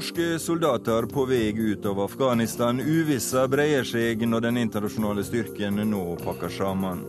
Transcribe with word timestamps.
Norske 0.00 0.38
soldater 0.38 1.02
på 1.02 1.26
vei 1.28 1.52
ut 1.52 1.86
av 1.86 1.98
Afghanistan. 2.00 2.78
Uvissa 2.80 3.42
breier 3.52 3.84
seg 3.84 4.22
når 4.24 4.46
den 4.46 4.58
internasjonale 4.62 5.20
styrken 5.28 5.76
nå 5.90 6.04
pakker 6.22 6.48
sammen. 6.48 7.02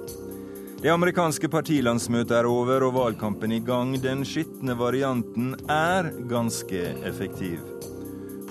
Det 0.81 0.91
amerikanske 0.91 1.47
partilandsmøtet 1.53 2.33
er 2.41 2.49
over 2.51 2.83
og 2.83 2.97
valgkampen 2.97 3.53
i 3.55 3.61
gang. 3.63 3.93
Den 4.03 4.25
skitne 4.27 4.75
varianten 4.75 5.53
er 5.71 6.11
ganske 6.27 6.83
effektiv. 7.07 7.63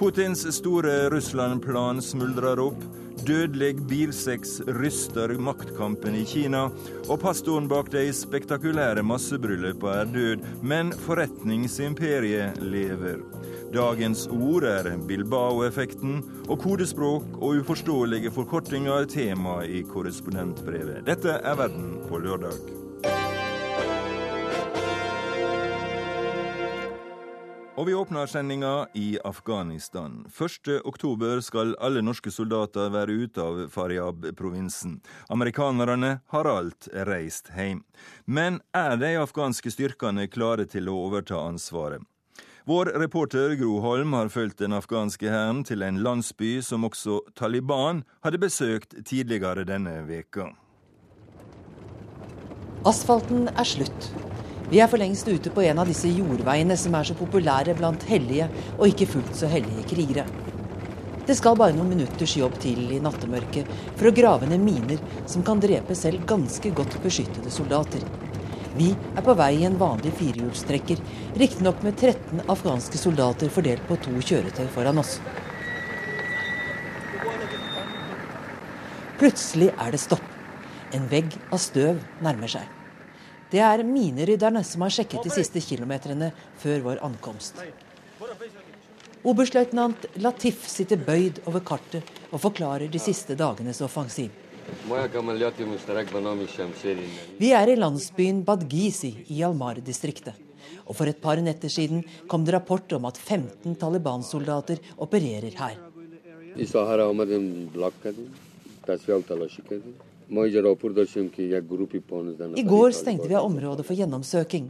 Putins 0.00 0.46
store 0.56 1.10
Russland-plan 1.12 2.00
smuldrer 2.00 2.64
opp. 2.64 2.80
Dødelig 3.26 3.74
bilsex 3.92 4.62
ryster 4.80 5.36
maktkampen 5.36 6.16
i 6.16 6.24
Kina, 6.24 6.70
og 7.10 7.20
pastoren 7.20 7.68
bak 7.68 7.92
de 7.92 8.08
spektakulære 8.08 9.04
massebryllupene 9.04 10.00
er 10.00 10.12
død, 10.16 10.50
men 10.64 10.96
forretningsimperiet 11.04 12.64
lever. 12.64 13.20
Dagens 13.70 14.24
ord 14.26 14.64
er 14.66 14.88
Bilbao-effekten, 15.06 16.16
og 16.50 16.58
kodespråk 16.58 17.36
og 17.38 17.60
uforståelige 17.60 18.32
forkortinger 18.34 19.04
er 19.04 19.06
tema 19.06 19.60
i 19.62 19.84
korrespondentbrevet. 19.86 21.04
Dette 21.06 21.36
er 21.38 21.54
Verden 21.54 21.92
på 22.10 22.18
lørdag. 22.18 22.58
Og 27.78 27.86
vi 27.86 27.94
åpner 27.94 28.26
sendinga 28.26 28.88
i 28.98 29.14
Afghanistan. 29.24 30.24
1.10 30.26 31.40
skal 31.46 31.76
alle 31.78 32.02
norske 32.02 32.34
soldater 32.34 32.90
være 32.90 33.22
ute 33.22 33.40
av 33.40 33.62
Faryab-provinsen. 33.70 34.98
Amerikanerne 35.30 36.16
har 36.34 36.50
alt 36.58 36.90
reist 37.06 37.54
hjem. 37.54 37.84
Men 38.26 38.58
er 38.74 38.98
de 38.98 39.14
afghanske 39.22 39.70
styrkene 39.70 40.26
klare 40.26 40.66
til 40.66 40.90
å 40.90 40.98
overta 41.06 41.38
ansvaret? 41.46 42.02
Vår 42.70 42.86
reporter 42.86 43.54
Gro 43.54 43.80
Holm 43.80 44.12
har 44.12 44.28
fulgt 44.30 44.60
den 44.62 44.76
afghanske 44.76 45.26
hæren 45.26 45.64
til 45.66 45.82
en 45.82 45.96
landsby 46.04 46.60
som 46.62 46.84
også 46.86 47.16
Taliban 47.34 48.04
hadde 48.22 48.38
besøkt 48.38 48.94
tidligere 49.08 49.64
denne 49.66 49.96
veka. 50.06 50.44
Asfalten 52.86 53.50
er 53.50 53.66
slutt. 53.66 54.06
Vi 54.70 54.78
er 54.78 54.86
for 54.86 55.02
lengst 55.02 55.26
ute 55.26 55.50
på 55.50 55.64
en 55.66 55.82
av 55.82 55.90
disse 55.90 56.12
jordveiene 56.14 56.78
som 56.78 56.94
er 56.94 57.10
så 57.10 57.18
populære 57.18 57.74
blant 57.80 58.06
hellige 58.06 58.46
og 58.76 58.86
ikke 58.86 59.10
fullt 59.16 59.34
så 59.42 59.50
hellige 59.50 59.88
krigere. 59.90 60.30
Det 61.26 61.40
skal 61.40 61.58
bare 61.58 61.74
noen 61.74 61.90
minutters 61.96 62.36
jobb 62.38 62.54
til 62.62 62.86
i 62.86 63.02
nattemørket 63.02 63.66
for 63.96 64.12
å 64.12 64.14
grave 64.22 64.46
ned 64.46 64.62
miner 64.62 65.02
som 65.26 65.42
kan 65.42 65.58
drepe 65.58 65.98
selv 65.98 66.22
ganske 66.22 66.70
godt 66.70 67.00
beskyttede 67.02 67.50
soldater. 67.50 68.06
Vi 68.76 68.92
er 68.94 69.24
på 69.26 69.34
vei 69.34 69.52
i 69.58 69.64
en 69.66 69.78
vanlig 69.78 70.12
firehjulstrekker, 70.14 71.00
riktignok 71.42 71.82
med 71.82 71.96
13 71.98 72.44
afghanske 72.46 72.98
soldater 73.00 73.50
fordelt 73.50 73.82
på 73.88 73.96
to 74.04 74.14
kjøretøy 74.22 74.68
foran 74.70 75.00
oss. 75.02 75.16
Plutselig 79.18 79.72
er 79.74 79.90
det 79.90 80.00
stopp. 80.00 80.26
En 80.94 81.08
vegg 81.10 81.34
av 81.50 81.58
støv 81.62 81.98
nærmer 82.22 82.50
seg. 82.50 82.68
Det 83.50 83.58
er 83.66 83.82
minerydderne 83.86 84.62
som 84.64 84.86
har 84.86 84.94
sjekket 84.94 85.26
de 85.26 85.32
siste 85.34 85.62
kilometerne 85.64 86.30
før 86.62 86.84
vår 86.86 87.02
ankomst. 87.06 87.58
Oberstløytnant 89.26 90.06
Latif 90.22 90.62
sitter 90.70 91.02
bøyd 91.02 91.42
over 91.50 91.60
kartet 91.66 92.06
og 92.30 92.40
forklarer 92.46 92.88
de 92.88 93.02
siste 93.02 93.34
dagenes 93.36 93.82
offensiv. 93.84 94.30
Vi 97.38 97.50
er 97.56 97.70
i 97.70 97.76
landsbyen 97.78 98.44
Badgisi 98.44 99.12
i 99.28 99.42
Almar-distriktet. 99.46 100.34
Og 100.86 100.96
for 100.98 101.06
et 101.10 101.20
par 101.22 101.38
netter 101.42 101.70
siden 101.70 102.02
kom 102.28 102.44
det 102.44 102.54
rapport 102.56 102.92
om 102.96 103.04
at 103.06 103.18
15 103.18 103.76
Taliban-soldater 103.78 104.82
opererer 104.98 105.54
her. 105.58 105.76
I 106.56 106.66
går 112.66 112.92
stengte 112.94 113.26
vi 113.28 113.34
av 113.34 113.48
området 113.48 113.86
for 113.86 113.98
gjennomsøking. 113.98 114.68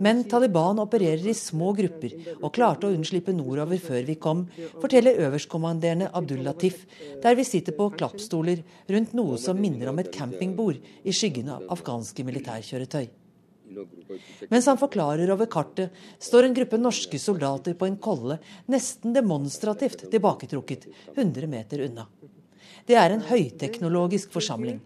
Men 0.00 0.22
Taliban 0.30 0.80
opererer 0.80 1.26
i 1.28 1.34
små 1.36 1.72
grupper 1.76 2.14
og 2.38 2.54
klarte 2.56 2.88
å 2.88 2.94
unnslippe 2.96 3.34
nordover 3.36 3.80
før 3.82 4.06
vi 4.08 4.16
kom, 4.16 4.46
forteller 4.80 5.20
øverstkommanderende 5.26 6.08
Abdul 6.16 6.40
Latif, 6.46 6.86
der 7.22 7.36
vi 7.36 7.44
sitter 7.44 7.76
på 7.76 7.90
klappstoler 7.98 8.64
rundt 8.88 9.12
noe 9.18 9.36
som 9.42 9.60
minner 9.60 9.92
om 9.92 10.00
et 10.00 10.12
campingbord 10.14 10.80
i 11.04 11.14
skyggen 11.14 11.52
av 11.52 11.68
afghanske 11.76 12.24
militærkjøretøy. 12.24 13.06
Mens 14.48 14.68
han 14.70 14.78
forklarer 14.80 15.30
over 15.34 15.48
kartet, 15.50 15.92
står 16.22 16.46
en 16.46 16.56
gruppe 16.56 16.78
norske 16.80 17.18
soldater 17.20 17.76
på 17.76 17.88
en 17.88 17.98
kolle 18.00 18.38
nesten 18.72 19.12
demonstrativt 19.16 20.06
tilbaketrukket 20.12 20.88
100 21.16 21.50
meter 21.50 21.84
unna. 21.88 22.06
Det 22.86 22.94
er 22.94 23.14
en 23.14 23.24
høyteknologisk 23.26 24.30
forsamling. 24.34 24.78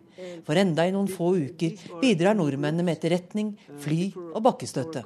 For 0.46 0.56
enda 0.56 0.86
i 0.88 0.92
noen 0.94 1.08
få 1.10 1.34
uker 1.36 1.76
bidrar 2.00 2.36
nordmennene 2.36 2.84
med 2.86 2.98
etterretning, 2.98 3.54
fly 3.80 4.10
og 4.32 4.40
bakkestøtte. 4.46 5.04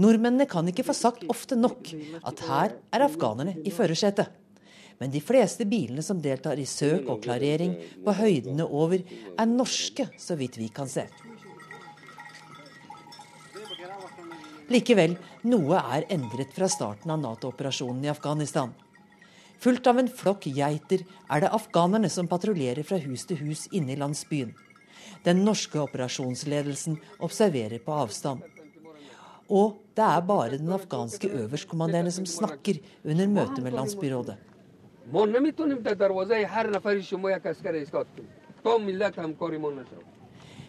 Nordmennene 0.00 0.48
kan 0.48 0.68
ikke 0.68 0.86
få 0.86 0.94
sagt 0.96 1.24
ofte 1.32 1.56
nok 1.56 1.90
at 2.22 2.44
her 2.48 2.76
er 2.92 3.04
afghanerne 3.04 3.58
i 3.64 3.72
førersetet. 3.74 4.30
Men 5.00 5.10
de 5.10 5.20
fleste 5.24 5.66
bilene 5.66 6.04
som 6.04 6.20
deltar 6.22 6.60
i 6.62 6.68
søk 6.68 7.08
og 7.10 7.24
klarering 7.24 7.74
på 8.04 8.14
høydene 8.14 8.68
over, 8.68 9.02
er 9.34 9.48
norske, 9.50 10.06
så 10.20 10.36
vidt 10.38 10.60
vi 10.60 10.68
kan 10.72 10.88
se. 10.88 11.08
Likevel, 14.72 15.16
noe 15.50 15.80
er 15.96 16.06
endret 16.14 16.54
fra 16.54 16.68
starten 16.70 17.10
av 17.12 17.18
Nato-operasjonen 17.20 18.06
i 18.06 18.12
Afghanistan. 18.12 18.70
Fulgt 19.62 19.86
av 19.86 20.00
en 20.00 20.08
flokk 20.10 20.48
geiter 20.50 21.04
er 21.30 21.42
det 21.44 21.52
afghanerne 21.54 22.08
som 22.10 22.26
patruljerer 22.26 22.82
fra 22.86 22.96
hus 23.04 23.22
til 23.28 23.38
hus 23.44 23.68
inne 23.70 23.94
i 23.94 23.98
landsbyen. 24.00 24.50
Den 25.22 25.44
norske 25.46 25.78
operasjonsledelsen 25.78 26.96
observerer 27.22 27.78
på 27.84 27.94
avstand. 27.94 28.42
Og 29.46 29.76
det 29.94 30.02
er 30.02 30.24
bare 30.26 30.58
den 30.58 30.72
afghanske 30.74 31.30
øverstkommanderende 31.44 32.10
som 32.10 32.26
snakker 32.26 32.80
under 33.04 33.30
møtet 33.30 33.62
med 33.62 33.76
landsbyrådet. 33.78 34.34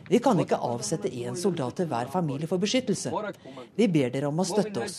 Vi 0.10 0.20
kan 0.20 0.40
ikke 0.40 0.60
avsette 0.60 1.08
én 1.08 1.36
soldat 1.40 1.78
til 1.80 1.88
hver 1.88 2.10
familie 2.12 2.48
for 2.50 2.62
beskyttelse. 2.62 3.12
Vi 3.78 3.88
ber 3.88 4.12
dere 4.12 4.28
om 4.28 4.42
å 4.42 4.46
støtte 4.48 4.84
oss. 4.84 4.98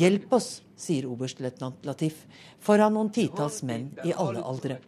Hjelp 0.00 0.34
oss, 0.36 0.48
sier 0.76 1.06
oberstløytnant 1.08 1.86
Latif 1.88 2.24
foran 2.60 2.92
noen 2.96 3.08
titalls 3.14 3.62
menn 3.66 3.88
i 4.04 4.12
alle 4.12 4.42
aldre. 4.44 4.78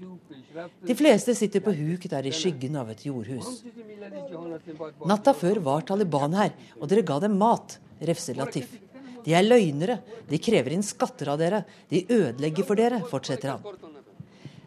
De 0.85 0.97
fleste 0.99 1.35
sitter 1.39 1.65
på 1.65 1.73
huk 1.77 2.05
der 2.13 2.29
i 2.29 2.35
skyggen 2.35 2.77
av 2.77 2.93
et 2.93 3.07
jordhus. 3.09 3.63
Natta 5.09 5.33
før 5.37 5.63
var 5.65 5.87
Taliban 5.89 6.37
her, 6.37 6.53
og 6.81 6.91
dere 6.91 7.07
ga 7.07 7.19
dem 7.25 7.39
mat, 7.41 7.79
refser 8.05 8.37
Latif. 8.39 8.77
De 9.25 9.35
er 9.37 9.47
løgnere, 9.47 9.99
de 10.29 10.39
krever 10.41 10.77
inn 10.77 10.85
skatter 10.85 11.33
av 11.33 11.41
dere, 11.41 11.65
de 11.91 12.05
ødelegger 12.05 12.69
for 12.69 12.81
dere, 12.81 13.01
fortsetter 13.09 13.57
han. 13.57 13.89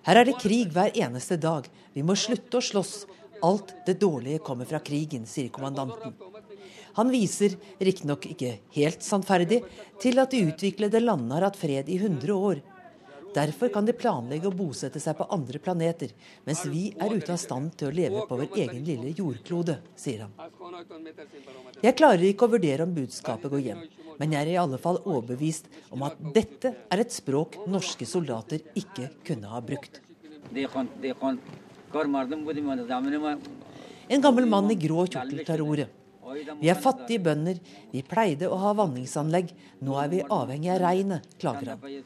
Her 0.05 0.17
er 0.17 0.27
det 0.27 0.39
krig 0.41 0.73
hver 0.73 0.95
eneste 0.97 1.37
dag, 1.37 1.67
vi 1.93 2.03
må 2.05 2.15
slutte 2.17 2.57
å 2.57 2.65
slåss, 2.65 2.93
Alt 3.41 3.73
det 3.85 3.97
dårlige 4.01 4.43
kommer 4.45 4.69
fra 4.69 4.79
krigen, 4.79 5.25
sier 5.25 5.49
kommandanten. 5.53 6.13
Han 6.99 7.11
viser, 7.11 7.55
riktignok 7.79 8.27
ikke 8.33 8.57
helt 8.75 9.03
sannferdig, 9.05 9.61
til 10.01 10.19
at 10.19 10.33
de 10.33 10.43
utviklede 10.49 11.01
landene 11.01 11.37
har 11.37 11.47
hatt 11.47 11.59
fred 11.59 11.89
i 11.89 11.97
100 12.01 12.35
år. 12.35 12.61
Derfor 13.31 13.71
kan 13.71 13.87
de 13.87 13.93
planlegge 13.95 14.49
å 14.49 14.55
bosette 14.55 14.99
seg 14.99 15.15
på 15.15 15.27
andre 15.31 15.59
planeter, 15.63 16.11
mens 16.43 16.65
vi 16.67 16.89
er 16.99 17.13
ute 17.15 17.31
av 17.31 17.39
stand 17.39 17.71
til 17.79 17.87
å 17.87 17.95
leve 17.95 18.25
på 18.27 18.39
vår 18.41 18.57
egen 18.59 18.83
lille 18.83 19.13
jordklode, 19.15 19.77
sier 19.95 20.25
han. 20.25 20.35
Jeg 21.79 21.95
klarer 21.95 22.25
ikke 22.27 22.49
å 22.49 22.51
vurdere 22.57 22.83
om 22.83 22.95
budskapet 22.95 23.53
går 23.53 23.63
hjem, 23.69 23.85
men 24.19 24.35
jeg 24.35 24.43
er 24.43 24.51
i 24.51 24.59
alle 24.59 24.79
fall 24.83 24.99
overbevist 25.05 25.71
om 25.95 26.03
at 26.09 26.19
dette 26.35 26.73
er 26.91 27.05
et 27.05 27.15
språk 27.15 27.55
norske 27.71 28.05
soldater 28.09 28.67
ikke 28.75 29.07
kunne 29.23 29.47
ha 29.53 29.63
brukt. 29.63 30.01
En 34.11 34.21
gammel 34.21 34.47
mann 34.49 34.71
i 34.71 34.75
grå 34.75 35.05
kjortel 35.07 35.43
tar 35.47 35.61
ordet. 35.63 35.89
Vi 36.61 36.69
er 36.71 36.79
fattige 36.79 37.19
bønder, 37.25 37.59
vi 37.91 38.01
pleide 38.07 38.47
å 38.47 38.57
ha 38.61 38.71
vanningsanlegg, 38.77 39.51
nå 39.83 39.97
er 39.99 40.09
vi 40.11 40.23
avhengig 40.23 40.71
av 40.71 40.81
regnet, 40.85 41.29
klager 41.41 41.73
han. 41.73 42.03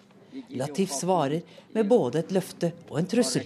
Latif 0.60 0.92
svarer 0.92 1.42
med 1.76 1.88
både 1.88 2.20
et 2.20 2.32
løfte 2.36 2.72
og 2.90 2.98
en 3.00 3.08
trussel. 3.08 3.46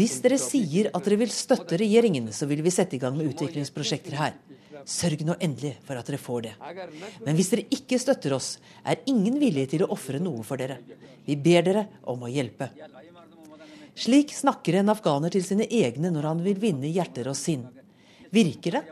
Hvis 0.00 0.16
dere 0.24 0.38
sier 0.40 0.90
at 0.92 1.04
dere 1.08 1.20
vil 1.20 1.34
støtte 1.36 1.80
regjeringen, 1.82 2.32
så 2.32 2.48
vil 2.48 2.64
vi 2.64 2.72
sette 2.72 2.96
i 2.96 3.02
gang 3.02 3.18
med 3.18 3.28
utviklingsprosjekter 3.34 4.16
her. 4.16 4.38
Sørg 4.88 5.24
nå 5.26 5.36
endelig 5.42 5.76
for 5.86 5.98
at 5.98 6.08
dere 6.08 6.20
får 6.20 6.42
det. 6.46 6.52
Men 7.26 7.38
hvis 7.38 7.52
dere 7.52 7.66
ikke 7.74 8.00
støtter 8.02 8.34
oss, 8.36 8.56
er 8.84 9.02
ingen 9.10 9.38
villige 9.40 9.74
til 9.74 9.84
å 9.86 9.92
ofre 9.94 10.20
noe 10.22 10.44
for 10.46 10.60
dere. 10.60 10.80
Vi 11.26 11.36
ber 11.38 11.66
dere 11.66 11.86
om 12.10 12.24
å 12.26 12.30
hjelpe. 12.32 12.70
Slik 13.94 14.32
snakker 14.32 14.80
en 14.80 14.90
afghaner 14.92 15.32
til 15.32 15.44
sine 15.44 15.68
egne 15.68 16.10
når 16.12 16.30
han 16.30 16.40
vil 16.44 16.58
vinne 16.60 16.90
hjerter 16.90 17.28
og 17.30 17.36
sinn. 17.36 17.66
Virker 18.32 18.78
det? 18.78 18.82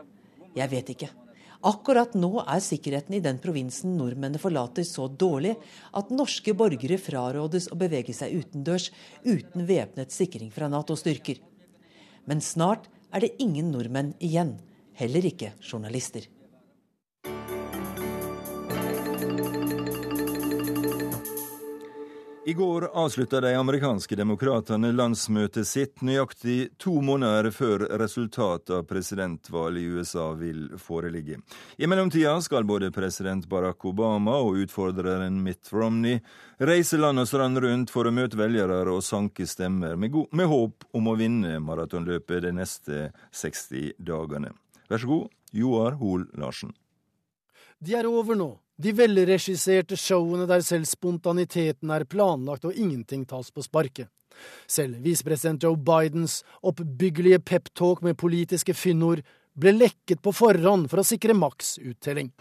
Jeg 0.55 0.71
vet 0.71 0.93
ikke. 0.93 1.09
Akkurat 1.61 2.15
nå 2.17 2.39
er 2.41 2.61
sikkerheten 2.63 3.13
i 3.17 3.21
den 3.21 3.37
provinsen 3.41 3.93
nordmennene 3.97 4.41
forlater 4.41 4.85
så 4.87 5.05
dårlig 5.05 5.53
at 5.97 6.09
norske 6.13 6.55
borgere 6.57 6.97
frarådes 6.97 7.67
å 7.69 7.77
bevege 7.77 8.15
seg 8.17 8.33
utendørs 8.39 8.87
uten 9.21 9.67
væpnet 9.69 10.13
sikring 10.13 10.49
fra 10.53 10.69
Nato-styrker. 10.71 11.37
Men 12.25 12.41
snart 12.41 12.89
er 13.13 13.25
det 13.25 13.35
ingen 13.43 13.69
nordmenn 13.73 14.15
igjen, 14.23 14.55
heller 15.01 15.25
ikke 15.25 15.55
journalister. 15.65 16.29
I 22.45 22.53
går 22.53 22.89
avslutta 22.93 23.41
de 23.41 23.53
amerikanske 23.55 24.15
demokratene 24.17 24.89
landsmøtet 24.91 25.67
sitt 25.69 26.01
nøyaktig 26.01 26.71
to 26.81 26.95
måneder 27.05 27.47
før 27.53 27.85
resultatet 28.01 28.73
av 28.75 28.87
presidentvalget 28.89 29.83
i 29.83 29.91
USA 29.93 30.25
vil 30.39 30.63
foreligge. 30.81 31.37
I 31.77 31.87
mellomtida 31.87 32.33
skal 32.41 32.65
både 32.65 32.89
president 32.91 33.45
Barack 33.49 33.85
Obama 33.85 34.39
og 34.41 34.57
utfordreren 34.65 35.37
Mitt 35.45 35.69
Romney 35.71 36.17
reise 36.57 36.97
land 36.97 37.21
og 37.21 37.29
strand 37.29 37.61
rundt 37.61 37.93
for 37.93 38.09
å 38.09 38.15
møte 38.15 38.41
velgere 38.41 38.83
og 38.89 39.05
sanke 39.05 39.45
stemmer, 39.47 39.95
med, 39.95 40.17
med 40.33 40.49
håp 40.49 40.89
om 40.97 41.07
å 41.07 41.15
vinne 41.21 41.61
maratonløpet 41.61 42.49
de 42.49 42.57
neste 42.57 43.07
60 43.31 43.95
dagene. 44.01 44.51
Vær 44.91 44.99
så 44.99 45.07
god, 45.07 45.27
Joar 45.55 45.95
Hoel 46.01 46.25
Larsen. 46.35 46.73
De 47.79 47.93
er 47.95 48.07
over 48.09 48.35
nå, 48.35 48.49
de 48.75 48.91
velregisserte 48.91 49.95
showene 49.95 50.43
der 50.49 50.63
selv 50.67 50.89
spontaniteten 50.89 51.93
er 51.95 52.03
planlagt 52.03 52.67
og 52.67 52.75
ingenting 52.75 53.23
tas 53.29 53.53
på 53.55 53.63
sparket. 53.63 54.09
Selv 54.67 54.99
visepresident 55.03 55.63
Joe 55.63 55.79
Bidens 55.79 56.41
oppbyggelige 56.67 57.39
peptalk 57.39 58.03
med 58.03 58.19
politiske 58.19 58.75
fyndord 58.75 59.23
ble 59.55 59.73
lekket 59.77 60.19
på 60.23 60.33
forhånd 60.35 60.89
for 60.91 60.99
å 60.99 61.07
sikre 61.07 61.35
maks 61.39 61.77
uttelling. 61.79 62.31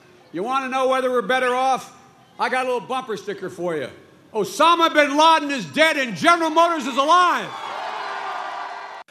Osama 4.32 4.90
bin 4.94 5.16
Laden 5.18 5.50
is 5.50 5.64
dead 5.74 5.98
and 5.98 6.16
General 6.16 6.50
Motors 6.50 6.86
is 6.86 6.98
alive! 6.98 7.50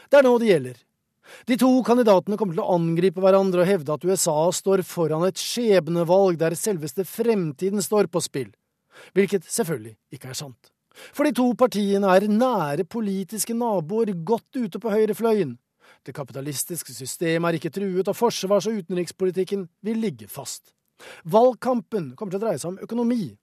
Det 0.09 0.19
er 0.19 0.23
nå 0.27 0.37
det 0.39 0.47
gjelder. 0.47 0.77
De 1.47 1.55
to 1.59 1.69
kandidatene 1.87 2.37
kommer 2.39 2.57
til 2.57 2.63
å 2.65 2.73
angripe 2.75 3.21
hverandre 3.23 3.63
og 3.63 3.69
hevde 3.69 3.95
at 3.95 4.05
USA 4.05 4.39
står 4.55 4.83
foran 4.87 5.27
et 5.27 5.39
skjebnevalg 5.39 6.39
der 6.41 6.57
selveste 6.59 7.05
fremtiden 7.07 7.83
står 7.83 8.09
på 8.11 8.21
spill, 8.23 8.51
hvilket 9.15 9.47
selvfølgelig 9.47 9.95
ikke 10.15 10.33
er 10.33 10.39
sant. 10.41 10.73
For 11.15 11.23
de 11.23 11.33
to 11.37 11.47
partiene 11.55 12.11
er 12.11 12.27
nære 12.27 12.85
politiske 12.89 13.55
naboer 13.55 14.11
godt 14.27 14.59
ute 14.59 14.81
på 14.81 14.91
høyrefløyen. 14.91 15.55
Det 16.05 16.15
kapitalistiske 16.15 16.93
systemet 16.93 17.49
er 17.49 17.59
ikke 17.59 17.73
truet, 17.73 18.07
og 18.07 18.17
forsvars- 18.17 18.67
og 18.69 18.81
utenrikspolitikken 18.81 19.67
vil 19.85 20.01
ligge 20.03 20.27
fast. 20.31 20.73
Valgkampen 21.23 22.13
kommer 22.15 22.35
til 22.35 22.41
å 22.41 22.45
dreie 22.45 22.59
seg 22.59 22.73
om 22.73 22.81
økonomi, 22.83 23.37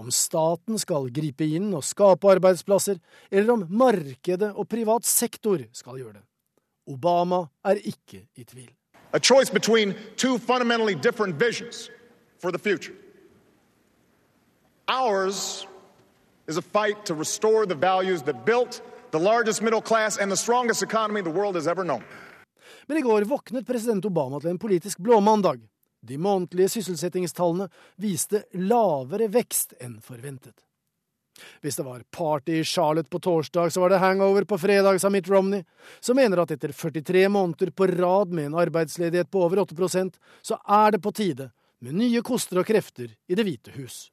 om 0.00 0.10
staten 0.14 0.78
skal 0.80 1.10
gripe 1.12 1.44
inn 1.44 1.72
og 1.74 1.84
skape 1.84 2.30
arbeidsplasser, 2.36 3.00
eller 3.30 3.56
om 3.56 3.66
markedet 3.68 4.52
og 4.54 4.68
privat 4.70 5.06
sektor 5.08 5.66
skal 5.76 6.00
gjøre 6.00 6.18
det. 6.20 6.24
Obama 6.88 7.46
er 7.64 7.74
ikke 7.84 8.26
i 8.36 8.44
tvil. 8.44 8.70
A 9.12 9.18
choice 9.18 9.50
between 9.50 9.94
two 10.16 10.38
fundamentally 10.38 10.94
different 10.94 11.36
visions 11.36 11.90
for 12.38 12.50
the 12.50 12.58
future. 12.58 12.94
Ours 14.88 15.66
is 16.48 16.56
a 16.56 16.62
fight 16.62 17.04
to 17.06 17.14
restore 17.14 17.66
the 17.66 17.74
values 17.74 18.22
that 18.22 18.44
built 18.44 18.82
the 19.12 19.18
largest 19.18 19.62
middle 19.62 19.80
class 19.80 20.18
and 20.18 20.30
the 20.30 20.36
strongest 20.36 20.82
economy 20.82 21.22
the 21.22 21.30
world 21.30 21.54
has 21.54 21.66
ever 21.66 21.84
known. 21.84 22.02
Men 22.86 22.96
i 22.96 23.00
går 23.00 23.24
våknet 23.24 23.66
president 23.66 24.04
Obama 24.04 24.40
til 24.40 24.50
en 24.50 24.58
politisk 24.58 24.98
blåmandag. 24.98 25.60
De 26.00 26.18
månedlige 26.18 26.68
sysselsettingstallene 26.68 27.68
viste 27.96 28.42
lavere 28.52 29.30
vekst 29.32 29.72
enn 29.80 30.00
forventet. 30.04 30.58
Hvis 31.62 31.76
det 31.76 31.86
var 31.86 32.04
party 32.14 32.60
i 32.60 32.64
Charlotte 32.64 33.10
på 33.10 33.18
torsdag, 33.18 33.72
så 33.72 33.82
var 33.82 33.90
det 33.90 33.98
hangover 34.02 34.44
på 34.44 34.58
fredag, 34.58 35.00
sa 35.00 35.10
Mitt 35.10 35.28
Romney, 35.28 35.64
som 36.00 36.16
mener 36.16 36.42
at 36.42 36.54
etter 36.54 36.72
43 36.72 37.26
måneder 37.28 37.74
på 37.74 37.88
rad 37.90 38.32
med 38.34 38.50
en 38.50 38.58
arbeidsledighet 38.64 39.30
på 39.30 39.44
over 39.46 39.64
8% 39.64 40.18
så 40.42 40.58
er 40.64 40.94
det 40.94 41.02
på 41.02 41.12
tide 41.12 41.50
med 41.84 41.98
nye 41.98 42.22
koster 42.24 42.62
og 42.62 42.68
krefter 42.68 43.10
i 43.28 43.34
Det 43.36 43.44
hvite 43.44 43.74
hus. 43.76 44.08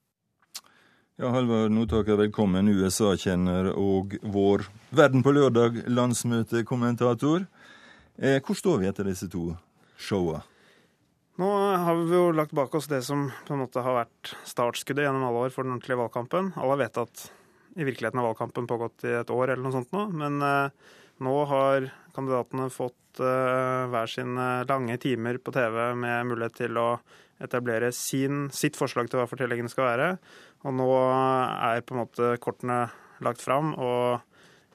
Ja, 1.21 1.29
Halvard 1.29 1.69
Notaker, 1.69 2.17
velkommen, 2.17 2.71
USA-kjenner 2.71 3.69
og 3.77 4.15
vår 4.23 4.65
Verden 4.89 5.21
på 5.21 5.33
lørdag 5.35 5.83
landsmøtekommentator. 5.85 7.45
Eh, 8.17 8.39
hvor 8.41 8.57
står 8.57 8.81
vi 8.81 8.89
etter 8.89 9.05
disse 9.05 9.29
to 9.29 9.51
showa? 10.01 10.41
Nå 11.41 11.49
har 11.81 11.95
vi 11.97 12.13
jo 12.13 12.33
lagt 12.35 12.51
bak 12.53 12.75
oss 12.77 12.85
det 12.91 12.99
som 13.01 13.23
på 13.47 13.55
en 13.55 13.63
måte 13.63 13.81
har 13.81 13.95
vært 13.95 14.33
startskuddet 14.45 15.07
gjennom 15.07 15.23
alle 15.25 15.47
år 15.47 15.53
for 15.53 15.65
den 15.65 15.73
ordentlige 15.73 15.97
valgkampen. 15.97 16.51
Alle 16.61 16.75
vet 16.83 16.99
at 17.01 17.23
i 17.81 17.87
virkeligheten 17.87 18.19
har 18.19 18.27
valgkampen 18.27 18.67
pågått 18.69 19.07
i 19.09 19.15
et 19.17 19.31
år 19.33 19.47
eller 19.47 19.63
noe 19.63 19.73
sånt 19.73 19.95
nå. 19.95 20.03
Men 20.21 20.37
eh, 20.45 20.91
nå 21.25 21.33
har 21.49 21.87
kandidatene 22.13 22.67
fått 22.69 23.23
eh, 23.23 23.89
hver 23.89 24.11
sine 24.11 24.47
lange 24.69 24.99
timer 25.01 25.39
på 25.41 25.53
TV 25.55 25.79
med 25.97 26.29
mulighet 26.29 26.59
til 26.59 26.77
å 26.77 26.87
etablere 27.41 27.89
sin, 27.95 28.43
sitt 28.53 28.77
forslag 28.77 29.09
til 29.09 29.23
hva 29.23 29.29
fortellingen 29.31 29.71
skal 29.71 29.87
være. 29.87 30.09
Og 30.61 30.77
nå 30.77 30.91
er 31.01 31.81
på 31.81 31.97
en 31.97 32.03
måte 32.03 32.35
kortene 32.43 32.83
lagt 33.25 33.41
fram, 33.41 33.73
og 33.81 34.21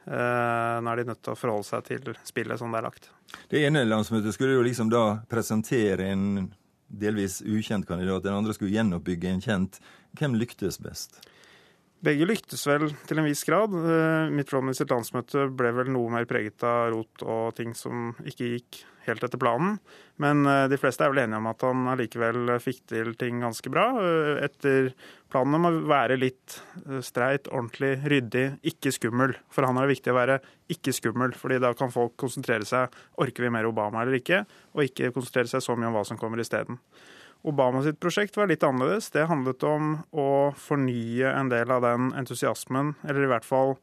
nå 0.06 0.93
er 0.93 1.00
de 1.00 1.05
nødt 1.08 1.23
til 1.25 1.32
å 1.35 1.38
forholde 1.38 1.67
seg 1.67 1.87
til 1.88 2.12
spillet 2.26 2.61
som 2.61 2.70
det 2.70 2.79
er 2.79 2.87
lagt. 2.87 3.08
Det 3.50 3.64
ene 3.67 3.82
landsmøtet 3.88 4.37
skulle 4.37 4.55
jo 4.55 4.62
liksom 4.67 4.91
da 4.93 5.19
presentere 5.31 6.12
en 6.12 6.53
delvis 6.87 7.41
ukjent 7.43 7.87
kandidat, 7.88 8.23
den 8.23 8.37
andre 8.37 8.55
skulle 8.55 8.75
gjenoppbygge 8.75 9.32
en 9.32 9.43
kjent. 9.43 9.81
Hvem 10.19 10.37
lyktes 10.38 10.79
best? 10.82 11.19
Begge 12.06 12.26
lyktes 12.29 12.62
vel 12.69 12.91
til 13.08 13.19
en 13.19 13.26
viss 13.26 13.43
grad. 13.49 13.73
Eh, 13.75 14.31
Mitt 14.31 14.53
sitt 14.76 14.93
landsmøte 14.93 15.49
ble 15.56 15.73
vel 15.75 15.91
noe 15.91 16.12
mer 16.12 16.29
preget 16.29 16.62
av 16.62 16.93
rot 16.93 17.25
og 17.25 17.56
ting 17.56 17.75
som 17.75 18.12
ikke 18.23 18.53
gikk 18.53 18.82
helt 19.11 19.25
etter 19.26 19.41
planen. 19.41 19.76
Men 20.23 20.47
eh, 20.49 20.64
de 20.73 20.79
fleste 20.81 21.05
er 21.06 21.12
vel 21.12 21.23
enige 21.25 21.41
om 21.43 21.49
at 21.50 21.64
han 21.67 21.87
allikevel 21.93 22.55
fikk 22.62 22.82
til 22.93 23.12
ting 23.20 23.43
ganske 23.44 23.72
bra. 23.72 23.89
Eh, 24.03 24.44
etter 24.46 24.93
planen 25.32 25.58
om 25.58 25.69
å 25.69 25.75
være 25.91 26.19
litt 26.20 26.60
streit, 27.05 27.51
ordentlig, 27.51 27.96
ryddig, 28.06 28.46
ikke 28.72 28.94
skummel. 28.94 29.34
For 29.53 29.67
han 29.67 29.79
er 29.79 29.86
det 29.86 29.96
viktig 29.96 30.15
å 30.15 30.19
være 30.20 30.41
ikke 30.72 30.94
skummel, 30.94 31.34
fordi 31.36 31.60
da 31.63 31.72
kan 31.77 31.93
folk 31.94 32.17
konsentrere 32.20 32.67
seg 32.69 32.94
orker 33.22 33.46
vi 33.46 33.53
mer 33.53 33.69
Obama 33.69 34.03
eller 34.03 34.20
ikke, 34.20 34.44
og 34.77 34.86
ikke 34.86 35.13
konsentrere 35.15 35.51
seg 35.51 35.65
så 35.65 35.77
mye 35.77 35.91
om 35.91 35.98
hva 35.98 36.06
som 36.06 36.20
kommer 36.20 36.43
isteden. 36.43 36.81
Obama 37.46 37.82
sitt 37.84 38.01
prosjekt 38.03 38.36
var 38.36 38.48
litt 38.51 38.65
annerledes. 38.67 39.13
Det 39.15 39.29
handlet 39.31 39.63
om 39.67 39.93
å 40.10 40.31
fornye 40.58 41.31
en 41.31 41.53
del 41.53 41.70
av 41.70 41.84
den 41.84 42.10
entusiasmen, 42.19 42.96
eller 43.06 43.27
i 43.27 43.31
hvert 43.31 43.46
fall 43.46 43.77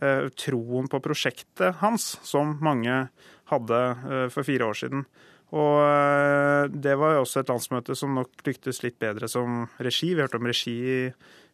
eh, 0.00 0.30
troen 0.40 0.88
på 0.88 1.02
prosjektet 1.04 1.82
hans, 1.82 2.14
som 2.24 2.56
mange 2.64 3.02
hadde 3.50 3.82
eh, 3.90 4.28
for 4.32 4.46
fire 4.46 4.70
år 4.70 4.78
siden. 4.82 5.04
Og 5.50 5.76
eh, 5.82 6.70
det 6.70 6.96
var 7.00 7.16
jo 7.16 7.24
også 7.24 7.42
et 7.42 7.52
landsmøte 7.52 7.96
som 7.98 8.16
nok 8.18 8.44
lyktes 8.46 8.82
litt 8.84 8.98
bedre 9.02 9.28
som 9.30 9.64
regi. 9.82 10.14
Vi 10.14 10.22
hørte 10.22 10.40
om 10.40 10.50
regi 10.50 10.76
i, 10.78 10.98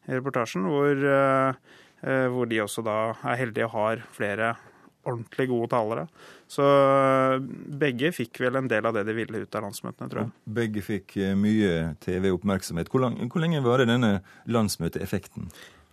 reportasjen, 0.07 0.69
hvor, 0.71 1.05
eh, 1.11 2.25
hvor 2.31 2.47
de 2.47 2.63
også 2.63 2.85
da 2.87 2.97
er 3.27 3.41
heldige 3.41 3.67
og 3.67 3.75
har 3.75 4.03
flere 4.15 4.55
ordentlig 5.07 5.47
gode 5.51 5.71
talere. 5.71 6.05
Så 6.51 6.67
begge 7.79 8.11
fikk 8.15 8.41
vel 8.43 8.59
en 8.59 8.71
del 8.71 8.87
av 8.87 8.95
det 8.95 9.05
de 9.07 9.15
ville 9.15 9.43
ut 9.43 9.59
av 9.59 9.63
landsmøtene, 9.67 10.11
tror 10.11 10.25
jeg. 10.25 10.33
Begge 10.59 10.83
fikk 10.83 11.15
mye 11.39 11.73
TV-oppmerksomhet. 12.03 12.91
Hvor, 12.91 13.07
hvor, 13.07 13.43
lenge 13.43 13.63
varer 13.63 13.87
denne 13.87 14.17
landsmøteeffekten? 14.51 15.47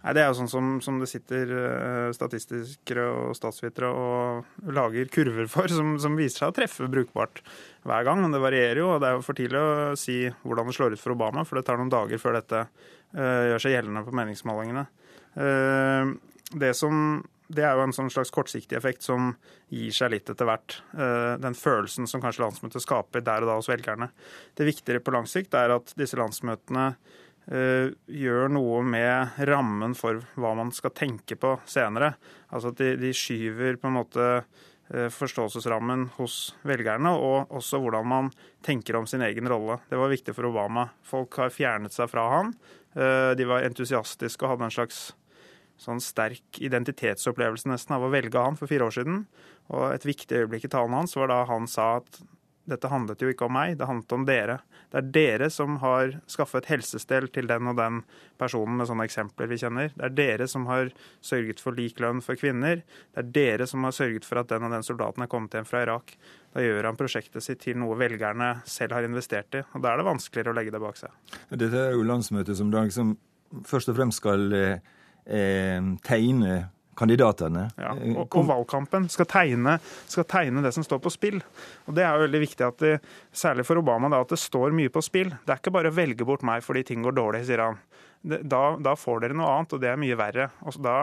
Nei, 0.03 0.13
Det 0.15 0.23
er 0.23 0.29
jo 0.29 0.37
sånn 0.41 0.51
som, 0.51 0.71
som 0.83 0.97
det 0.99 1.07
sitter 1.11 1.51
uh, 1.55 2.09
statistikere 2.15 3.05
og 3.07 3.37
statsvitere 3.37 3.87
og 3.87 4.71
lager 4.75 5.07
kurver 5.13 5.47
for, 5.51 5.71
som, 5.71 5.95
som, 6.01 6.17
viser 6.19 6.43
seg 6.43 6.51
å 6.51 6.57
treffe 6.57 6.89
brukbart 6.91 7.39
hver 7.87 8.07
gang. 8.07 8.19
Men 8.23 8.35
det 8.35 8.43
varierer 8.43 8.83
jo, 8.83 8.89
og 8.95 9.03
det 9.03 9.09
er 9.09 9.15
jo 9.17 9.23
for 9.23 9.39
tidlig 9.39 9.61
å 9.61 9.93
si 9.99 10.17
hvordan 10.43 10.67
det 10.67 10.75
slår 10.75 10.97
ut 10.97 11.03
for 11.03 11.15
Obama, 11.15 11.47
for 11.47 11.59
det 11.59 11.67
tar 11.69 11.79
noen 11.79 11.93
dager 11.93 12.21
før 12.21 12.41
dette 12.41 12.65
uh, 12.67 13.43
gjør 13.53 13.63
seg 13.63 13.77
gjeldende 13.77 14.03
på 14.03 14.17
meningsmålingene. 14.19 14.87
Uh, 15.39 16.13
det 16.53 16.75
som 16.77 17.23
det 17.53 17.65
er 17.65 17.75
jo 17.77 17.83
en 17.85 17.93
sånn 17.95 18.11
slags 18.13 18.31
kortsiktig 18.33 18.77
effekt 18.77 19.05
som 19.05 19.33
gir 19.73 19.93
seg 19.95 20.13
litt 20.13 20.29
etter 20.31 20.47
hvert. 20.47 20.77
Eh, 20.95 21.33
den 21.41 21.57
følelsen 21.57 22.07
som 22.09 22.21
kanskje 22.23 22.45
landsmøtet 22.45 22.83
skaper 22.83 23.23
der 23.25 23.43
og 23.43 23.51
da 23.51 23.57
hos 23.59 23.69
velgerne. 23.71 24.09
Det 24.57 24.67
viktigere 24.67 25.03
på 25.03 25.13
lang 25.15 25.27
sikt 25.29 25.55
er 25.57 25.75
at 25.75 25.93
disse 25.99 26.17
landsmøtene 26.19 26.87
eh, 26.93 27.19
gjør 27.43 28.51
noe 28.55 28.83
med 28.87 29.39
rammen 29.49 29.95
for 29.99 30.21
hva 30.39 30.53
man 30.55 30.69
skal 30.71 30.93
tenke 30.95 31.35
på 31.35 31.57
senere. 31.67 32.13
Altså 32.47 32.71
at 32.71 32.79
de, 32.79 32.93
de 33.01 33.11
skyver 33.15 33.75
på 33.81 33.89
en 33.89 33.97
måte 33.97 34.27
eh, 34.39 35.09
forståelsesrammen 35.11 36.05
hos 36.19 36.53
velgerne, 36.63 37.11
og 37.11 37.51
også 37.51 37.81
hvordan 37.83 38.07
man 38.07 38.31
tenker 38.63 38.95
om 38.99 39.09
sin 39.09 39.25
egen 39.27 39.49
rolle. 39.51 39.81
Det 39.89 39.99
var 39.99 40.13
viktig 40.13 40.37
for 40.37 40.47
Obama. 40.47 40.87
Folk 41.03 41.35
har 41.41 41.51
fjernet 41.51 41.95
seg 41.95 42.11
fra 42.13 42.29
han. 42.37 42.55
De 42.93 43.45
var 43.49 43.65
entusiastiske 43.65 44.45
og 44.45 44.51
hadde 44.51 44.67
en 44.67 44.73
slags 44.75 44.97
sånn 45.81 46.01
sterk 46.03 46.59
identitetsopplevelse 46.61 47.69
nesten 47.71 47.95
av 47.95 48.05
å 48.05 48.11
velge 48.13 48.39
han 48.39 48.57
for 48.59 48.69
fire 48.69 48.87
år 48.87 48.95
siden. 48.95 49.23
Og 49.73 49.89
et 49.91 50.05
viktig 50.07 50.43
øyeblikk 50.43 50.67
i 50.67 50.73
talen 50.73 50.95
hans 50.95 51.15
var 51.17 51.31
da 51.31 51.43
han 51.49 51.67
sa 51.69 51.97
at 52.01 52.21
dette 52.69 52.87
handlet 52.87 53.19
jo 53.19 53.29
ikke 53.31 53.47
om 53.49 53.53
meg, 53.57 53.75
det 53.79 53.87
handlet 53.89 54.13
om 54.15 54.25
dere. 54.27 54.57
Det 54.91 54.99
er 54.99 55.07
dere 55.15 55.49
som 55.51 55.75
har 55.81 56.13
skaffet 56.31 56.69
helsestell 56.69 57.27
til 57.33 57.49
den 57.49 57.67
og 57.67 57.75
den 57.79 57.99
personen 58.39 58.77
med 58.79 58.87
sånne 58.87 59.07
eksempler 59.09 59.49
vi 59.51 59.57
kjenner. 59.59 59.91
Det 59.97 60.05
er 60.07 60.15
dere 60.15 60.47
som 60.51 60.67
har 60.69 60.93
sørget 61.25 61.59
for 61.63 61.75
lik 61.75 61.99
lønn 62.03 62.21
for 62.23 62.39
kvinner. 62.39 62.85
Det 63.11 63.23
er 63.23 63.33
dere 63.35 63.67
som 63.67 63.83
har 63.83 63.95
sørget 63.95 64.27
for 64.27 64.39
at 64.39 64.53
den 64.53 64.67
og 64.67 64.71
den 64.75 64.85
soldaten 64.87 65.25
er 65.25 65.31
kommet 65.31 65.57
hjem 65.57 65.67
fra 65.67 65.83
Irak. 65.83 66.15
Da 66.53 66.63
gjør 66.63 66.87
han 66.87 66.99
prosjektet 66.99 67.43
sitt 67.43 67.63
til 67.65 67.79
noe 67.81 67.97
velgerne 67.99 68.53
selv 68.69 68.95
har 68.95 69.07
investert 69.07 69.59
i. 69.59 69.65
Og 69.73 69.83
da 69.83 69.91
er 69.91 69.99
det 69.99 70.07
vanskeligere 70.07 70.53
å 70.53 70.57
legge 70.59 70.75
det 70.75 70.83
bak 70.83 71.01
seg. 71.01 71.35
Dette 71.51 71.87
er 71.89 71.97
jo 71.97 72.07
landsmøtet 72.07 72.59
som 72.59 72.71
dag, 72.71 72.93
som 72.95 73.17
først 73.67 73.91
og 73.91 73.99
fremst 73.99 74.23
skal 74.23 74.47
eh, 74.55 74.93
eh 75.27 75.91
tegne 76.05 76.55
kandidatene. 76.99 77.67
Ja, 77.79 77.93
eh, 77.95 78.15
og, 78.15 78.27
og, 78.27 78.47
valgkampen 78.49 79.09
skal 79.11 79.29
tegne, 79.29 79.77
skal 80.09 80.27
tegne, 80.29 80.63
det 80.65 80.73
som 80.75 80.85
står 80.85 81.01
på 81.03 81.13
spill. 81.13 81.39
Og 81.87 81.95
Det 81.97 82.05
er 82.05 82.15
jo 82.15 82.27
veldig 82.27 82.43
viktig, 82.45 82.67
at 82.67 82.83
det, 82.83 82.93
særlig 83.35 83.67
for 83.67 83.81
Obama, 83.81 84.11
da, 84.13 84.23
at 84.23 84.33
det 84.33 84.41
står 84.41 84.75
mye 84.75 84.93
på 84.93 85.03
spill. 85.05 85.33
Det 85.43 85.55
er 85.55 85.63
ikke 85.63 85.75
bare 85.75 85.93
å 85.93 85.97
velge 85.97 86.27
bort 86.27 86.45
meg 86.45 86.65
fordi 86.65 86.85
ting 86.87 87.05
går 87.05 87.17
dårlig, 87.17 87.45
sier 87.49 87.65
han. 87.65 87.81
Da, 88.23 88.77
da 88.79 88.93
får 88.95 89.19
dere 89.19 89.35
noe 89.35 89.49
annet, 89.51 89.73
og 89.75 89.81
det 89.83 89.89
er 89.91 89.99
mye 89.99 90.15
verre. 90.15 90.45
Og 90.63 90.77
da 90.79 90.97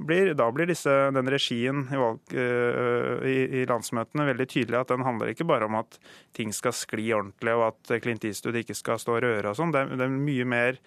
blir, 0.00 0.30
da 0.38 0.46
blir 0.54 0.70
disse, 0.70 0.92
den 1.12 1.28
regien 1.28 1.82
i, 1.92 1.98
valg, 2.00 2.22
uh, 2.32 3.20
i, 3.28 3.34
i, 3.60 3.64
landsmøtene 3.68 4.24
veldig 4.30 4.46
tydelig 4.48 4.80
at 4.80 4.94
den 4.94 5.04
handler 5.04 5.30
ikke 5.30 5.46
bare 5.48 5.68
om 5.68 5.76
at 5.82 5.98
ting 6.34 6.54
skal 6.56 6.72
skli 6.74 7.10
ordentlig, 7.12 7.52
og 7.52 7.66
at 7.68 7.98
Clint 8.02 8.24
Eastwood 8.24 8.56
ikke 8.62 8.78
skal 8.78 9.02
stå 9.02 9.18
og 9.18 9.26
røre 9.26 9.52
og 9.52 9.60
sånn. 9.60 9.74
Det, 9.76 9.84
det 9.92 10.08
er 10.08 10.16
mye 10.16 10.48
mer 10.48 10.80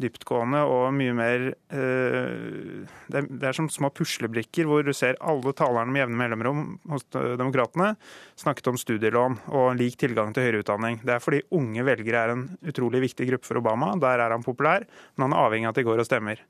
dyptgående 0.00 0.60
og 0.68 0.90
mye 0.96 1.14
mer 1.16 1.44
eh, 1.72 2.82
det, 3.08 3.22
er, 3.40 3.54
som 3.56 3.68
små 3.72 3.88
puslebrikker 3.96 4.68
hvor 4.68 4.84
du 4.84 4.92
ser 4.96 5.16
alle 5.24 5.54
talerne 5.56 5.92
med 5.92 6.02
jevne 6.02 6.20
mellomrom 6.20 6.64
hos 6.92 7.06
demokratene 7.12 7.94
snakket 8.36 8.70
om 8.72 8.80
studielån 8.80 9.38
og 9.56 9.70
lik 9.78 9.96
tilgang 10.00 10.34
til 10.36 10.44
høyere 10.44 10.60
utdanning. 10.64 11.00
Det 11.06 11.16
er 11.16 11.24
fordi 11.24 11.42
unge 11.56 11.86
velgere 11.88 12.24
er 12.26 12.34
en 12.34 12.44
utrolig 12.68 13.06
viktig 13.06 13.28
gruppe 13.30 13.48
for 13.48 13.62
Obama. 13.62 13.94
Der 14.02 14.20
er 14.26 14.36
han 14.36 14.44
populær, 14.44 14.84
men 15.16 15.28
han 15.28 15.36
er 15.36 15.46
avhengig 15.46 15.70
av 15.70 15.74
at 15.74 15.80
de 15.80 15.86
går 15.88 16.02
og 16.04 16.08
stemmer. 16.08 16.42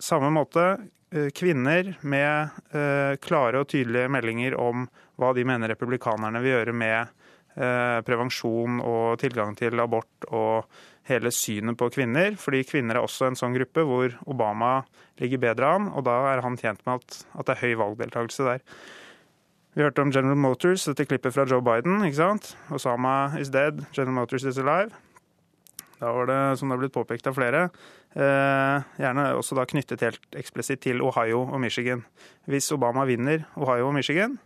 Samme 0.00 0.30
måte 0.34 0.66
eh, 0.70 1.30
kvinner 1.34 1.94
med 2.06 2.60
eh, 2.70 3.16
klare 3.24 3.64
og 3.64 3.70
tydelige 3.72 4.12
meldinger 4.14 4.58
om 4.60 4.86
hva 5.20 5.34
de 5.36 5.44
mener 5.48 5.74
republikanerne 5.74 6.42
vil 6.44 6.56
gjøre 6.58 6.76
med 6.76 7.16
prevensjon 8.06 8.78
og 8.86 9.18
tilgang 9.20 9.56
til 9.58 9.82
abort 9.82 10.24
og 10.30 10.68
hele 11.10 11.32
synet 11.34 11.78
på 11.80 11.90
kvinner. 11.92 12.38
Fordi 12.40 12.62
kvinner 12.68 12.96
er 12.98 13.04
også 13.04 13.28
en 13.28 13.38
sånn 13.38 13.56
gruppe 13.56 13.84
hvor 13.86 14.16
Obama 14.30 14.80
ligger 15.20 15.42
bedre 15.42 15.74
an, 15.76 15.90
og 15.92 16.06
da 16.08 16.16
er 16.32 16.42
han 16.44 16.58
tjent 16.60 16.82
med 16.86 17.02
at, 17.02 17.20
at 17.36 17.50
det 17.50 17.56
er 17.56 17.62
høy 17.66 17.78
valgdeltakelse 17.82 18.48
der. 18.48 18.64
Vi 19.76 19.84
hørte 19.84 20.02
om 20.02 20.10
General 20.10 20.38
Motors, 20.38 20.88
dette 20.88 21.06
klippet 21.06 21.34
fra 21.34 21.44
Joe 21.46 21.62
Biden. 21.62 22.00
ikke 22.02 22.18
sant? 22.18 22.54
Osama 22.74 23.36
is 23.38 23.52
dead, 23.54 23.84
General 23.94 24.22
Motors 24.22 24.44
is 24.44 24.58
alive. 24.58 24.90
Da 26.00 26.10
var 26.16 26.26
det, 26.26 26.40
som 26.58 26.68
det 26.68 26.74
har 26.74 26.80
blitt 26.80 26.94
påpekt 26.96 27.26
av 27.28 27.36
flere, 27.36 27.66
eh, 28.16 28.82
gjerne 28.98 29.26
også 29.36 29.54
da 29.54 29.66
knyttet 29.68 30.00
helt 30.00 30.38
eksplisitt 30.40 30.80
til 30.80 31.02
Ohio 31.04 31.42
og 31.44 31.60
Michigan. 31.60 32.06
Hvis 32.48 32.72
Obama 32.72 33.04
vinner 33.04 33.44
Ohio 33.56 33.88
og 33.88 33.94
Michigan, 33.94 34.38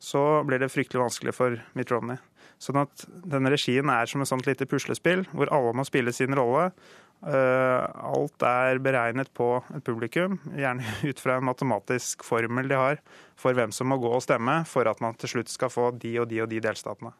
så 0.00 0.42
blir 0.48 0.58
det 0.58 0.72
fryktelig 0.72 1.04
vanskelig 1.04 1.34
for 1.34 1.60
Mitt 1.74 1.92
Romney. 1.92 2.16
Sånn 2.62 2.80
at 2.82 3.06
denne 3.28 3.52
regien 3.52 3.90
er 3.92 4.10
som 4.10 4.22
et 4.22 4.30
sånt 4.30 4.46
lite 4.48 4.68
puslespill 4.70 5.24
hvor 5.32 5.50
alle 5.54 5.74
må 5.76 5.86
spille 5.88 6.14
sin 6.14 6.36
rolle. 6.36 6.70
Eh, 7.24 7.84
alt 8.04 8.44
er 8.44 8.80
beregnet 8.84 9.30
på 9.32 9.48
et 9.72 9.84
publikum, 9.86 10.36
gjerne 10.52 10.84
ut 11.08 11.20
fra 11.22 11.38
en 11.38 11.48
matematisk 11.48 12.24
formel 12.26 12.68
de 12.68 12.76
har 12.76 13.00
for 13.40 13.56
hvem 13.56 13.72
som 13.72 13.88
må 13.88 13.96
gå 14.02 14.10
og 14.12 14.24
stemme 14.24 14.60
for 14.68 14.88
at 14.90 15.00
man 15.04 15.16
til 15.16 15.36
slutt 15.36 15.52
skal 15.52 15.72
få 15.72 15.90
de 15.96 16.18
og 16.20 16.28
de 16.28 16.42
og 16.44 16.50
de 16.52 16.60
delstatene. 16.64 17.14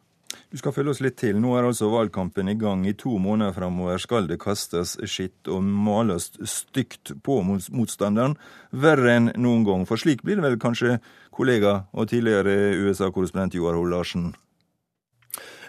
Du 0.51 0.59
skal 0.59 0.73
følge 0.75 0.93
oss 0.93 1.01
litt 1.03 1.17
til. 1.19 1.39
Nå 1.41 1.55
er 1.57 1.65
altså 1.67 1.89
valgkampen 1.91 2.49
i 2.51 2.57
gang. 2.59 2.85
I 2.87 2.95
to 2.97 3.17
måneder 3.21 3.55
framover 3.55 3.99
skal 4.01 4.27
det 4.29 4.37
kastes 4.43 4.95
skitt 5.09 5.49
og 5.51 5.63
males 5.63 6.29
stygt 6.49 7.15
på 7.25 7.39
motstanderen. 7.45 8.37
Verre 8.71 9.15
enn 9.15 9.31
noen 9.41 9.65
gang. 9.67 9.85
For 9.89 10.01
slik 10.01 10.25
blir 10.25 10.39
det 10.39 10.45
vel 10.45 10.59
kanskje 10.61 10.99
kollega 11.35 11.85
og 11.95 12.11
tidligere 12.11 12.75
USA-korrespondent 12.83 13.57
Joar 13.57 13.79
Hoel 13.79 13.95
Larsen? 13.95 14.33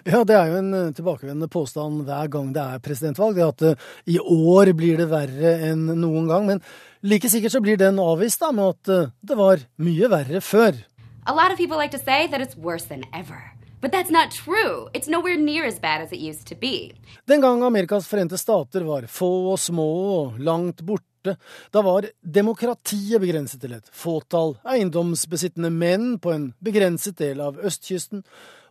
Ja, 0.06 0.20
det 0.22 0.36
er 0.38 0.52
jo 0.52 0.58
en 0.60 0.74
eh, 0.76 0.90
tilbakevendende 0.94 1.48
påstand 1.50 2.04
hver 2.06 2.28
gang 2.30 2.52
det 2.54 2.62
er 2.62 2.82
presidentvalg. 2.82 3.34
Det 3.34 3.46
at 3.46 3.64
uh, 3.66 3.88
i 4.06 4.20
år 4.20 4.70
blir 4.78 5.00
det 5.00 5.08
verre 5.10 5.56
enn 5.66 5.82
noen 5.98 6.28
gang. 6.30 6.46
Men 6.46 6.62
like 7.02 7.26
sikkert 7.32 7.56
så 7.56 7.62
blir 7.64 7.80
den 7.80 7.98
avvist 7.98 8.38
da, 8.42 8.52
med 8.54 8.76
at 8.76 8.92
uh, 8.92 9.10
det 9.26 9.38
var 9.38 9.64
mye 9.82 10.10
verre 10.12 10.42
før. 10.44 10.78
A 11.26 11.34
lot 11.34 11.50
of 11.50 11.58
people 11.58 11.76
like 11.76 11.90
to 11.90 11.98
say 11.98 12.28
that 12.30 12.40
it's 12.40 12.54
worse 12.54 12.86
than 12.86 13.02
ever. 13.12 13.56
But 13.80 13.90
that's 13.90 14.10
not 14.10 14.30
true. 14.30 14.88
It's 14.94 15.08
nowhere 15.08 15.36
near 15.36 15.66
as 15.66 15.80
bad 15.80 16.00
as 16.02 16.12
it 16.12 16.20
used 16.20 16.46
to 16.48 16.54
be. 16.54 16.92
Den 17.26 17.40
gang 17.40 17.62
Amerikas 17.62 18.06
forente 18.06 18.38
stater 18.38 18.86
var 18.86 19.06
få 19.10 19.50
og 19.52 19.58
små 19.58 19.90
og 20.20 20.38
langt 20.38 20.82
borte, 20.86 21.34
da 21.74 21.82
var 21.82 22.06
demokratiet 22.22 23.20
begrenset 23.20 23.60
til 23.60 23.74
et 23.74 23.90
fåtall 23.90 24.54
eiendomsbesittende 24.62 25.72
menn 25.74 26.14
på 26.22 26.30
en 26.32 26.52
begrenset 26.62 27.18
del 27.18 27.42
av 27.42 27.58
østkysten, 27.58 28.22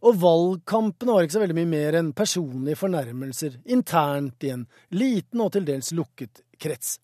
og 0.06 0.20
valgkampene 0.22 1.16
var 1.16 1.26
ikke 1.26 1.38
så 1.38 1.42
veldig 1.42 1.58
mye 1.58 1.72
mer 1.72 1.98
enn 1.98 2.12
personlige 2.18 2.78
fornærmelser 2.78 3.58
internt 3.74 4.46
i 4.46 4.54
en 4.54 4.68
liten 4.94 5.42
og 5.42 5.56
til 5.56 5.66
dels 5.66 5.90
lukket 5.98 6.44
krets. 6.62 7.00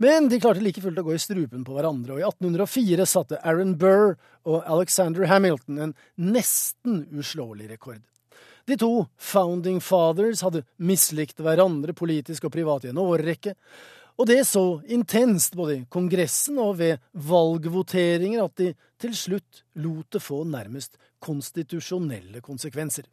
Men 0.00 0.30
de 0.32 0.38
klarte 0.40 0.64
like 0.64 0.80
fullt 0.80 1.00
å 1.02 1.04
gå 1.04 1.12
i 1.12 1.20
strupen 1.20 1.64
på 1.66 1.74
hverandre, 1.76 2.16
og 2.16 2.22
i 2.22 2.24
1804 2.24 3.04
satte 3.08 3.40
Aaron 3.44 3.74
Burr 3.80 4.14
og 4.48 4.62
Alexander 4.64 5.28
Hamilton 5.28 5.82
en 5.84 5.96
nesten 6.16 7.02
uslåelig 7.12 7.68
rekord. 7.74 8.00
De 8.68 8.76
to 8.80 9.06
founding 9.16 9.80
fathers 9.80 10.42
hadde 10.44 10.64
mislikt 10.76 11.40
hverandre 11.40 11.94
politisk 11.96 12.48
og 12.48 12.52
privat 12.56 12.84
i 12.84 12.92
en 12.92 13.00
årrekke, 13.00 13.54
og 14.18 14.26
det 14.26 14.40
så 14.48 14.80
intenst 14.90 15.54
både 15.56 15.76
i 15.76 15.84
Kongressen 15.90 16.58
og 16.58 16.78
ved 16.80 16.98
valgvoteringer 17.12 18.42
at 18.42 18.56
de 18.58 18.72
til 18.98 19.14
slutt 19.14 19.62
lot 19.78 20.10
det 20.12 20.22
få 20.22 20.42
nærmest 20.44 20.98
konstitusjonelle 21.22 22.42
konsekvenser. 22.42 23.06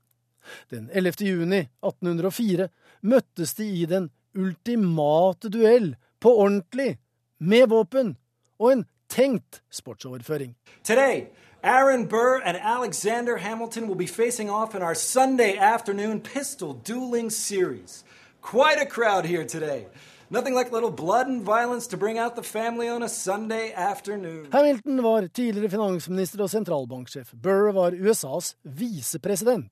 Den 0.70 0.90
11. 0.94 1.26
juni 1.26 1.62
1804 1.86 2.70
møttes 3.02 3.54
de 3.54 3.70
i 3.70 3.86
den 3.86 4.10
ultimate 4.36 5.50
duell, 5.50 5.96
på 6.20 6.32
ordentlig, 6.42 6.98
med 7.40 7.68
våpen 7.70 8.16
og 8.60 8.72
en 8.72 8.86
tenkt 9.10 9.62
sportsoverføring. 9.70 10.56
Today, 10.84 11.28
Aaron 11.64 12.08
Burr 12.08 12.42
and 12.46 12.58
Alexander 12.58 13.38
Hamilton 13.38 13.88
will 13.88 13.98
be 13.98 14.08
facing 14.08 14.50
off 14.50 14.76
in 14.76 14.82
our 14.82 14.96
Sunday 14.96 15.58
afternoon 15.58 16.20
pistol 16.20 16.74
dueling 16.74 17.32
series. 17.32 18.04
Quite 18.42 18.82
a 18.82 18.86
crowd 18.86 19.26
here 19.26 19.46
today. 19.46 19.86
Nothing 20.30 20.56
like 20.56 20.72
a 20.72 20.74
little 20.74 20.92
blood 20.92 21.28
and 21.28 21.42
violence 21.44 21.88
to 21.88 21.98
bring 21.98 22.18
out 22.18 22.36
the 22.36 22.44
family 22.44 22.90
on 22.90 23.04
a 23.04 23.10
Sunday 23.10 23.74
afternoon. 23.74 24.48
Hamilton 24.52 25.04
var 25.04 25.28
tidligere 25.28 25.70
finansminister 25.70 26.42
og 26.42 26.50
sentralbanksjef. 26.50 27.30
Burr 27.34 27.70
var 27.72 27.94
USAs 27.94 28.56
visepresident. 28.64 29.70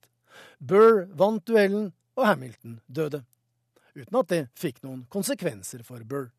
Burr 0.60 1.08
vant 1.18 1.42
duellen, 1.48 1.92
og 2.14 2.28
Hamilton 2.28 2.80
døde. 2.86 3.24
Uten 3.98 4.22
at 4.22 4.30
det 4.30 4.44
fikk 4.54 4.84
noen 4.86 5.08
konsekvenser 5.10 5.82
for 5.82 6.06
Burr. 6.06 6.30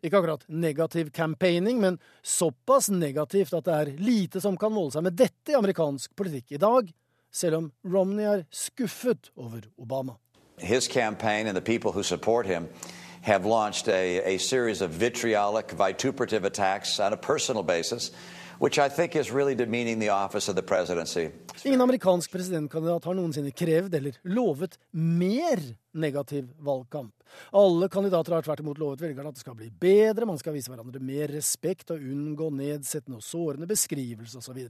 Ikke 0.00 0.16
akkurat 0.16 0.48
negativ 0.48 1.12
campaigning, 1.12 1.80
men 1.80 2.00
såpass 2.24 2.88
negativt 2.88 3.52
at 3.52 3.68
det 3.68 3.74
er 3.76 3.94
lite 4.00 4.40
som 4.40 4.56
kan 4.56 4.72
måle 4.72 4.96
seg 4.96 5.04
med 5.04 5.20
dette 5.20 5.52
i 5.52 5.60
amerikansk 5.60 6.16
politikk 6.16 6.56
i 6.56 6.62
dag, 6.62 6.88
selv 7.28 7.60
om 7.60 7.72
Romney 7.84 8.24
er 8.24 8.46
skuffet 8.48 9.28
over 9.36 9.68
Obama. 9.76 10.16
His 10.56 10.88
campaign 10.88 11.46
and 11.46 11.54
the 11.54 11.60
people 11.60 11.92
who 11.92 12.02
support 12.02 12.46
him 12.46 12.72
have 13.26 13.44
launched 13.44 13.88
a, 13.88 14.34
a 14.34 14.38
series 14.38 14.80
of 14.80 14.90
vitriolic, 14.90 15.72
vituperative 15.72 16.44
attacks 16.44 17.00
on 17.00 17.12
a 17.12 17.16
personal 17.16 17.62
basis. 17.62 18.12
Really. 18.60 19.56
Ingen 21.64 21.80
amerikansk 21.80 22.32
presidentkandidat 22.32 23.04
har 23.04 23.14
noensinne 23.18 23.50
krevd 23.52 23.94
eller 23.98 24.14
lovet 24.22 24.78
mer 24.92 25.60
negativ 25.92 26.46
valgkamp. 26.64 27.12
Alle 27.52 27.88
kandidater 27.92 28.32
har 28.32 28.46
tvert 28.46 28.62
imot 28.62 28.78
lovet 28.80 29.02
velgerne 29.02 29.28
at 29.28 29.36
det 29.36 29.44
skal 29.44 29.58
bli 29.58 29.68
bedre, 29.80 30.24
man 30.24 30.38
skal 30.40 30.54
vise 30.56 30.72
hverandre 30.72 31.02
mer 31.02 31.34
respekt 31.34 31.92
og 31.92 32.00
unngå 32.00 32.48
nedsettende 32.54 33.18
og 33.18 33.26
sårende 33.26 33.68
beskrivelser 33.68 34.38
osv. 34.40 34.62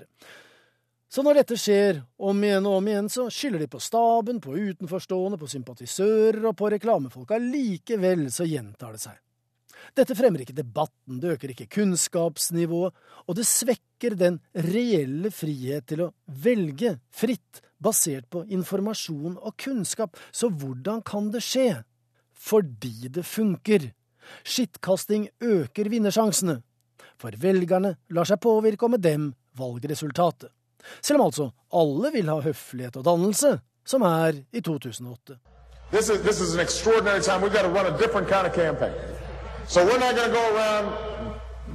Så 1.16 1.23
når 1.25 1.38
dette 1.38 1.56
skjer 1.56 2.02
om 2.28 2.42
igjen 2.44 2.66
og 2.68 2.75
om 2.76 2.88
igjen, 2.90 3.06
så 3.08 3.23
skylder 3.32 3.62
de 3.62 3.66
på 3.73 3.78
staben, 3.80 4.37
på 4.44 4.52
utenforstående, 4.52 5.38
på 5.40 5.46
sympatisører 5.49 6.42
og 6.44 6.52
på 6.61 6.68
reklamefolka. 6.75 7.38
Likevel 7.40 8.26
så 8.35 8.44
gjentar 8.44 8.92
det 8.92 9.00
seg. 9.00 9.14
Dette 9.96 10.12
fremmer 10.18 10.42
ikke 10.44 10.58
debatten, 10.58 11.16
det 11.23 11.30
øker 11.38 11.54
ikke 11.54 11.70
kunnskapsnivået, 11.78 12.92
og 13.25 13.38
det 13.38 13.46
svekker 13.49 14.18
den 14.20 14.37
reelle 14.66 15.30
frihet 15.32 15.87
til 15.88 16.02
å 16.04 16.11
velge 16.44 16.99
fritt, 17.08 17.62
basert 17.80 18.28
på 18.28 18.42
informasjon 18.52 19.38
og 19.40 19.56
kunnskap. 19.56 20.20
Så 20.37 20.50
hvordan 20.52 21.00
kan 21.00 21.30
det 21.32 21.40
skje? 21.49 21.70
Fordi 22.37 23.08
det 23.08 23.25
funker. 23.25 23.88
Skittkasting 24.44 25.30
øker 25.40 25.88
vinnersjansene. 25.96 26.58
For 27.16 27.40
velgerne 27.40 27.96
lar 28.12 28.28
seg 28.28 28.44
påvirke, 28.44 28.85
og 28.85 28.99
med 28.99 29.06
dem 29.08 29.30
valgresultatet. 29.56 30.52
Selv 31.02 31.21
om 31.21 31.26
altså 31.26 31.50
alle 31.73 32.12
vil 32.12 32.28
ha 32.28 32.40
høflighet 32.40 32.97
og 32.97 33.04
dannelse, 33.04 33.59
som 33.87 34.02
er 34.02 34.42
i 34.52 34.61
2008. 34.61 35.38
This 35.92 36.09
is, 36.11 36.21
this 36.21 36.40
is 36.40 36.54
an 36.54 36.61
extraordinary 36.61 37.21
time. 37.21 37.40
We've 37.42 37.54
got 37.54 37.62
to 37.62 37.68
run 37.68 37.87
a 37.87 37.97
different 37.99 38.28
kind 38.28 38.47
of 38.47 38.52
campaign. 38.54 38.95
So 39.68 39.80
we're 39.85 39.99
not 39.99 40.14
going 40.16 40.30
to 40.30 40.37
go 40.40 40.56
around 40.56 40.85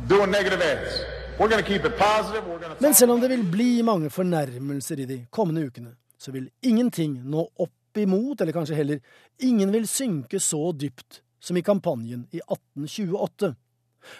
doing 0.07 0.31
negative 0.31 0.61
ads. 0.61 0.93
We're 1.39 1.49
going 1.49 1.63
to 1.63 1.69
keep 1.69 1.85
it 1.85 1.97
positive. 1.97 2.43
We're 2.47 2.59
going 2.59 2.75
to 2.75 2.83
Men 2.83 2.93
selv 2.93 3.11
om 3.11 3.21
det 3.21 3.29
vil 3.29 3.43
bli 3.51 3.81
mange 3.81 4.09
fornærmelser 4.09 4.99
i 4.99 5.05
de 5.05 5.25
kommende 5.29 5.65
ukene, 5.65 5.95
så 6.19 6.31
vil 6.31 6.49
ingenting 6.61 7.21
nå 7.23 7.47
opp 7.59 7.97
imot, 7.97 8.41
eller 8.41 8.53
kanskje 8.53 8.75
heller 8.75 8.99
ingen 9.39 9.71
vil 9.73 9.87
synke 9.87 10.39
så 10.39 10.71
dypt 10.71 11.21
som 11.41 11.57
i 11.57 11.61
kampanjen 11.61 12.27
i 12.31 12.39
1828. 12.39 13.55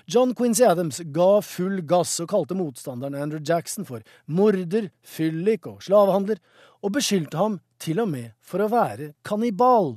John 0.06 0.36
Quincy 0.38 0.64
Adams 0.68 1.02
ga 1.14 1.42
full 1.46 1.82
gass 1.88 2.20
og 2.24 2.30
kalte 2.32 2.58
motstanderen 2.58 3.18
Andrew 3.18 3.42
Jackson 3.42 3.88
for 3.88 4.06
morder, 4.28 4.90
fyllik 5.04 5.68
og 5.70 5.84
slavehandler, 5.86 6.42
og 6.82 6.96
beskyldte 6.98 7.38
ham 7.38 7.60
til 7.82 8.02
og 8.02 8.10
med 8.14 8.34
for 8.42 8.64
å 8.64 8.70
være 8.72 9.14
kannibal. 9.26 9.96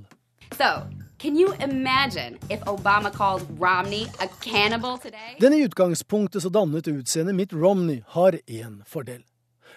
So, 0.54 0.84
Den 5.40 5.52
i 5.54 5.62
utgangspunktet 5.64 6.42
så 6.42 6.50
dannet 6.52 6.90
utseendet 6.90 7.34
Mitt 7.34 7.52
Romney 7.52 8.02
har 8.16 8.36
én 8.46 8.82
fordel. 8.86 9.22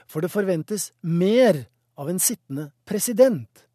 For 0.08 0.22
det 0.22 0.32
forventes 0.32 0.92
mer 1.02 1.66
av 1.98 2.10
en 2.10 2.20
sittende 2.20 2.72
president. 2.86 3.67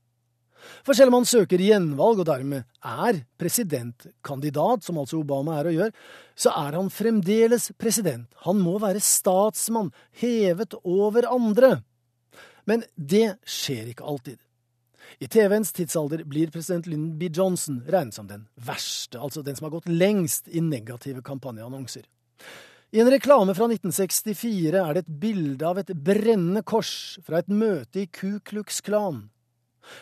For 0.87 0.97
selv 0.97 1.13
om 1.13 1.21
han 1.21 1.29
søker 1.29 1.63
gjenvalg 1.63 2.23
og 2.23 2.29
dermed 2.29 2.67
er 2.87 3.23
presidentkandidat, 3.41 4.85
som 4.87 5.01
altså 5.03 5.21
Obama 5.21 5.59
er 5.59 5.71
og 5.71 5.79
gjør, 5.79 5.97
så 6.39 6.55
er 6.55 6.79
han 6.79 6.93
fremdeles 6.93 7.71
president. 7.81 8.29
Han 8.47 8.63
må 8.63 8.79
være 8.83 9.03
statsmann, 9.03 9.93
hevet 10.23 10.77
over 10.83 11.29
andre. 11.31 11.77
Men 12.69 12.87
det 12.97 13.37
skjer 13.49 13.91
ikke 13.93 14.07
alltid. 14.07 14.39
I 15.23 15.29
TV-ens 15.29 15.73
tidsalder 15.77 16.25
blir 16.25 16.51
president 16.51 16.87
Lyndon 16.87 17.19
B. 17.19 17.29
Johnson 17.35 17.83
regnet 17.91 18.17
som 18.17 18.29
den 18.31 18.47
verste, 18.57 19.21
altså 19.21 19.43
den 19.43 19.59
som 19.59 19.69
har 19.69 19.77
gått 19.77 19.91
lengst 19.91 20.49
i 20.49 20.63
negative 20.65 21.23
kampanjeannonser. 21.27 22.07
I 22.93 23.01
en 23.01 23.11
reklame 23.11 23.55
fra 23.57 23.69
1964 23.71 24.77
er 24.77 24.95
det 24.95 25.05
et 25.05 25.13
bilde 25.23 25.65
av 25.65 25.79
et 25.81 25.93
brennende 25.97 26.61
kors 26.67 27.19
fra 27.25 27.41
et 27.41 27.49
møte 27.49 28.03
i 28.03 28.09
Ku 28.11 28.37
Klux 28.45 28.83
Klan. 28.85 29.31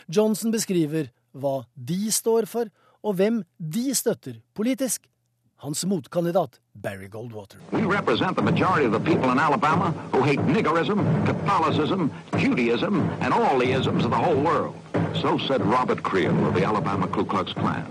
Johnson 0.09 0.53
beskriver 0.53 1.11
hva 1.33 1.63
de 1.75 2.11
står 2.13 2.49
for, 2.51 2.71
og 3.03 3.15
hvem 3.15 3.43
de 3.59 3.95
støtter 3.95 4.41
politisk. 4.55 5.07
Hans 5.61 5.85
motkandidat 5.85 6.59
Barry 6.75 7.09
Goldwater. 7.11 7.59
We 7.73 7.85
represent 7.85 8.37
the 8.37 8.43
majority 8.43 8.87
of 8.87 8.93
the 8.93 9.01
people 9.01 9.31
in 9.31 9.39
Alabama 9.39 9.93
who 10.13 10.23
hate 10.23 10.41
niggerism, 10.47 11.05
Catholicism, 11.27 12.11
Judaism, 12.39 12.95
and 13.21 13.35
all 13.35 13.59
the 13.59 13.71
isms 13.79 14.05
of 14.05 14.11
the 14.11 14.17
whole 14.17 14.41
world. 14.41 14.75
So 15.21 15.39
said 15.39 15.61
Robert 15.61 16.03
Creel 16.03 16.47
of 16.47 16.55
the 16.55 16.65
Alabama 16.65 17.07
Ku 17.09 17.25
Klux 17.25 17.53
Klan. 17.53 17.85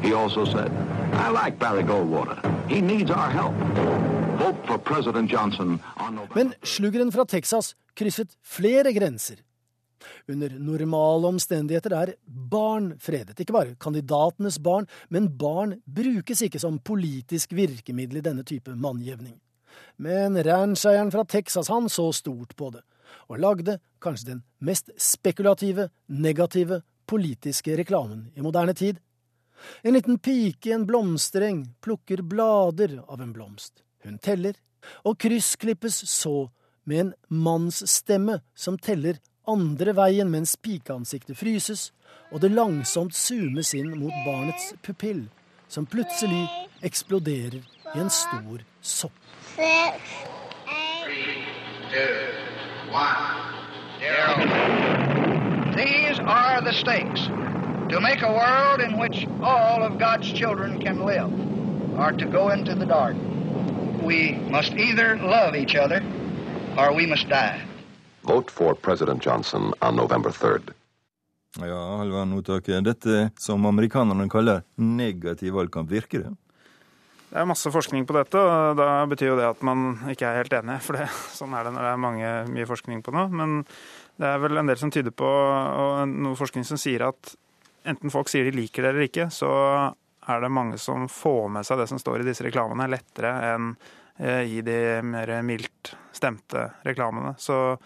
He 0.00 0.12
also 0.12 0.44
said, 0.44 0.70
I 1.12 1.30
like 1.30 1.58
Barry 1.58 1.82
Goldwater. 1.82 2.38
He 2.68 2.80
needs 2.80 3.10
our 3.10 3.30
help. 3.30 3.54
Vote 4.38 4.66
for 4.66 4.78
President 4.78 5.30
Johnson 5.30 5.80
on 5.96 6.14
November 6.14 6.34
Men 6.34 6.54
sluggeren 6.62 7.12
fra 7.12 7.24
Texas 7.24 7.74
krysset 7.98 8.36
flere 8.46 8.92
grenser 8.94 9.42
under 10.28 10.54
normale 10.58 11.30
omstendigheter 11.32 11.94
er 11.96 12.14
barn 12.26 12.92
fredet. 13.02 13.38
Ikke 13.40 13.56
bare 13.56 13.76
kandidatenes 13.80 14.58
barn, 14.62 14.88
men 15.08 15.30
barn 15.38 15.78
brukes 15.84 16.42
ikke 16.46 16.60
som 16.62 16.78
politisk 16.78 17.54
virkemiddel 17.56 18.20
i 18.20 18.24
denne 18.24 18.46
type 18.46 18.74
mannjevning. 18.74 19.36
Men 19.96 20.38
rancheieren 20.44 21.10
fra 21.14 21.24
Texas 21.24 21.68
han 21.68 21.88
så 21.90 22.10
stort 22.12 22.54
på 22.56 22.70
det, 22.74 22.84
og 23.28 23.40
lagde 23.42 23.78
kanskje 24.02 24.32
den 24.32 24.44
mest 24.64 24.90
spekulative, 25.00 25.88
negative 26.06 26.82
politiske 27.08 27.76
reklamen 27.78 28.28
i 28.36 28.44
moderne 28.44 28.74
tid. 28.74 28.98
En 29.82 29.96
liten 29.96 30.18
pike 30.22 30.70
i 30.70 30.74
en 30.76 30.86
blomstereng 30.86 31.64
plukker 31.82 32.22
blader 32.22 33.00
av 33.08 33.22
en 33.22 33.32
blomst. 33.34 33.82
Hun 34.04 34.18
teller, 34.22 34.54
og 35.02 35.18
kryssklippes 35.18 35.98
så 36.06 36.48
med 36.88 37.00
en 37.00 37.14
mannsstemme 37.44 38.38
som 38.56 38.78
teller 38.78 39.18
andre 39.48 39.94
veien 39.96 40.28
mens 40.30 40.56
pikeansiktet 40.60 41.38
fryses, 41.40 41.88
og 42.32 42.42
det 42.44 42.52
langsomt 42.52 43.16
zoomes 43.16 43.72
inn 43.74 43.94
mot 43.96 44.14
barnets 44.26 44.74
pupill, 44.84 45.24
som 45.68 45.86
plutselig 45.88 46.44
eksploderer 46.84 47.62
i 47.94 48.00
en 48.00 48.10
stor 48.12 48.64
sopp. 48.80 49.12
These 55.78 56.18
are 56.20 56.60
the 56.60 56.72
stakes. 56.72 57.28
To 57.90 58.00
make 58.00 58.20
a 58.22 58.32
world 58.32 58.80
in 58.80 58.98
which 58.98 59.26
all 59.42 59.82
of 59.82 59.98
God's 59.98 60.30
children 60.32 60.78
can 60.80 61.06
live, 61.06 61.32
or 61.98 62.12
to 62.12 62.26
go 62.26 62.50
into 62.50 62.74
the 62.74 62.84
dark. 62.84 63.16
We 64.02 64.32
must 64.50 64.74
either 64.74 65.16
love 65.16 65.54
each 65.56 65.74
other, 65.74 66.02
or 66.76 66.92
we 66.94 67.06
must 67.06 67.28
die. 67.28 67.67
Vote 68.28 68.52
for 68.52 68.74
President 68.74 69.24
Johnson 69.24 69.72
on 69.80 69.96
November 69.96 70.30
3rd. 70.30 70.74
Ja, 71.56 71.78
Halvard 71.96 72.28
Notaket. 72.28 72.84
Dette 72.84 73.30
som 73.40 73.64
amerikanerne 73.66 74.28
kaller 74.28 74.66
negativ 74.76 75.56
valgkamp, 75.56 75.88
virker 75.88 76.26
det? 76.26 76.34
Det 77.30 77.40
er 77.40 77.48
masse 77.48 77.72
forskning 77.72 78.04
på 78.08 78.16
dette, 78.16 78.40
og 78.40 78.76
da 78.76 79.04
betyr 79.08 79.30
jo 79.30 79.38
det 79.38 79.48
at 79.48 79.64
man 79.64 80.10
ikke 80.12 80.28
er 80.28 80.42
helt 80.42 80.54
enig. 80.60 80.76
For 80.84 80.96
det, 80.96 81.08
sånn 81.32 81.56
er 81.56 81.64
det 81.64 81.72
når 81.72 81.86
det 81.86 81.92
er 81.94 82.02
mange, 82.04 82.32
mye 82.52 82.68
forskning 82.68 83.00
på 83.04 83.14
noe. 83.16 83.32
Men 83.32 83.62
det 84.20 84.28
er 84.28 84.42
vel 84.44 84.60
en 84.60 84.68
del 84.68 84.80
som 84.80 84.92
tyder 84.92 85.14
på, 85.16 85.28
og 85.28 86.04
noe 86.12 86.36
forskning 86.36 86.68
som 86.68 86.80
sier 86.80 87.06
at 87.08 87.32
enten 87.88 88.12
folk 88.12 88.28
sier 88.28 88.44
de 88.44 88.56
liker 88.56 88.84
det 88.84 88.92
eller 88.92 89.08
ikke, 89.08 89.30
så 89.32 89.50
er 90.28 90.44
det 90.44 90.52
mange 90.52 90.76
som 90.80 91.08
får 91.08 91.48
med 91.56 91.64
seg 91.64 91.80
det 91.80 91.88
som 91.88 92.00
står 92.00 92.20
i 92.20 92.28
disse 92.28 92.44
reklamene, 92.44 92.90
lettere 92.92 93.32
enn 93.54 93.72
i 94.18 94.62
de 94.66 94.78
mer 95.06 95.30
mildt 95.46 95.92
stemte 96.10 96.64
reklamene. 96.82 97.36
Så 97.38 97.76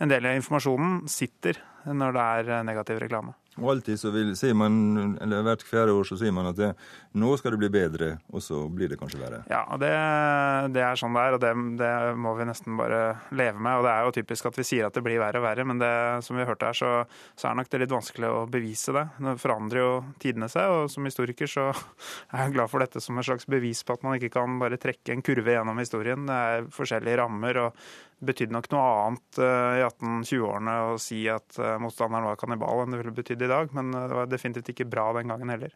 en 0.00 0.08
del 0.08 0.24
av 0.24 0.38
informasjonen 0.38 1.02
sitter 1.12 1.58
når 1.84 2.16
det 2.16 2.24
er 2.24 2.64
negativ 2.64 3.02
reklame. 3.02 3.34
Og 3.60 3.68
alltid 3.74 4.00
så 4.00 4.08
vil, 4.14 4.30
sier 4.38 4.56
man, 4.56 5.16
eller 5.20 5.44
Hvert 5.44 5.64
fjerde 5.66 5.92
år 5.92 6.06
så 6.08 6.16
sier 6.16 6.32
man 6.32 6.48
at 6.48 6.56
det, 6.56 6.70
nå 7.20 7.32
skal 7.36 7.52
det 7.52 7.60
bli 7.60 7.68
bedre, 7.74 8.14
og 8.32 8.40
så 8.44 8.62
blir 8.72 8.88
det 8.88 8.96
kanskje 9.00 9.20
verre. 9.20 9.42
Ja, 9.52 9.60
det, 9.80 9.90
det 10.72 10.84
er 10.86 10.96
sånn 10.96 11.12
det 11.12 11.24
er, 11.26 11.36
og 11.36 11.42
det, 11.42 11.50
det, 11.80 11.90
må 12.16 12.32
vi 12.38 12.46
nesten 12.48 12.78
bare 12.80 13.02
leve 13.36 13.60
med. 13.60 13.80
og 13.80 13.84
Det 13.84 13.92
er 13.92 14.06
jo 14.06 14.14
typisk 14.16 14.48
at 14.48 14.60
vi 14.60 14.66
sier 14.66 14.88
at 14.88 14.96
det 14.96 15.04
blir 15.04 15.20
verre 15.20 15.42
og 15.42 15.44
verre, 15.44 15.66
men 15.68 15.82
det, 15.82 15.92
som 16.24 16.38
vi 16.38 16.46
hørte 16.48 16.70
her, 16.70 16.78
så, 16.78 16.92
så 17.36 17.50
er 17.50 17.58
nok 17.58 17.68
det 17.72 17.82
litt 17.82 17.92
vanskelig 17.92 18.30
å 18.30 18.46
bevise 18.52 18.96
det. 18.96 19.04
Nå 19.24 19.36
forandrer 19.42 19.82
jo 19.82 19.90
tidene 20.22 20.48
seg, 20.52 20.72
og 20.72 20.88
som 20.92 21.08
historiker 21.08 21.50
så 21.50 21.68
er 22.32 22.46
jeg 22.46 22.56
glad 22.56 22.72
for 22.72 22.84
dette 22.84 23.04
som 23.04 23.20
et 23.20 23.28
slags 23.28 23.48
bevis 23.50 23.84
på 23.84 23.98
at 23.98 24.06
man 24.06 24.16
ikke 24.16 24.32
kan 24.38 24.56
bare 24.62 24.80
trekke 24.80 25.12
en 25.12 25.24
kurve 25.26 25.58
gjennom 25.58 25.82
historien. 25.82 26.24
Det 26.28 26.40
er 26.54 26.72
forskjellige 26.72 27.20
rammer. 27.20 27.66
og 27.66 27.84
betydde 28.22 28.54
nok 28.54 28.68
noe 28.72 28.90
annet 29.04 29.40
eh, 29.42 29.78
i 29.80 29.86
1820-årene 29.86 30.74
å 30.88 30.98
si 31.00 31.22
at 31.30 31.58
eh, 31.58 31.78
motstanderen 31.82 32.28
var 32.28 32.38
kannibal 32.40 32.82
enn 32.82 32.94
det 32.94 33.00
ville 33.02 33.14
betydd 33.16 33.46
i 33.46 33.50
dag, 33.50 33.72
men 33.76 33.92
eh, 33.94 34.06
det 34.10 34.18
var 34.18 34.30
definitivt 34.30 34.72
ikke 34.74 34.88
bra 34.90 35.10
den 35.18 35.32
gangen 35.32 35.52
heller. 35.52 35.74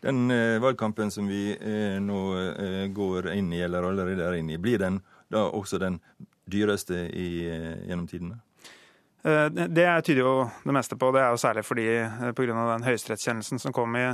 Den 0.00 0.30
valgkampen 0.62 1.10
som 1.12 1.26
vi 1.28 1.50
nå 2.00 2.20
går 2.96 3.26
inn 3.34 3.50
i, 3.52 3.58
eller 3.66 3.84
allerede 3.84 4.24
er 4.24 4.38
inne 4.38 4.54
i, 4.54 4.60
blir 4.62 4.78
den 4.80 5.02
da 5.28 5.42
også 5.52 5.80
den 5.82 5.98
dyreste 6.48 7.02
i, 7.10 7.26
gjennom 7.84 8.06
tidene? 8.08 8.38
Det 9.26 9.88
tyder 10.06 10.22
jo 10.22 10.32
det 10.62 10.72
meste 10.72 10.96
på. 10.96 11.10
Det 11.12 11.20
er 11.20 11.34
jo 11.34 11.42
særlig 11.42 11.66
fordi 11.66 11.86
pga. 12.38 12.56
den 12.70 12.86
høyesterettskjennelsen 12.86 13.60
som 13.60 13.74
kom 13.76 13.98
i 13.98 14.06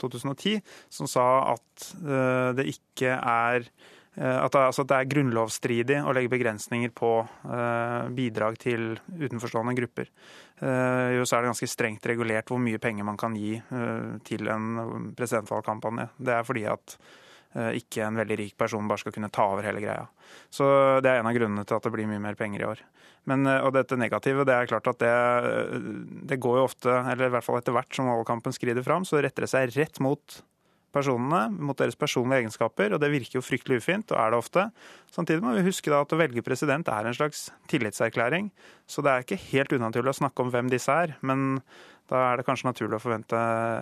2010, 0.00 0.62
som 0.94 1.10
sa 1.10 1.26
at 1.56 1.88
det 2.56 2.68
ikke 2.70 3.18
er 3.18 3.68
at 4.18 4.50
det, 4.52 4.60
altså 4.60 4.82
det, 4.88 4.96
er 4.96 5.10
grunnlovsstridig 5.12 6.00
å 6.02 6.12
legge 6.16 6.32
begrensninger 6.32 6.90
på 6.96 7.12
uh, 7.22 8.08
bidrag 8.14 8.58
til 8.58 8.90
utenforstående 9.14 9.76
grupper. 9.78 10.10
Uh, 10.58 11.14
jo 11.18 11.26
så 11.28 11.38
er 11.38 11.44
det 11.44 11.52
ganske 11.52 11.70
strengt 11.70 12.08
regulert 12.10 12.50
hvor 12.50 12.58
mye 12.62 12.80
penger 12.82 13.06
man 13.06 13.20
kan 13.20 13.36
gi 13.38 13.54
uh, 13.60 14.18
til 14.26 14.50
en 14.50 15.12
presidentvalgkampanje. 15.18 16.10
Det 16.18 16.34
er 16.34 16.46
fordi 16.48 16.68
at 16.74 16.98
ikke 17.48 18.02
en 18.04 18.18
veldig 18.20 18.36
rik 18.36 18.56
person 18.60 18.84
bare 18.86 19.00
skal 19.00 19.14
kunne 19.14 19.30
ta 19.32 19.46
over 19.48 19.64
hele 19.64 19.80
greia. 19.80 20.02
Så 20.52 20.66
Det 21.00 21.08
er 21.08 21.22
en 21.22 21.26
av 21.30 21.32
grunnene 21.32 21.64
til 21.64 21.78
at 21.78 21.86
det 21.86 21.92
blir 21.94 22.06
mye 22.06 22.20
mer 22.20 22.36
penger 22.36 22.60
i 22.60 22.66
år. 22.68 22.82
Men, 23.24 23.48
og 23.48 23.72
dette 23.72 23.96
negative, 23.96 24.44
det 24.44 24.52
er 24.52 24.68
klart 24.68 24.90
at 24.92 25.00
det, 25.00 25.14
det 26.28 26.38
går 26.44 26.58
jo 26.60 26.66
ofte, 26.68 26.92
eller 26.92 27.30
i 27.30 27.32
hvert 27.32 27.46
fall 27.46 27.56
etter 27.56 27.72
hvert 27.72 27.96
som 27.96 28.12
valgkampen 28.12 28.52
skrider 28.52 28.84
fram, 28.84 29.08
så 29.08 29.22
retter 29.24 29.46
det 29.46 29.50
seg 29.54 29.72
rett 29.78 29.96
mot 30.04 30.36
personene 30.98 31.46
mot 31.64 31.78
deres 31.78 31.98
personlige 31.98 32.44
egenskaper, 32.44 32.94
og 32.94 33.02
det 33.02 33.12
virker 33.14 33.38
jo 33.38 33.44
fryktelig 33.44 33.80
ufint, 33.82 34.12
og 34.12 34.20
er 34.20 34.32
det 34.34 34.40
ofte. 34.42 34.68
Samtidig 35.14 35.44
må 35.44 35.54
vi 35.56 35.66
huske 35.66 35.94
at 35.94 36.14
å 36.14 36.20
velge 36.20 36.44
president 36.46 36.90
er 36.92 37.08
en 37.08 37.16
slags 37.16 37.48
tillitserklæring, 37.70 38.50
så 38.88 39.04
det 39.04 39.12
er 39.12 39.26
ikke 39.26 39.44
helt 39.48 39.76
unaturlig 39.78 40.12
å 40.12 40.20
snakke 40.22 40.44
om 40.44 40.52
hvem 40.54 40.72
disse 40.72 40.92
er. 40.92 41.16
Men 41.22 41.62
da 42.08 42.24
er 42.30 42.40
det 42.40 42.48
kanskje 42.48 42.70
naturlig 42.70 42.98
å 42.98 43.04
forvente 43.04 43.38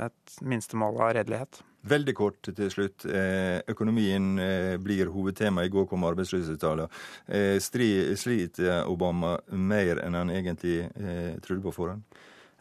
et 0.08 0.38
minstemål 0.46 1.00
av 1.06 1.16
redelighet. 1.20 1.62
Veldig 1.86 2.14
kort 2.18 2.48
til 2.50 2.70
slutt. 2.72 3.04
Eh, 3.06 3.60
økonomien 3.70 4.40
eh, 4.42 4.74
blir 4.82 5.12
hovedtema. 5.14 5.62
I 5.62 5.70
går 5.70 5.86
kom 5.86 6.06
arbeidsløshetstallene. 6.08 6.88
Eh, 7.30 7.58
sliter 7.62 8.88
Obama 8.90 9.36
mer 9.54 10.02
enn 10.02 10.18
han 10.18 10.32
egentlig 10.34 10.88
trodde 11.44 11.62
på 11.62 11.74
forhånd? 11.76 12.02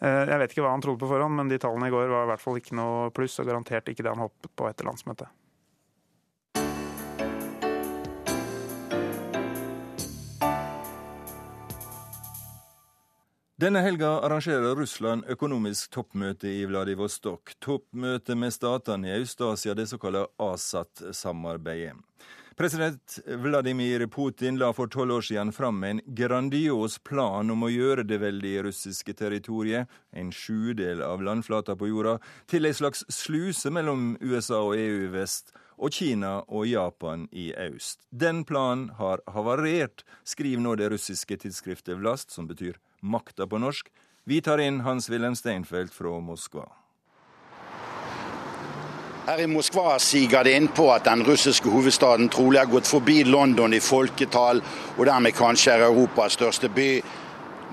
Jeg 0.06 0.38
vet 0.38 0.52
ikke 0.54 0.62
hva 0.62 0.76
han 0.76 0.84
trodde 0.86 1.02
på 1.02 1.10
forhånd, 1.10 1.34
men 1.40 1.50
de 1.50 1.58
tallene 1.62 1.90
i 1.90 1.94
går 1.94 2.12
var 2.12 2.28
i 2.28 2.30
hvert 2.34 2.44
fall 2.44 2.60
ikke 2.60 2.78
noe 2.78 3.10
pluss, 3.16 3.40
og 3.42 3.50
garantert 3.50 3.90
ikke 3.90 4.06
det 4.06 4.14
han 4.14 4.22
hoppet 4.22 4.52
på 4.54 4.70
etter 4.70 4.86
landsmøtet. 4.86 5.32
Denne 13.56 13.80
helga 13.80 14.10
arrangerer 14.28 14.76
Russland 14.76 15.24
økonomisk 15.32 15.94
toppmøte 15.96 16.50
i 16.52 16.66
Vladivostok. 16.68 17.54
Toppmøte 17.64 18.36
med 18.36 18.52
statene 18.52 19.08
i 19.08 19.22
Øst-Asia, 19.24 19.74
det 19.74 19.88
såkalte 19.88 20.26
ASAT-samarbeidet. 20.44 21.96
President 22.56 23.20
Vladimir 23.28 24.08
Putin 24.08 24.56
la 24.58 24.70
for 24.74 24.88
tolv 24.88 25.12
år 25.18 25.26
siden 25.28 25.50
fram 25.52 25.84
en 25.84 26.00
grandios 26.06 26.94
plan 27.04 27.52
om 27.52 27.66
å 27.68 27.72
gjøre 27.72 28.06
det 28.08 28.22
veldige 28.22 28.62
russiske 28.70 29.12
territoriet, 29.20 29.92
en 30.16 30.32
sjudel 30.32 31.02
av 31.04 31.20
landflata 31.20 31.76
på 31.76 31.90
jorda, 31.90 32.14
til 32.48 32.64
ei 32.64 32.72
slags 32.72 33.04
sluse 33.12 33.74
mellom 33.76 34.14
USA 34.24 34.62
og 34.70 34.80
EU 34.80 35.04
i 35.04 35.12
vest 35.18 35.52
og 35.76 35.92
Kina 36.00 36.38
og 36.48 36.64
Japan 36.72 37.28
i 37.36 37.50
øst. 37.52 38.00
Den 38.10 38.46
planen 38.48 38.88
har 39.02 39.20
havarert, 39.28 40.06
skriver 40.24 40.64
nå 40.64 40.78
det 40.80 40.94
russiske 40.96 41.36
tidsskriftet 41.44 42.00
Vlast, 42.00 42.32
som 42.32 42.48
betyr 42.48 42.80
makta 43.04 43.52
på 43.52 43.60
norsk. 43.60 43.92
Vi 44.24 44.40
tar 44.40 44.64
inn 44.64 44.86
Hans-Wilhelm 44.88 45.36
Steinfeld 45.36 45.92
fra 45.92 46.16
Moskva. 46.24 46.70
Her 49.26 49.40
i 49.42 49.48
Moskva 49.50 49.96
siger 49.98 50.44
det 50.46 50.52
inn 50.54 50.68
på 50.70 50.84
at 50.94 51.08
den 51.08 51.24
russiske 51.26 51.70
hovedstaden 51.74 52.28
trolig 52.30 52.60
har 52.60 52.68
gått 52.70 52.86
forbi 52.86 53.24
London 53.26 53.74
i 53.74 53.80
folketall, 53.82 54.60
og 54.98 55.08
dermed 55.10 55.34
kanskje 55.34 55.74
er 55.74 55.86
Europas 55.88 56.36
største 56.38 56.70
by. 56.70 56.90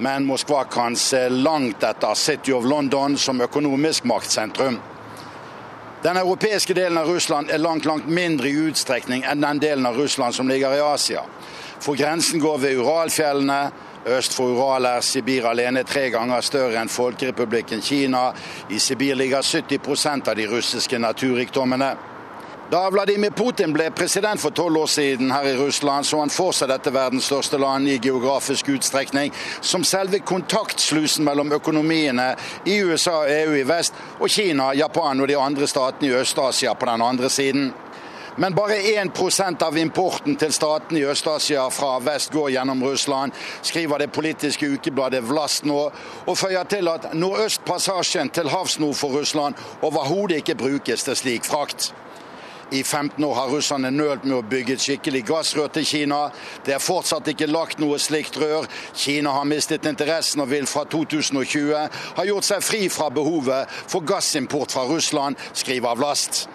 Men 0.00 0.24
Moskva 0.24 0.62
kan 0.72 0.96
se 0.96 1.26
langt 1.28 1.84
etter 1.84 2.16
City 2.16 2.54
of 2.56 2.64
London 2.64 3.18
som 3.20 3.44
økonomisk 3.44 4.08
maktsentrum. 4.08 4.80
Den 6.02 6.16
europeiske 6.16 6.74
delen 6.74 6.98
av 6.98 7.06
Russland 7.06 7.50
er 7.50 7.58
langt, 7.58 7.84
langt 7.84 8.08
mindre 8.10 8.48
i 8.48 8.58
utstrekning 8.66 9.22
enn 9.22 9.40
den 9.40 9.60
delen 9.62 9.86
av 9.86 9.96
Russland 9.96 10.34
som 10.34 10.48
ligger 10.50 10.74
i 10.74 10.80
Asia. 10.82 11.22
For 11.82 11.94
grensen 11.94 12.42
går 12.42 12.58
ved 12.58 12.78
Uralfjellene, 12.78 13.62
Øst 14.06 14.34
for 14.34 14.50
Ural 14.50 14.84
er 14.84 15.00
Sibir 15.00 15.44
alene 15.46 15.84
tre 15.86 16.08
ganger 16.10 16.40
større 16.42 16.80
enn 16.80 16.88
Folkerepublikken 16.90 17.82
Kina. 17.86 18.32
I 18.68 18.80
Sibir 18.82 19.14
ligger 19.14 19.46
70% 19.46 20.28
av 20.28 20.34
de 20.36 20.46
russiske 20.50 20.98
naturrikdommene. 20.98 21.92
Da 22.72 22.90
Vladimir 22.90 23.30
Putin 23.30 23.74
ble 23.76 23.90
president 23.92 24.40
for 24.40 24.54
tolv 24.56 24.78
år 24.80 24.86
siden 24.88 25.28
her 25.30 25.44
i 25.44 25.56
Russland, 25.58 26.06
så 26.08 26.22
han 26.22 26.30
for 26.32 26.56
seg 26.56 26.70
dette 26.70 26.88
verdens 26.94 27.26
største 27.28 27.58
land 27.60 27.84
i 27.84 27.98
geografisk 28.00 28.70
utstrekning 28.72 29.28
som 29.60 29.84
selve 29.84 30.22
kontaktslusen 30.24 31.26
mellom 31.26 31.52
økonomiene 31.52 32.30
i 32.64 32.78
USA 32.80 33.18
og 33.18 33.32
EU 33.34 33.58
i 33.58 33.66
vest, 33.68 33.98
og 34.16 34.32
Kina, 34.32 34.70
Japan 34.72 35.20
og 35.20 35.28
de 35.28 35.36
andre 35.36 35.68
statene 35.68 36.08
i 36.08 36.16
Øst-Asia 36.16 36.72
på 36.72 36.88
den 36.88 37.04
andre 37.04 37.28
siden. 37.28 37.74
Men 38.40 38.56
bare 38.56 38.78
1% 38.80 39.66
av 39.68 39.76
importen 39.76 40.40
til 40.40 40.56
statene 40.56 41.02
i 41.02 41.04
Øst-Asia 41.12 41.66
fra 41.68 41.98
vest 42.00 42.32
går 42.32 42.54
gjennom 42.54 42.80
Russland, 42.88 43.36
skriver 43.60 44.00
det 44.00 44.14
politiske 44.16 44.70
ukebladet 44.78 45.20
Vlast 45.28 45.68
nå, 45.68 45.90
og 46.24 46.38
føyer 46.40 46.64
til 46.64 46.88
at 46.88 47.12
Nordøstpassasjen 47.12 48.32
til 48.32 48.48
havs 48.48 48.78
nord 48.80 48.96
for 48.96 49.20
Russland 49.20 49.60
overhodet 49.82 50.40
ikke 50.40 50.56
brukes 50.64 51.04
til 51.04 51.20
slik 51.20 51.44
frakt. 51.44 51.92
I 52.72 52.82
15 52.82 53.24
år 53.24 53.34
har 53.34 53.50
russerne 53.52 53.90
nølt 53.92 54.24
med 54.24 54.38
å 54.38 54.46
bygge 54.48 54.78
et 54.78 54.84
skikkelig 54.84 55.24
gassrør 55.28 55.68
til 55.74 55.84
Kina. 55.84 56.22
Det 56.64 56.72
er 56.76 56.80
fortsatt 56.80 57.28
ikke 57.28 57.50
lagt 57.50 57.82
noe 57.82 57.98
slikt 58.00 58.38
rør. 58.40 58.64
Kina 58.96 59.34
har 59.36 59.48
mistet 59.48 59.84
interessen 59.90 60.40
og 60.40 60.48
vil 60.54 60.64
fra 60.70 60.86
2020 60.88 61.76
ha 62.16 62.26
gjort 62.28 62.48
seg 62.48 62.64
fri 62.64 62.88
fra 62.88 63.10
behovet 63.12 63.68
for 63.84 64.00
gassimport 64.08 64.72
fra 64.72 64.86
Russland, 64.88 65.36
skriver 65.52 65.92
Avlast. 65.92 66.46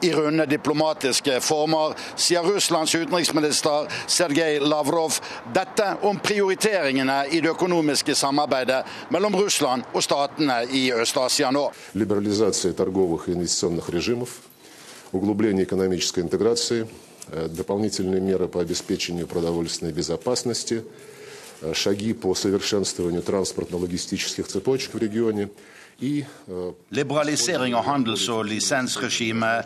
i 0.00 0.12
runde 0.12 0.44
diplomatiske 0.46 1.38
former, 1.40 1.94
sier 2.20 2.44
Russlands 2.44 2.94
utenriksminister 2.94 3.86
Sergej 4.06 4.58
Lavrov 4.60 5.16
dette 5.54 5.86
om 6.04 6.18
prioriteringene 6.20 7.22
i 7.32 7.40
det 7.40 7.54
økonomiske 7.54 8.14
samarbeidet 8.14 8.82
mellom 9.14 9.38
Russland 9.40 9.88
og 9.94 10.04
statene 10.04 10.62
i 10.68 10.90
Øst-Asia 10.92 11.48
nå 11.54 11.70
углубление 15.15 15.65
экономической 15.65 16.21
интеграции, 16.21 16.87
дополнительные 17.27 18.21
меры 18.21 18.47
по 18.47 18.61
обеспечению 18.61 19.27
продовольственной 19.27 19.93
безопасности, 19.93 20.83
шаги 21.73 22.13
по 22.13 22.33
совершенствованию 22.35 23.21
транспортно-логистических 23.21 24.47
цепочек 24.47 24.93
в 24.93 24.97
регионе – 24.97 25.59
Eh, 26.01 26.25
Liberalisering 26.89 27.75
av 27.75 27.85
handels- 27.85 28.29
og 28.29 28.45
lisensregime, 28.45 29.63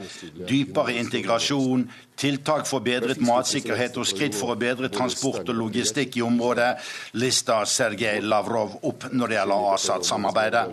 dypere 0.47 0.97
integrasjon, 0.99 1.85
tiltak 2.15 2.67
for 2.67 2.83
bedret 2.83 3.21
matsikkerhet 3.23 3.95
og 3.97 4.07
skritt 4.07 4.35
for 4.35 4.51
å 4.51 4.57
bedre 4.59 4.89
transport 4.91 5.47
og 5.47 5.55
logistikk 5.55 6.17
i 6.17 6.25
området, 6.25 6.75
lister 7.13 7.63
Sergej 7.63 8.19
Lavrov 8.21 8.75
opp 8.83 9.07
når 9.11 9.27
det 9.31 9.39
gjelder 9.39 9.71
Assad-samarbeidet. 9.73 10.65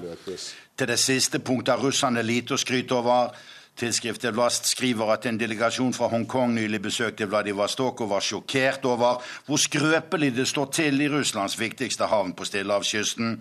Til 0.76 0.90
det 0.90 0.98
siste 0.98 1.38
punktet 1.38 1.76
har 1.76 1.84
russerne 1.84 2.26
lite 2.26 2.56
å 2.56 2.58
skryte 2.58 2.98
over. 2.98 3.30
Tidsskriftet 3.77 4.33
Vlast 4.33 4.65
skriver 4.65 5.11
at 5.13 5.25
en 5.29 5.37
delegasjon 5.37 5.91
fra 5.93 6.07
Hongkong 6.09 6.55
nylig 6.55 6.79
besøkte 6.81 7.27
Vladivostok 7.29 7.99
og 8.01 8.09
var 8.09 8.23
sjokkert 8.25 8.85
over 8.89 9.19
hvor 9.45 9.59
skrøpelig 9.61 10.31
det 10.33 10.47
står 10.49 10.71
til 10.73 11.01
i 11.05 11.09
Russlands 11.13 11.59
viktigste 11.59 12.07
havn 12.09 12.33
på 12.33 12.47
Stillehavskysten. 12.49 13.35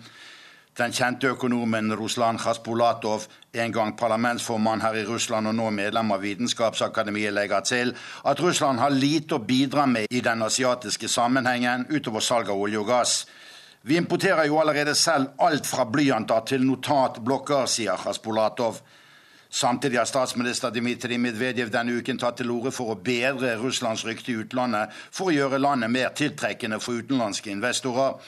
Den 0.77 0.93
kjente 0.93 1.31
økonomen 1.33 1.89
Ruslan 1.97 2.37
Khaspolatov, 2.37 3.25
en 3.57 3.73
gang 3.73 3.95
parlamentsformann 3.97 4.83
her 4.85 4.99
i 4.99 5.07
Russland 5.07 5.49
og 5.49 5.55
nå 5.57 5.71
medlem 5.73 6.13
av 6.13 6.21
Vitenskapsakademiet, 6.21 7.33
legger 7.33 7.65
til 7.65 7.95
at 8.29 8.43
Russland 8.45 8.77
har 8.77 8.93
lite 8.93 9.39
å 9.39 9.41
bidra 9.41 9.87
med 9.89 10.05
i 10.13 10.21
den 10.21 10.45
asiatiske 10.45 11.09
sammenhengen 11.09 11.87
utover 11.89 12.21
salg 12.21 12.53
av 12.53 12.61
olje 12.61 12.83
og 12.83 12.91
gass. 12.91 13.15
Vi 13.81 13.97
importerer 13.97 14.45
jo 14.45 14.61
allerede 14.61 14.93
selv 14.93 15.33
alt 15.41 15.65
fra 15.65 15.89
blyanter 15.89 16.45
til 16.45 16.69
notatblokker, 16.69 17.65
sier 17.65 17.97
Khaspolatov. 17.97 18.83
Samtidig 19.49 19.99
har 19.99 20.05
statsminister 20.05 20.73
Dmitrij 20.75 21.17
Medvedev 21.17 21.69
denne 21.71 21.95
uken 22.01 22.19
tatt 22.19 22.41
til 22.41 22.51
orde 22.51 22.73
for 22.75 22.91
å 22.91 22.99
bedre 22.99 23.55
Russlands 23.61 24.03
rykte 24.05 24.33
i 24.33 24.41
utlandet 24.41 24.91
for 25.07 25.29
å 25.29 25.35
gjøre 25.35 25.61
landet 25.61 25.93
mer 25.93 26.11
tiltrekkende 26.15 26.81
for 26.83 26.99
utenlandske 26.99 27.51
investorer. 27.53 28.19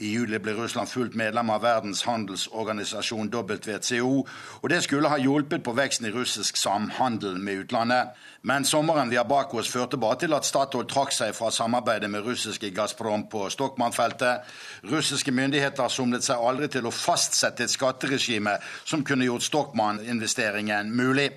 I 0.00 0.14
juli 0.14 0.38
ble 0.40 0.54
Russland 0.56 0.88
fullt 0.88 1.14
medlem 1.14 1.50
av 1.52 1.60
Verdens 1.60 2.00
handelsorganisasjon 2.08 3.28
WTO, 3.28 4.22
og 4.62 4.70
det 4.72 4.78
skulle 4.86 5.10
ha 5.12 5.18
hjulpet 5.20 5.60
på 5.66 5.74
veksten 5.76 6.08
i 6.08 6.12
russisk 6.14 6.56
samhandel 6.56 7.36
med 7.36 7.66
utlandet. 7.66 8.16
Men 8.40 8.64
sommeren 8.64 9.12
vi 9.12 9.18
har 9.20 9.28
bak 9.28 9.52
oss, 9.54 9.68
førte 9.68 10.00
bare 10.00 10.22
til 10.22 10.32
at 10.32 10.48
Statoil 10.48 10.88
trakk 10.88 11.12
seg 11.12 11.34
fra 11.36 11.50
samarbeidet 11.52 12.08
med 12.08 12.24
russiske 12.24 12.72
Gazprom 12.72 13.26
på 13.28 13.44
Stokmann-feltet. 13.52 14.48
Russiske 14.88 15.34
myndigheter 15.36 15.92
somlet 15.92 16.24
seg 16.24 16.40
aldri 16.40 16.70
til 16.72 16.88
å 16.88 16.94
fastsette 16.94 17.68
et 17.68 17.74
skatteregime 17.74 18.56
som 18.88 19.04
kunne 19.04 19.28
gjort 19.28 19.44
Stokmann-investeringen 19.50 20.96
mulig. 20.96 21.28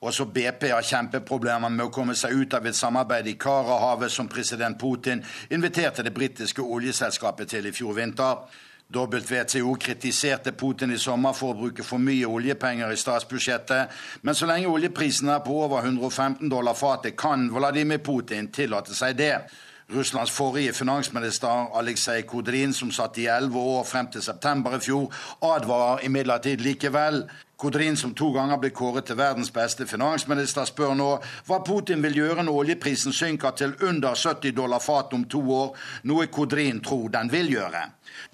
Også 0.00 0.24
BP 0.24 0.70
har 0.72 0.86
kjempeproblemer 0.86 1.68
med 1.68 1.84
å 1.84 1.92
komme 1.92 2.14
seg 2.16 2.32
ut 2.32 2.54
av 2.56 2.64
et 2.66 2.76
samarbeid 2.76 3.26
i 3.28 3.36
Karahavet 3.40 4.12
som 4.12 4.30
president 4.32 4.78
Putin 4.80 5.20
inviterte 5.52 6.02
det 6.06 6.14
britiske 6.16 6.64
oljeselskapet 6.64 7.50
til 7.52 7.68
i 7.68 7.72
fjor 7.76 7.98
vinter. 7.98 8.40
WTO 8.90 9.76
kritiserte 9.78 10.52
Putin 10.52 10.90
i 10.90 10.98
sommer 10.98 11.36
for 11.36 11.52
å 11.52 11.58
bruke 11.60 11.84
for 11.86 12.02
mye 12.02 12.26
oljepenger 12.26 12.90
i 12.90 12.98
statsbudsjettet, 12.98 13.92
men 14.26 14.34
så 14.34 14.48
lenge 14.50 14.72
oljeprisen 14.72 15.30
er 15.30 15.44
på 15.44 15.60
over 15.62 15.84
115 15.84 16.48
dollar 16.50 16.74
fatet, 16.74 17.14
kan 17.14 17.46
Vladimir 17.54 18.00
Putin 18.02 18.48
tillate 18.50 18.96
seg 18.96 19.20
det. 19.20 19.36
Russlands 19.94 20.30
forrige 20.30 20.72
finansminister 20.72 21.78
Aleksej 21.78 22.22
Kodrin, 22.22 22.72
som 22.72 22.90
satt 22.90 23.18
i 23.18 23.26
elleve 23.26 23.58
år 23.58 23.84
frem 23.84 24.06
til 24.06 24.22
september 24.22 24.76
i 24.76 24.80
fjor, 24.80 25.08
advarer 25.42 26.04
imidlertid 26.06 26.62
likevel. 26.62 27.24
Kodrin, 27.56 27.96
som 27.96 28.14
to 28.14 28.30
ganger 28.32 28.56
ble 28.56 28.70
kåret 28.70 29.04
til 29.10 29.18
verdens 29.18 29.50
beste 29.50 29.86
finansminister, 29.90 30.64
spør 30.64 30.94
nå 30.94 31.08
hva 31.48 31.58
Putin 31.66 32.04
vil 32.06 32.20
gjøre 32.20 32.44
når 32.46 32.60
oljeprisen 32.62 33.12
synker 33.12 33.56
til 33.58 33.74
under 33.82 34.14
70 34.14 34.54
dollar 34.56 34.80
fat 34.80 35.12
om 35.12 35.26
to 35.28 35.42
år, 35.56 35.74
noe 36.06 36.28
Kodrin 36.30 36.80
tror 36.80 37.10
den 37.10 37.32
vil 37.32 37.50
gjøre. 37.50 37.82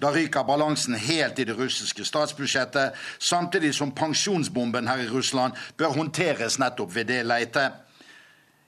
Da 0.01 0.13
ryker 0.13 0.45
balansen 0.45 0.95
helt 0.95 1.39
i 1.39 1.47
det 1.49 1.57
russiske 1.57 2.05
statsbudsjettet, 2.05 2.93
samtidig 3.19 3.73
som 3.75 3.91
pensjonsbomben 3.91 4.87
her 4.87 5.03
i 5.03 5.09
Russland 5.09 5.57
bør 5.77 5.97
håndteres 5.97 6.59
nettopp 6.61 6.95
ved 6.95 7.09
det 7.11 7.25
leitet. 7.25 7.86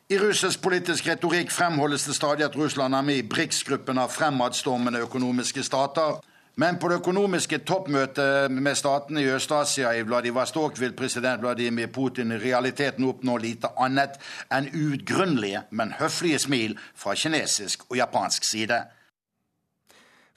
I 0.09 0.17
russisk 0.17 0.63
politisk 0.65 1.05
retorikk 1.05 1.51
fremholdes 1.53 2.07
det 2.07 2.15
stadig 2.17 2.41
at 2.41 2.55
Russland 2.57 2.95
er 2.97 3.03
med 3.05 3.19
i 3.19 3.25
BRICS-gruppen 3.29 3.99
av 4.01 4.09
fremadstormende 4.09 5.03
økonomiske 5.05 5.61
stater. 5.61 6.15
Men 6.57 6.79
på 6.81 6.89
det 6.89 6.97
økonomiske 7.03 7.59
toppmøtet 7.69 8.49
med 8.49 8.73
statene 8.75 9.21
i 9.21 9.29
Øst-Asia 9.29 9.91
i 9.93 10.01
Vladivostok 10.01 10.79
vil 10.81 10.95
president 10.97 11.43
Vladimir 11.45 11.91
Putin 11.93 12.33
i 12.33 12.39
realiteten 12.41 13.05
oppnå 13.05 13.37
lite 13.37 13.69
annet 13.77 14.17
enn 14.49 14.71
uutgrunnelige, 14.73 15.61
men 15.69 15.93
høflige 15.99 16.41
smil 16.41 16.73
fra 16.97 17.13
kinesisk 17.13 17.85
og 17.91 18.01
japansk 18.01 18.49
side. 18.49 18.81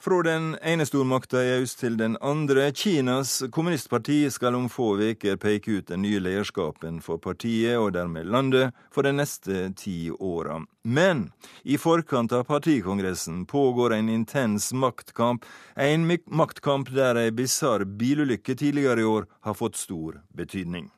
Fra 0.03 0.17
den 0.21 0.57
ene 0.61 0.83
stormakta 0.83 1.39
i 1.39 1.51
øst 1.61 1.77
til 1.79 1.93
den 1.95 2.17
andre. 2.19 2.65
Kinas 2.75 3.37
kommunistparti 3.55 4.17
skal 4.35 4.57
om 4.57 4.65
få 4.67 4.97
uker 4.99 5.37
peke 5.39 5.77
ut 5.77 5.87
den 5.87 6.01
nye 6.03 6.19
lederskapen 6.19 6.97
for 6.99 7.21
partiet, 7.23 7.77
og 7.79 7.93
dermed 7.95 8.27
landet, 8.27 8.73
for 8.91 9.07
de 9.07 9.13
neste 9.15 9.69
ti 9.79 10.11
åra. 10.11 10.57
Men 10.83 11.29
i 11.63 11.77
forkant 11.79 12.35
av 12.35 12.43
partikongressen 12.49 13.45
pågår 13.47 13.95
en 13.95 14.09
intens 14.09 14.73
maktkamp, 14.73 15.47
en 15.75 16.03
maktkamp 16.27 16.91
der 16.91 17.21
ei 17.23 17.31
bisarr 17.31 17.87
bilulykke 17.87 18.57
tidligere 18.59 18.99
i 18.99 19.07
år 19.07 19.29
har 19.47 19.55
fått 19.55 19.79
stor 19.79 20.19
betydning. 20.35 20.91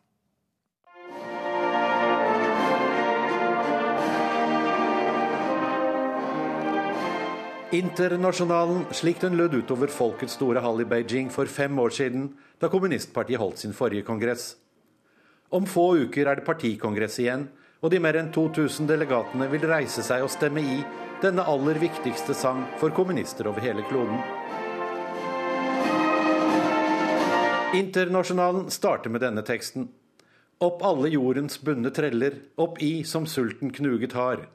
Internasjonalen 7.75 8.85
slik 8.95 9.17
den 9.19 9.33
lød 9.35 9.57
utover 9.57 9.91
Folkets 9.91 10.37
store 10.37 10.61
hall 10.63 10.79
i 10.79 10.85
Beijing 10.87 11.27
for 11.33 11.49
fem 11.51 11.79
år 11.79 11.91
siden, 11.91 12.29
da 12.61 12.69
kommunistpartiet 12.71 13.41
holdt 13.41 13.59
sin 13.59 13.73
forrige 13.75 14.05
kongress. 14.07 14.53
Om 15.51 15.67
få 15.67 15.83
uker 16.05 16.29
er 16.29 16.39
det 16.39 16.45
partikongress 16.47 17.19
igjen, 17.19 17.49
og 17.83 17.91
de 17.91 17.99
mer 17.99 18.15
enn 18.21 18.31
2000 18.31 18.87
delegatene 18.87 19.49
vil 19.51 19.67
reise 19.67 20.05
seg 20.07 20.23
og 20.23 20.31
stemme 20.31 20.63
i 20.63 20.79
denne 21.23 21.43
aller 21.43 21.81
viktigste 21.81 22.37
sang 22.37 22.63
for 22.79 22.95
kommunister 22.95 23.51
over 23.51 23.59
hele 23.65 23.83
kloden. 23.89 24.23
Internasjonalen 27.75 28.69
starter 28.71 29.11
med 29.11 29.25
denne 29.25 29.43
teksten. 29.43 29.89
Opp 30.63 30.79
alle 30.87 31.11
jordens 31.11 31.59
bunne 31.59 31.91
treller, 31.91 32.39
opp 32.55 32.79
i 32.79 33.01
som 33.03 33.27
sulten 33.27 33.75
knuget 33.75 34.15
har. 34.15 34.45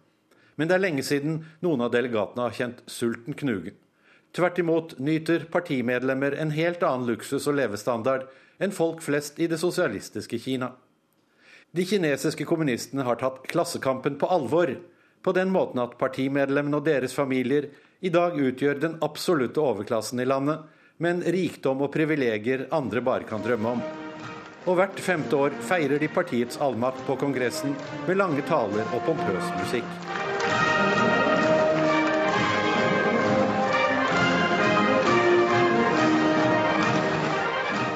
Men 0.57 0.69
det 0.69 0.77
er 0.77 0.85
lenge 0.85 1.05
siden 1.07 1.41
noen 1.65 1.87
av 1.87 1.93
delegatene 1.95 2.47
har 2.47 2.57
kjent 2.57 2.83
sulten 2.91 3.37
knugen. 3.39 3.77
Tvert 4.37 4.61
imot 4.63 4.95
nyter 5.03 5.47
partimedlemmer 5.51 6.37
en 6.39 6.53
helt 6.55 6.85
annen 6.87 7.09
luksus 7.09 7.49
og 7.51 7.57
levestandard 7.59 8.29
enn 8.63 8.75
folk 8.75 9.03
flest 9.03 9.41
i 9.43 9.49
det 9.51 9.59
sosialistiske 9.59 10.39
Kina. 10.39 10.71
De 11.75 11.87
kinesiske 11.87 12.47
kommunistene 12.47 13.07
har 13.07 13.19
tatt 13.19 13.45
klassekampen 13.51 14.19
på 14.19 14.27
alvor, 14.31 14.75
på 15.23 15.33
den 15.37 15.51
måten 15.55 15.83
at 15.83 15.99
partimedlemmene 16.01 16.81
og 16.81 16.87
deres 16.87 17.15
familier 17.15 17.69
i 18.01 18.11
dag 18.11 18.39
utgjør 18.39 18.81
den 18.83 18.97
absolutte 19.05 19.63
overklassen 19.63 20.23
i 20.23 20.29
landet, 20.29 20.63
med 21.01 21.17
en 21.17 21.35
rikdom 21.35 21.83
og 21.87 21.93
privilegier 21.95 22.67
andre 22.77 23.01
bare 23.05 23.29
kan 23.29 23.43
drømme 23.45 23.75
om. 23.77 23.83
Og 24.69 24.77
hvert 24.77 25.01
femte 25.01 25.37
år 25.37 25.55
feirer 25.65 26.01
de 26.01 26.11
partiets 26.13 26.61
allmakt 26.61 27.01
på 27.07 27.17
Kongressen 27.23 27.73
med 28.07 28.21
lange 28.21 28.45
taler 28.49 28.85
og 28.93 29.05
pompøs 29.07 29.55
musikk. 29.63 30.10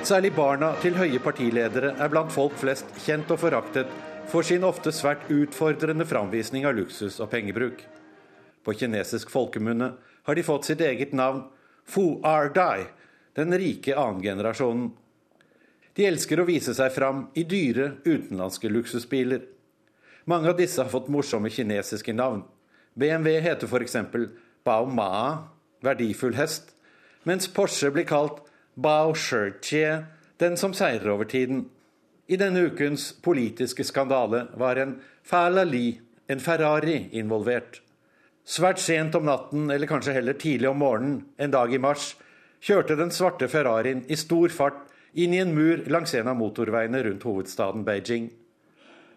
Særlig 0.04 0.34
barna 0.36 0.74
til 0.82 0.98
høye 0.98 1.16
partiledere 1.24 1.94
er 1.96 2.10
blant 2.12 2.32
folk 2.32 2.58
flest 2.60 2.90
kjent 3.06 3.30
og 3.32 3.38
foraktet 3.40 3.88
for 4.28 4.44
sin 4.44 4.66
ofte 4.68 4.92
svært 4.92 5.22
utfordrende 5.32 6.04
framvisning 6.04 6.66
av 6.68 6.74
luksus 6.76 7.16
og 7.24 7.30
pengebruk. 7.32 7.80
På 8.60 8.74
kinesisk 8.76 9.32
folkemunne 9.32 9.94
har 10.28 10.36
de 10.36 10.44
fått 10.44 10.68
sitt 10.68 10.84
eget 10.84 11.16
navn 11.16 11.46
Fu 11.88 12.20
Ar 12.20 12.52
Dai, 12.52 12.84
den 13.32 13.56
rike 13.56 13.96
annengenerasjonen. 13.96 14.90
De 15.96 16.04
elsker 16.10 16.42
å 16.42 16.48
vise 16.52 16.76
seg 16.76 16.92
fram 16.92 17.30
i 17.32 17.48
dyre 17.48 17.94
utenlandske 18.04 18.68
luksusbiler. 18.68 19.40
Mange 20.28 20.52
av 20.52 20.60
disse 20.60 20.84
har 20.84 20.92
fått 20.92 21.08
morsomme 21.08 21.48
kinesiske 21.48 22.12
navn. 22.12 22.44
BMW 22.92 23.40
heter 23.40 23.72
f.eks. 23.72 23.96
Bao 24.68 24.84
Ma, 24.84 25.48
verdifull 25.80 26.36
hest, 26.36 26.74
mens 27.24 27.48
Porsche 27.48 27.88
blir 27.88 28.04
kalt 28.04 28.43
Bao 28.74 29.14
Shirchie, 29.14 30.04
den 30.36 30.56
som 30.56 30.74
seirer 30.74 31.10
over 31.10 31.24
tiden. 31.24 31.68
I 32.26 32.36
denne 32.36 32.66
ukens 32.66 33.12
politiske 33.22 33.84
skandale 33.84 34.46
var 34.58 34.76
en 34.76 34.96
Falali, 35.22 36.00
en 36.26 36.40
Ferrari, 36.40 37.08
involvert. 37.12 37.80
Svært 38.44 38.80
sent 38.82 39.14
om 39.14 39.28
natten, 39.28 39.70
eller 39.70 39.86
kanskje 39.86 40.16
heller 40.16 40.34
tidlig 40.34 40.68
om 40.68 40.82
morgenen, 40.82 41.20
en 41.38 41.54
dag 41.54 41.74
i 41.74 41.78
mars, 41.78 42.16
kjørte 42.64 42.96
den 42.98 43.12
svarte 43.14 43.48
Ferrarien 43.48 44.02
i 44.08 44.18
stor 44.18 44.50
fart 44.50 44.82
inn 45.14 45.36
i 45.36 45.38
en 45.38 45.54
mur 45.54 45.84
langs 45.86 46.14
en 46.18 46.28
av 46.28 46.36
motorveiene 46.36 47.04
rundt 47.06 47.22
hovedstaden 47.22 47.86
Beijing. 47.86 48.30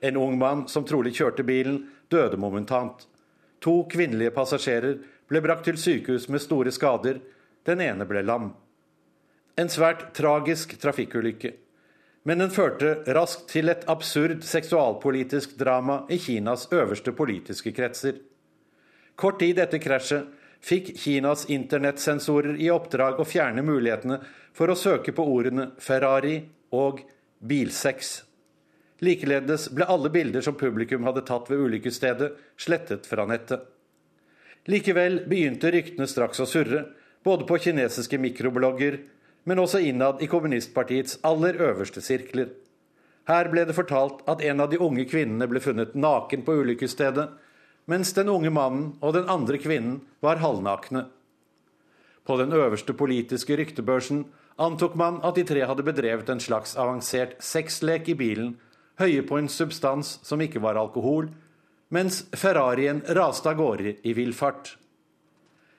En 0.01 0.21
ung 0.21 0.37
mann 0.37 0.67
som 0.69 0.85
trolig 0.85 1.15
kjørte 1.17 1.43
bilen, 1.43 1.87
døde 2.13 2.37
momentant. 2.37 3.07
To 3.65 3.87
kvinnelige 3.89 4.35
passasjerer 4.37 5.01
ble 5.27 5.41
brakt 5.41 5.65
til 5.65 5.81
sykehus 5.81 6.29
med 6.29 6.45
store 6.45 6.71
skader. 6.71 7.17
Den 7.65 7.81
ene 7.81 8.05
ble 8.05 8.21
lam. 8.21 8.51
En 9.57 9.69
svært 9.73 10.11
tragisk 10.13 10.75
trafikkulykke. 10.77 11.53
Men 12.27 12.43
den 12.43 12.51
førte 12.53 12.91
raskt 13.15 13.47
til 13.53 13.71
et 13.71 13.87
absurd 13.89 14.43
seksualpolitisk 14.45 15.55
drama 15.57 16.03
i 16.13 16.19
Kinas 16.21 16.67
øverste 16.75 17.13
politiske 17.15 17.71
kretser. 17.73 18.19
Kort 19.17 19.39
tid 19.41 19.57
etter 19.63 19.81
krasjet 19.81 20.27
fikk 20.61 20.91
Kinas 20.99 21.47
internettsensorer 21.49 22.59
i 22.61 22.69
oppdrag 22.73 23.17
å 23.17 23.25
fjerne 23.25 23.63
mulighetene 23.65 24.19
for 24.53 24.69
å 24.69 24.77
søke 24.77 25.15
på 25.15 25.25
ordene 25.25 25.71
Ferrari 25.81 26.37
og 26.75 27.01
bilsex. 27.39 28.13
Likeledes 29.01 29.69
ble 29.73 29.85
alle 29.89 30.13
bilder 30.13 30.45
som 30.45 30.57
publikum 30.57 31.05
hadde 31.05 31.25
tatt 31.25 31.49
ved 31.49 31.65
ulykkesstedet, 31.65 32.31
slettet 32.57 33.09
fra 33.09 33.25
nettet. 33.29 33.61
Likevel 34.67 35.21
begynte 35.29 35.71
ryktene 35.71 36.09
straks 36.09 36.41
å 36.43 36.49
surre, 36.49 36.87
både 37.23 37.45
på 37.47 37.59
kinesiske 37.61 38.17
mikroblogger, 38.21 38.99
men 39.47 39.61
også 39.63 39.79
innad 39.79 40.21
i 40.21 40.27
kommunistpartiets 40.27 41.21
aller 41.27 41.55
øverste 41.63 42.03
sirkler. 42.03 42.49
Her 43.27 43.47
ble 43.51 43.63
det 43.67 43.75
fortalt 43.75 44.21
at 44.27 44.43
en 44.43 44.63
av 44.63 44.71
de 44.71 44.79
unge 44.83 45.05
kvinnene 45.07 45.47
ble 45.47 45.61
funnet 45.63 45.95
naken 45.95 46.43
på 46.43 46.55
ulykkesstedet, 46.61 47.29
mens 47.87 48.11
den 48.15 48.31
unge 48.31 48.51
mannen 48.51 48.89
og 48.99 49.15
den 49.15 49.29
andre 49.31 49.59
kvinnen 49.59 50.01
var 50.23 50.43
halvnakne. 50.43 51.05
På 52.27 52.35
den 52.39 52.51
øverste 52.51 52.91
politiske 52.93 53.55
ryktebørsen 53.55 54.25
antok 54.59 54.95
man 54.99 55.21
at 55.23 55.39
de 55.39 55.45
tre 55.47 55.63
hadde 55.63 55.85
bedrevet 55.87 56.29
en 56.29 56.43
slags 56.43 56.75
avansert 56.75 57.37
sexlek 57.39 58.09
i 58.11 58.17
bilen, 58.19 58.57
høye 58.99 59.23
på 59.23 59.39
en 59.39 59.47
substans 59.51 60.17
som 60.27 60.41
ikke 60.43 60.59
var 60.63 60.79
alkohol, 60.79 61.29
mens 61.93 62.25
Ferrarien 62.35 62.99
raste 63.15 63.47
av 63.47 63.59
gårde 63.61 63.95
i 64.03 64.15
vill 64.17 64.33
fart. 64.35 64.75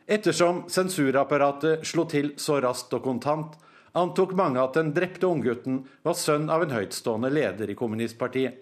Ettersom 0.08 0.62
sensurapparatet 0.72 1.82
slo 1.84 2.06
til 2.08 2.30
så 2.40 2.62
raskt 2.64 2.94
og 2.96 3.02
kontant, 3.04 3.58
antok 3.92 4.32
mange 4.38 4.62
at 4.62 4.78
den 4.78 4.94
drepte 4.96 5.28
unggutten 5.28 5.82
var 6.06 6.16
sønn 6.16 6.48
av 6.48 6.64
en 6.64 6.72
høytstående 6.72 7.28
leder 7.28 7.68
i 7.68 7.76
kommunistpartiet. 7.76 8.56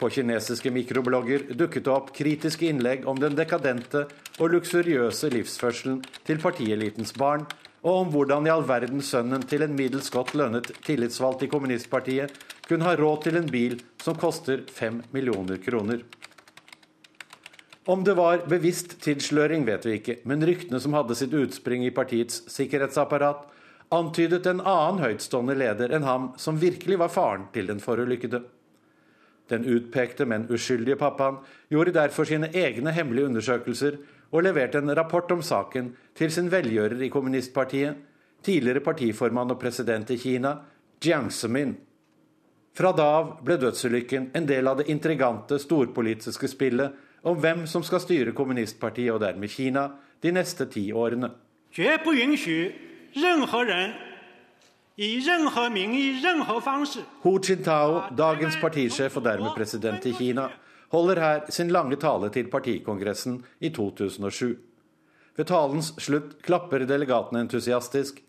På 0.00 0.08
kinesiske 0.10 0.72
mikroblogger 0.74 1.44
dukket 1.54 1.84
det 1.86 1.92
opp 1.92 2.10
kritiske 2.16 2.66
innlegg 2.66 3.06
om 3.06 3.18
den 3.20 3.36
dekadente 3.38 4.06
og 4.40 4.54
luksuriøse 4.56 5.30
livsførselen 5.30 6.00
til 6.26 6.40
partielitens 6.42 7.12
barn, 7.14 7.44
og 7.86 8.06
om 8.06 8.10
hvordan 8.12 8.48
i 8.48 8.52
all 8.52 8.66
verden 8.66 9.04
sønnen 9.06 9.44
til 9.46 9.62
en 9.62 9.76
middels 9.76 10.10
godt 10.10 10.34
lønnet 10.34 10.72
tillitsvalgt 10.82 11.44
i 11.46 11.50
kommunistpartiet 11.52 12.34
kunne 12.66 12.88
ha 12.88 12.96
råd 12.98 13.28
til 13.28 13.38
en 13.38 13.52
bil 13.52 13.78
som 14.02 14.18
koster 14.18 14.64
fem 14.66 14.98
millioner 15.14 15.62
kroner. 15.62 16.02
Om 17.90 18.04
det 18.06 18.14
var 18.14 18.44
bevisst 18.46 19.00
tilsløring, 19.02 19.64
vet 19.66 19.86
vi 19.86 19.96
ikke, 19.98 20.14
men 20.30 20.44
ryktene 20.46 20.78
som 20.78 20.94
hadde 20.94 21.16
sitt 21.18 21.32
utspring 21.34 21.82
i 21.82 21.90
partiets 21.90 22.44
sikkerhetsapparat, 22.52 23.48
antydet 23.90 24.46
en 24.46 24.60
annen 24.62 25.00
høytstående 25.02 25.56
leder 25.58 25.90
enn 25.96 26.06
ham 26.06 26.28
som 26.38 26.60
virkelig 26.62 27.00
var 27.00 27.10
faren 27.10 27.48
til 27.50 27.66
den 27.66 27.82
forulykkede. 27.82 28.44
Den 29.50 29.66
utpekte, 29.66 30.22
men 30.22 30.46
uskyldige 30.54 31.00
pappaen 31.00 31.40
gjorde 31.74 31.96
derfor 31.98 32.30
sine 32.30 32.52
egne 32.54 32.94
hemmelige 32.94 33.32
undersøkelser 33.32 33.98
og 34.30 34.46
leverte 34.46 34.78
en 34.78 34.94
rapport 34.94 35.34
om 35.34 35.42
saken 35.42 35.90
til 36.14 36.30
sin 36.30 36.54
velgjører 36.54 37.02
i 37.02 37.10
kommunistpartiet, 37.10 37.98
tidligere 38.46 38.86
partiformann 38.86 39.50
og 39.50 39.58
president 39.58 40.14
i 40.14 40.22
Kina, 40.28 40.60
Jiang 41.02 41.32
Zemin. 41.34 41.74
Fra 42.78 42.94
da 42.94 43.12
av 43.18 43.38
ble 43.42 43.58
dødsulykken 43.58 44.30
en 44.38 44.46
del 44.46 44.70
av 44.70 44.78
det 44.78 44.92
intrigante 44.94 45.58
storpolitiske 45.58 46.54
spillet 46.54 47.09
om 47.22 47.36
hvem 47.40 47.66
som 47.66 47.82
skal 47.84 48.00
styre 48.02 48.34
kommunistpartiet 48.36 49.12
og 49.14 49.20
dermed 49.22 49.52
Kina 49.52 49.88
de 50.22 50.32
neste 50.32 50.66
ti 50.70 50.90
årene. 50.92 51.30
Hu 57.22 57.38
Jintao, 57.40 58.02
dagens 58.16 58.58
partisjef 58.60 59.16
og 59.16 59.24
dermed 59.24 59.54
president 59.56 60.06
i 60.06 60.12
Kina, 60.12 60.48
holder 60.90 61.20
her 61.20 61.40
sin 61.48 61.70
lange 61.70 61.96
tale 61.96 62.28
til 62.34 62.50
partikongressen 62.50 63.40
i 63.60 63.70
2007. 63.70 64.58
Ved 65.36 65.48
talens 65.48 65.94
slutt 66.02 66.42
klapper 66.42 66.84
delegatene 66.84 67.46
entusiastisk, 67.46 68.20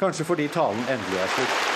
kanskje 0.00 0.24
fordi 0.24 0.48
talen 0.48 0.86
endelig 0.88 1.24
er 1.26 1.32
slutt. 1.36 1.73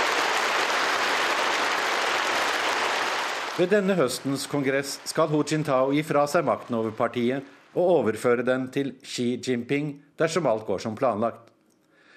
Ved 3.59 3.73
denne 3.73 3.97
høstens 3.99 4.45
kongress 4.47 5.01
skal 5.11 5.33
Hu 5.33 5.41
Jintao 5.43 5.89
gi 5.91 6.05
fra 6.07 6.21
seg 6.31 6.45
makten 6.47 6.77
over 6.79 6.93
partiet 6.95 7.43
og 7.73 7.89
overføre 8.05 8.45
den 8.47 8.69
til 8.71 8.93
Xi 9.03 9.33
Jinping 9.43 9.89
dersom 10.21 10.47
alt 10.47 10.63
går 10.69 10.85
som 10.85 10.95
planlagt. 10.95 11.49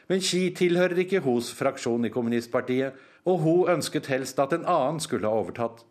Men 0.05 0.21
Xi 0.21 0.51
tilhører 0.53 1.01
ikke 1.01 1.23
Hos 1.25 1.49
fraksjon 1.57 2.05
i 2.05 2.13
kommunistpartiet, 2.13 2.93
og 3.25 3.41
Hu 3.41 3.55
ønsket 3.73 4.11
helst 4.13 4.37
at 4.37 4.53
en 4.53 4.69
annen 4.69 5.01
skulle 5.01 5.25
ha 5.25 5.41
overtatt. 5.41 5.81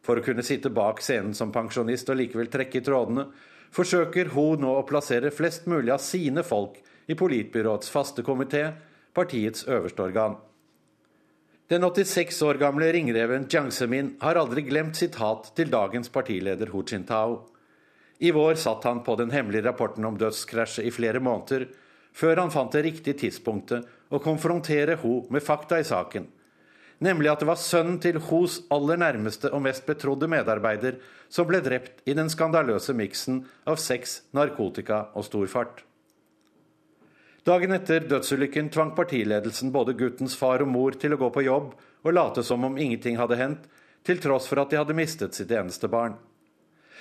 For 0.00 0.16
å 0.16 0.24
kunne 0.24 0.48
sitte 0.48 0.72
bak 0.72 1.04
scenen 1.04 1.36
som 1.36 1.52
pensjonist 1.52 2.08
og 2.08 2.16
likevel 2.22 2.48
trekke 2.48 2.80
i 2.80 2.86
trådene, 2.88 3.28
forsøker 3.76 4.32
Hu 4.32 4.54
nå 4.64 4.78
å 4.78 4.86
plassere 4.88 5.28
flest 5.28 5.68
mulig 5.68 5.92
av 5.92 6.00
sine 6.00 6.40
folk 6.40 6.80
i 7.04 7.20
politbyråets 7.20 7.92
faste 7.92 8.24
komité, 8.24 8.70
partiets 9.12 9.68
øverste 9.68 10.08
organ. 10.08 10.40
Den 11.70 11.84
86 11.86 12.42
år 12.42 12.58
gamle 12.58 12.88
ringreven 12.92 13.46
Jiang 13.50 13.70
Zemin 13.70 14.16
har 14.20 14.34
aldri 14.40 14.64
glemt 14.66 14.98
sitt 14.98 15.20
hat 15.22 15.52
til 15.54 15.70
dagens 15.70 16.10
partileder 16.10 16.72
Hu 16.72 16.82
Jintao. 16.82 17.44
I 18.18 18.32
vår 18.34 18.58
satt 18.58 18.84
han 18.88 19.04
på 19.06 19.14
den 19.16 19.30
hemmelige 19.30 19.68
rapporten 19.68 20.04
om 20.04 20.18
dødskrasjet 20.18 20.88
i 20.88 20.90
flere 20.90 21.22
måneder, 21.22 21.68
før 22.12 22.42
han 22.42 22.50
fant 22.50 22.74
det 22.74 22.82
riktige 22.88 23.20
tidspunktet 23.22 23.86
å 24.10 24.18
konfrontere 24.18 24.98
Hu 25.04 25.30
med 25.30 25.46
fakta 25.46 25.78
i 25.78 25.86
saken 25.86 26.26
nemlig 27.00 27.30
at 27.32 27.42
det 27.42 27.48
var 27.48 27.60
sønnen 27.60 27.98
til 28.02 28.20
Hos 28.28 28.60
aller 28.72 29.00
nærmeste 29.00 29.50
og 29.54 29.64
mest 29.64 29.86
betrodde 29.88 30.28
medarbeider 30.30 30.98
som 31.32 31.48
ble 31.48 31.62
drept 31.64 32.02
i 32.08 32.16
den 32.16 32.30
skandaløse 32.32 32.94
miksen 32.96 33.44
av 33.68 33.80
sex, 33.80 34.20
narkotika 34.36 35.06
og 35.16 35.26
stor 35.26 35.48
fart. 35.50 35.84
Dagen 37.50 37.72
etter 37.74 38.04
dødsulykken 38.06 38.68
tvang 38.70 38.92
partiledelsen 38.94 39.72
både 39.74 39.96
guttens 39.98 40.36
far 40.38 40.62
og 40.62 40.68
mor 40.70 40.94
til 40.94 41.16
å 41.16 41.16
gå 41.18 41.30
på 41.34 41.42
jobb 41.42 41.72
og 42.06 42.12
late 42.14 42.44
som 42.46 42.62
om 42.68 42.76
ingenting 42.78 43.16
hadde 43.18 43.38
hendt, 43.40 43.64
til 44.06 44.20
tross 44.22 44.46
for 44.46 44.60
at 44.62 44.70
de 44.70 44.78
hadde 44.78 44.94
mistet 44.94 45.34
sitt 45.34 45.50
eneste 45.50 45.88
barn. 45.90 46.14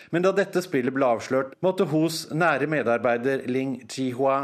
Men 0.10 0.26
da 0.26 0.32
dette 0.34 0.64
spillet 0.66 0.96
ble 0.96 1.06
avslørt, 1.06 1.52
måtte 1.62 1.86
Hos 1.92 2.24
nære 2.34 2.66
medarbeider 2.72 3.44
Ling 3.46 3.76
Chihua 3.86 4.40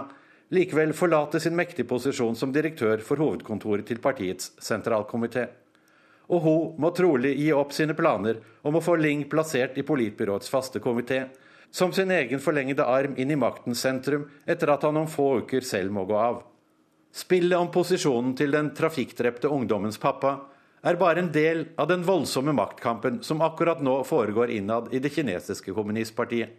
likevel 0.53 0.93
forlate 0.93 1.41
sin 1.41 1.57
mektige 1.57 1.89
posisjon 1.89 2.37
som 2.37 2.53
direktør 2.53 3.01
for 3.01 3.17
hovedkontoret 3.23 3.87
til 3.89 4.03
partiets 4.03 4.51
sentralkomité. 4.61 5.47
Og 6.29 6.45
Ho 6.45 6.55
må 6.77 6.93
trolig 6.93 7.33
gi 7.39 7.49
opp 7.55 7.73
sine 7.73 7.97
planer 7.97 8.43
om 8.61 8.77
å 8.77 8.83
få 8.83 8.99
Ling 9.01 9.25
plassert 9.31 9.81
i 9.81 9.87
politbyråets 9.87 10.53
faste 10.53 10.83
komité, 10.85 11.23
som 11.75 11.91
sin 11.93 12.11
egen 12.11 12.39
forlengede 12.39 12.85
arm 12.87 13.17
inn 13.19 13.31
i 13.31 13.35
maktens 13.35 13.81
sentrum, 13.83 14.29
etter 14.47 14.69
at 14.71 14.83
han 14.87 14.95
om 14.95 15.07
få 15.11 15.41
uker 15.41 15.65
selv 15.67 15.91
må 15.91 16.05
gå 16.07 16.15
av. 16.15 16.37
Spillet 17.11 17.59
om 17.59 17.67
posisjonen 17.71 18.31
til 18.39 18.55
den 18.55 18.69
trafikkdrepte 18.77 19.51
ungdommens 19.51 19.99
pappa 19.99 20.37
er 20.87 20.95
bare 21.01 21.19
en 21.19 21.33
del 21.35 21.65
av 21.75 21.89
den 21.89 22.05
voldsomme 22.07 22.53
maktkampen 22.55 23.17
som 23.27 23.43
akkurat 23.43 23.81
nå 23.83 23.97
foregår 24.07 24.53
innad 24.55 24.87
i 24.95 25.01
det 25.03 25.11
kinesiske 25.17 25.75
kommunistpartiet. 25.75 26.53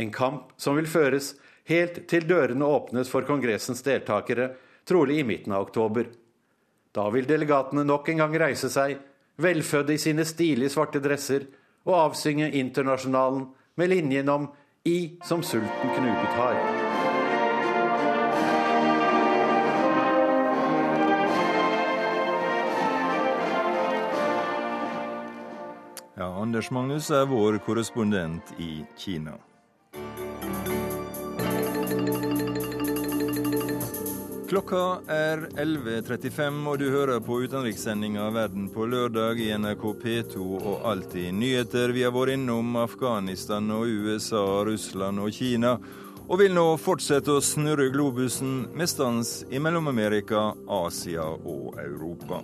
En 0.00 0.14
kamp 0.16 0.56
som 0.56 0.80
vil 0.80 0.88
føres 0.88 1.34
helt 1.68 2.06
til 2.08 2.24
dørene 2.24 2.64
åpnes 2.64 3.12
for 3.12 3.28
kongressens 3.28 3.84
deltakere, 3.84 4.54
trolig 4.88 5.20
i 5.20 5.28
midten 5.28 5.52
av 5.52 5.68
oktober. 5.68 6.08
Da 6.96 7.10
vil 7.12 7.28
delegatene 7.28 7.84
nok 7.84 8.08
en 8.08 8.24
gang 8.24 8.40
reise 8.46 8.72
seg, 8.72 8.96
velfødde 9.36 9.92
i 9.92 10.00
sine 10.00 10.24
stilige 10.24 10.72
svarte 10.72 11.04
dresser, 11.04 11.44
og 11.84 11.98
avsynge 11.98 12.48
Internasjonalen 12.56 13.50
med 13.78 13.90
linjen 13.90 14.28
om 14.28 14.48
I 14.84 15.18
som 15.24 15.42
sulten 15.42 15.90
knuget 15.96 16.34
har. 16.36 16.54
Ja, 26.14 26.42
Anders 26.42 26.70
Magnus 26.70 27.10
er 27.10 27.26
vår 27.26 27.58
korrespondent 27.58 28.54
i 28.58 28.84
Kina. 28.96 29.38
Klokka 34.48 35.02
er 35.12 35.42
11.35, 35.60 36.62
og 36.70 36.78
du 36.80 36.86
hører 36.88 37.20
på 37.20 37.36
utenrikssendinga 37.44 38.30
Verden 38.32 38.70
på 38.72 38.86
lørdag 38.88 39.42
i 39.44 39.50
NRK 39.60 39.84
P2 40.00 40.40
og 40.56 40.86
Alltid 40.88 41.36
nyheter. 41.36 41.92
Vi 41.92 42.06
har 42.06 42.14
vært 42.16 42.32
innom 42.38 42.78
Afghanistan 42.80 43.68
og 43.76 43.84
USA, 43.84 44.40
Russland 44.64 45.20
og 45.20 45.36
Kina, 45.36 45.76
og 46.24 46.40
vil 46.40 46.56
nå 46.56 46.64
fortsette 46.80 47.36
å 47.36 47.44
snurre 47.44 47.90
globusen 47.92 48.70
med 48.72 48.88
stans 48.88 49.42
i 49.52 49.60
Mellom-Amerika, 49.60 50.54
Asia 50.80 51.28
og 51.28 51.76
Europa. 51.84 52.40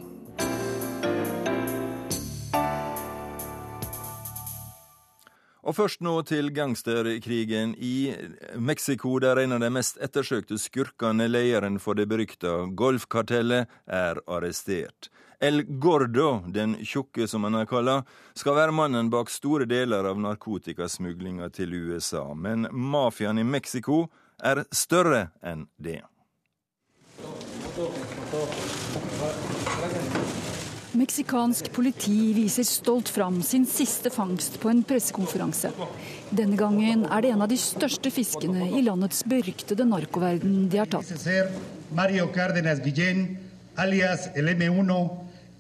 Og 5.65 5.73
først 5.79 6.03
nå 6.05 6.19
til 6.29 6.51
gangsterkrigen 6.53 7.73
i 7.81 8.13
Mexico, 8.61 9.17
der 9.19 9.41
en 9.41 9.57
av 9.57 9.63
de 9.65 9.71
mest 9.73 9.97
ettersøkte 10.05 10.59
skurkene, 10.61 11.25
lederen 11.31 11.79
for 11.81 11.97
det 11.97 12.05
berykta 12.11 12.67
golfkartellet, 12.77 13.71
er 13.89 14.21
arrestert. 14.29 15.09
El 15.41 15.65
Gordo, 15.81 16.43
den 16.53 16.77
tjukke 16.85 17.27
som 17.29 17.45
han 17.49 17.57
er 17.59 17.69
kalla, 17.69 18.03
skal 18.37 18.59
være 18.61 18.77
mannen 18.77 19.11
bak 19.13 19.33
store 19.33 19.67
deler 19.69 20.05
av 20.09 20.21
narkotikasmuglinga 20.21 21.49
til 21.53 21.75
USA. 21.75 22.27
Men 22.35 22.69
mafiaen 22.71 23.41
i 23.41 23.49
Mexico 23.49 24.07
er 24.45 24.67
større 24.73 25.31
enn 25.45 25.67
det. 25.77 26.03
Meksikansk 30.95 31.73
politi 31.75 32.33
viser 32.37 32.63
stolt 32.63 33.09
fram 33.11 33.41
sin 33.43 33.65
siste 33.67 34.13
fangst 34.15 34.61
på 34.63 34.71
en 34.71 34.85
pressekonferanse. 34.87 35.73
Denne 36.31 36.55
gangen 36.59 37.03
er 37.09 37.25
det 37.25 37.33
en 37.35 37.43
av 37.43 37.51
de 37.51 37.59
største 37.59 38.13
fiskene 38.15 38.69
i 38.79 38.83
landets 38.87 39.25
beryktede 39.27 39.89
narkoverden 39.91 40.69
de 40.71 40.79
har 40.79 40.91
tatt. 40.93 41.11
Mario 41.95 42.29
Cárdenas 42.35 42.79
Guillén, 42.85 43.27
alias 43.75 44.29
el 44.37 44.55
M1 44.55 44.95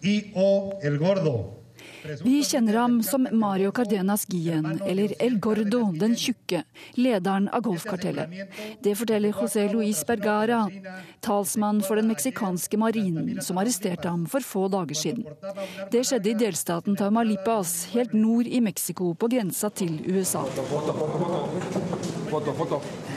I.O. 0.04 0.78
El 0.82 0.98
Gordo. 0.98 1.63
Vi 2.04 2.42
kjenner 2.44 2.74
ham 2.74 3.02
som 3.02 3.28
Mario 3.32 3.70
Cardenas 3.72 4.26
Guillen, 4.28 4.80
eller 4.86 5.14
El 5.22 5.38
Gordo, 5.40 5.86
den 5.96 6.12
tjukke, 6.16 6.60
lederen 7.00 7.46
av 7.48 7.62
golfkartellet. 7.64 8.34
Det 8.84 8.92
forteller 8.98 9.32
José 9.32 9.64
Luis 9.72 10.02
Bergara, 10.04 10.66
talsmann 11.24 11.80
for 11.86 11.96
den 11.96 12.10
meksikanske 12.12 12.76
marinen, 12.80 13.40
som 13.40 13.60
arresterte 13.60 14.10
ham 14.12 14.26
for 14.28 14.44
få 14.44 14.66
dager 14.68 15.00
siden. 15.00 15.24
Det 15.92 16.04
skjedde 16.04 16.32
i 16.34 16.36
delstaten 16.44 16.98
Tamaulipas, 17.00 17.72
helt 17.94 18.12
nord 18.12 18.52
i 18.52 18.60
Mexico, 18.60 19.14
på 19.16 19.32
grensa 19.32 19.72
til 19.72 19.96
USA. 20.04 20.44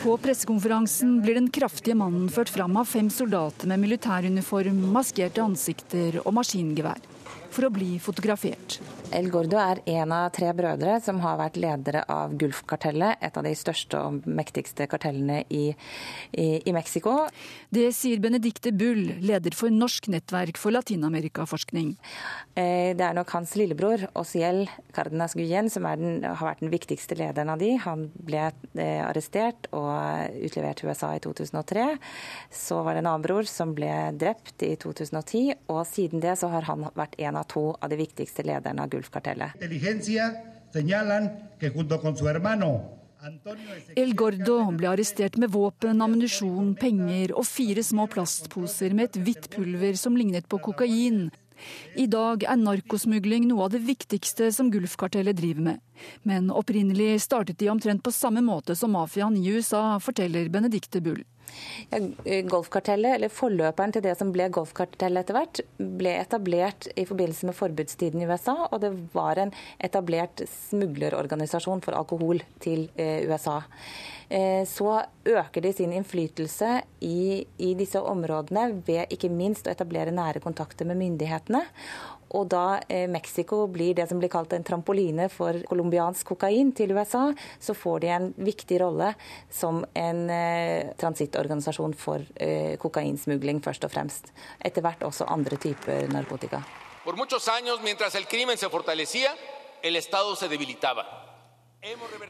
På 0.05 0.15
pressekonferansen 0.23 1.19
blir 1.25 1.41
den 1.41 1.51
kraftige 1.51 1.99
mannen 1.99 2.31
ført 2.31 2.55
fram 2.55 2.79
av 2.79 2.87
fem 2.87 3.11
soldater 3.11 3.67
med 3.67 3.83
militæruniform, 3.83 4.79
maskerte 4.95 5.43
ansikter 5.43 6.21
og 6.23 6.35
maskingevær 6.39 7.16
for 7.49 7.67
å 7.67 7.73
bli 7.73 7.97
fotografert. 7.99 8.79
El 9.15 9.29
Gordo 9.31 9.55
er 9.55 9.79
en 9.87 10.11
av 10.11 10.25
tre 10.35 10.49
brødre 10.55 10.97
som 10.99 11.21
har 11.23 11.37
vært 11.39 11.55
ledere 11.61 12.01
av 12.11 12.33
Gulfkartellet, 12.39 13.21
et 13.23 13.37
av 13.39 13.45
de 13.45 13.53
største 13.55 13.99
og 14.03 14.25
mektigste 14.27 14.83
kartellene 14.91 15.45
i, 15.47 15.69
i, 16.35 16.47
i 16.67 16.73
Mexico. 16.75 17.13
Det 17.71 17.85
sier 17.95 18.19
Benedicte 18.19 18.73
Bull, 18.75 19.13
leder 19.23 19.55
for 19.55 19.71
Norsk 19.71 20.09
nettverk 20.11 20.59
for 20.59 20.75
latinamerikaforskning. 20.75 21.93
Eh, 22.59 22.91
det 22.99 23.05
er 23.05 23.15
nok 23.15 23.31
hans 23.37 23.55
lillebror, 23.59 24.09
Osiel 24.19 24.65
Cardenas 24.95 25.37
Guyen, 25.39 25.71
som 25.71 25.87
den, 25.87 26.19
har 26.27 26.43
vært 26.49 26.65
den 26.65 26.73
viktigste 26.73 27.15
lederen 27.19 27.53
av 27.53 27.63
de. 27.63 27.71
Han 27.87 28.09
ble 28.11 28.43
eh, 28.49 28.99
arrestert 29.05 29.71
og 29.71 30.35
utlevert 30.49 30.81
til 30.81 30.91
USA 30.91 31.13
i 31.15 31.23
2003. 31.23 31.87
Så 32.51 32.81
var 32.83 32.97
det 32.97 33.05
en 33.05 33.11
annen 33.13 33.23
bror 33.23 33.47
som 33.47 33.71
ble 33.77 33.93
drept 34.19 34.67
i 34.67 34.73
2010, 34.75 35.55
og 35.71 35.83
siden 35.87 36.23
det 36.23 36.35
så 36.43 36.51
har 36.51 36.67
han 36.67 36.89
vært 36.91 37.15
en 37.23 37.39
av 37.39 37.47
to 37.55 37.69
av 37.79 37.87
de 37.93 38.03
viktigste 38.03 38.43
lederne 38.43 38.83
av 38.83 38.91
Gulfkartellet. 38.91 38.96
El 43.97 44.13
Gordo 44.13 44.57
ble 44.77 44.89
arrestert 44.91 45.37
med 45.41 45.51
våpen, 45.51 46.01
ammunisjon, 46.05 46.75
penger 46.79 47.33
og 47.33 47.47
fire 47.49 47.83
små 47.83 48.05
plastposer 48.11 48.93
med 48.93 49.09
et 49.09 49.19
hvitt 49.25 49.49
pulver 49.55 49.97
som 49.99 50.17
lignet 50.19 50.47
på 50.49 50.59
kokain. 50.63 51.27
I 51.97 52.05
dag 52.05 52.43
er 52.45 52.59
narkosmugling 52.61 53.47
noe 53.49 53.65
av 53.65 53.73
det 53.73 53.81
viktigste 53.87 54.51
som 54.53 54.69
Gulfkartellet 54.73 55.39
driver 55.39 55.65
med. 55.71 55.79
Men 56.21 56.51
opprinnelig 56.53 57.23
startet 57.25 57.57
de 57.57 57.71
omtrent 57.73 58.03
på 58.05 58.13
samme 58.13 58.43
måte 58.45 58.77
som 58.77 58.93
mafiaen 58.93 59.39
i 59.39 59.49
USA, 59.55 59.97
forteller 60.03 60.51
Benedicte 60.53 61.01
Bull. 61.01 61.23
Ja, 61.91 62.01
golfkartellet, 62.49 63.17
eller 63.17 63.31
Forløperen 63.33 63.93
til 63.95 64.03
det 64.05 64.15
som 64.19 64.33
ble 64.35 64.49
golfkartellet 64.53 65.23
etter 65.23 65.37
hvert, 65.37 65.61
ble 66.01 66.13
etablert 66.19 66.89
i 66.95 67.05
forbindelse 67.07 67.49
med 67.49 67.57
forbudstiden 67.57 68.23
i 68.23 68.27
USA. 68.29 68.57
Og 68.71 68.81
det 68.83 68.91
var 69.15 69.41
en 69.41 69.53
etablert 69.83 70.43
smuglerorganisasjon 70.69 71.83
for 71.85 71.97
alkohol 71.97 72.43
til 72.63 72.87
eh, 72.99 73.23
USA. 73.29 73.61
Eh, 74.29 74.65
så 74.67 74.99
øker 75.25 75.63
de 75.63 75.73
sin 75.73 75.93
innflytelse 75.95 76.81
i, 77.01 77.47
i 77.63 77.73
disse 77.79 78.01
områdene 78.01 78.83
ved 78.87 79.13
ikke 79.13 79.31
minst 79.31 79.67
å 79.67 79.71
etablere 79.71 80.11
nære 80.11 80.43
kontakter 80.43 80.87
med 80.89 80.99
myndighetene. 80.99 81.63
Og 82.35 82.47
da 82.51 82.79
eh, 82.91 83.05
Mexico 83.09 83.61
blir 83.71 83.95
det 83.95 84.07
som 84.09 84.19
blir 84.19 84.31
kalt 84.31 84.51
en 84.53 84.65
trampoline 84.67 85.29
for 85.31 85.61
colombiansk 85.69 86.33
kokain 86.33 86.73
til 86.75 86.91
USA, 86.97 87.29
så 87.59 87.75
får 87.77 88.03
de 88.03 88.11
en 88.15 88.27
viktig 88.35 88.81
rolle 88.83 89.13
som 89.53 89.83
en 89.95 90.25
eh, 90.33 90.91
transittorganisasjon 90.99 91.95
for 91.97 92.25
eh, 92.35 92.75
kokainsmugling, 92.81 93.61
først 93.63 93.87
og 93.87 93.93
fremst. 93.95 94.33
Etter 94.59 94.83
hvert 94.83 95.07
også 95.07 95.29
andre 95.31 95.59
typer 95.61 96.11
narkotika. 96.11 96.63
For 97.05 97.15
muchos 97.15 97.47
años, 97.47 97.79
mientras 97.81 98.15
el 98.15 98.27
crimen 98.27 98.57
se 98.57 98.67
fortalecía, 98.67 99.31
el 99.81 99.95
Estado 99.95 100.35
se 100.35 100.49
debilitaba. 100.49 101.26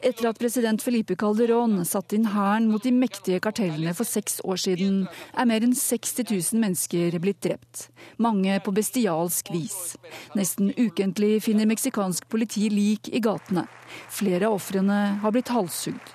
Etter 0.02 0.28
at 0.28 0.38
president 0.38 0.82
Felipe 0.84 1.16
Calderón 1.16 1.80
satte 1.88 2.14
inn 2.18 2.28
hæren 2.30 2.68
mot 2.70 2.84
de 2.84 2.92
mektige 2.92 3.40
kartellene 3.42 3.94
for 3.96 4.06
seks 4.06 4.38
år 4.44 4.60
siden, 4.60 4.98
er 5.32 5.48
mer 5.48 5.64
enn 5.64 5.74
60 5.74 6.28
000 6.28 6.60
mennesker 6.62 7.16
blitt 7.22 7.40
drept. 7.46 7.88
Mange 8.20 8.58
på 8.62 8.74
bestialsk 8.76 9.48
vis. 9.54 9.96
Nesten 10.38 10.70
ukentlig 10.76 11.40
finner 11.46 11.70
meksikansk 11.70 12.28
politi 12.28 12.68
lik 12.70 13.08
i 13.08 13.22
gatene. 13.24 13.64
Flere 14.12 14.50
av 14.50 14.58
ofrene 14.60 15.00
har 15.24 15.34
blitt 15.34 15.50
halshugd. 15.54 16.14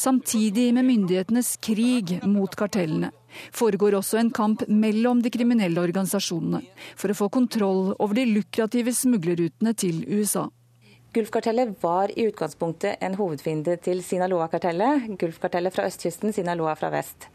Samtidig 0.00 0.72
med 0.74 0.88
myndighetenes 0.88 1.58
krig 1.62 2.16
mot 2.24 2.56
kartellene 2.58 3.12
foregår 3.54 3.98
også 3.98 4.18
en 4.22 4.32
kamp 4.34 4.64
mellom 4.70 5.20
de 5.22 5.30
kriminelle 5.34 5.82
organisasjonene 5.82 6.64
for 6.96 7.12
å 7.12 7.18
få 7.18 7.30
kontroll 7.34 7.92
over 7.98 8.16
de 8.16 8.28
lukrative 8.30 8.94
smuglerrutene 8.94 9.74
til 9.78 10.04
USA. 10.08 10.48
Gulfkartellet 11.14 11.82
var 11.82 12.18
i 12.18 12.22
utgangspunktet 12.26 12.96
en 13.00 13.14
hovedfiende 13.14 13.76
til 13.78 14.00
Sinaloa-kartellet. 14.02 15.04
Gulfkartellet 15.20 15.70
fra 15.76 15.84
østkysten, 15.86 16.32
Sinaloa 16.34 16.72
fra 16.74 16.90
vest. 16.90 17.28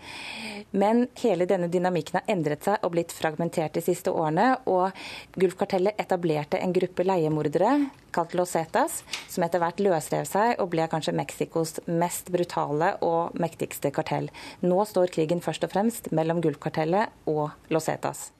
Men 0.76 1.06
hele 1.22 1.48
denne 1.48 1.70
dynamikken 1.72 2.18
har 2.20 2.28
endret 2.34 2.68
seg 2.68 2.84
og 2.84 2.92
blitt 2.92 3.16
fragmentert 3.16 3.80
de 3.80 3.86
siste 3.86 4.12
årene. 4.12 4.50
Og 4.68 4.92
Gulfkartellet 5.40 5.96
etablerte 5.96 6.60
en 6.60 6.76
gruppe 6.76 7.08
leiemordere 7.08 7.72
kalt 8.12 8.36
Los 8.36 8.52
Zetas, 8.58 9.00
som 9.32 9.48
etter 9.48 9.64
hvert 9.64 9.80
løsrev 9.80 10.28
seg 10.28 10.60
og 10.60 10.74
ble 10.76 10.92
kanskje 10.92 11.16
Mexicos 11.16 11.78
mest 11.88 12.36
brutale 12.36 12.98
og 13.00 13.40
mektigste 13.40 13.96
kartell. 13.96 14.28
Nå 14.60 14.84
står 14.92 15.16
krigen 15.16 15.40
først 15.40 15.64
og 15.64 15.72
fremst 15.72 16.12
mellom 16.12 16.44
Gulfkartellet 16.44 17.32
og 17.32 17.56
Los 17.72 17.88
Zetas. 17.88 18.34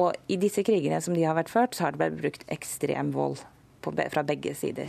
Og 0.00 0.16
i 0.32 0.40
disse 0.40 0.64
krigene 0.64 1.04
som 1.04 1.12
de 1.12 1.28
har 1.28 1.36
vært 1.36 1.52
ført, 1.52 1.76
så 1.76 1.90
har 1.90 1.92
det 1.92 2.06
blitt 2.06 2.22
brukt 2.22 2.54
ekstrem 2.56 3.12
vold 3.12 3.44
på, 3.82 3.92
fra 4.12 4.22
begge 4.26 4.54
sider. 4.58 4.88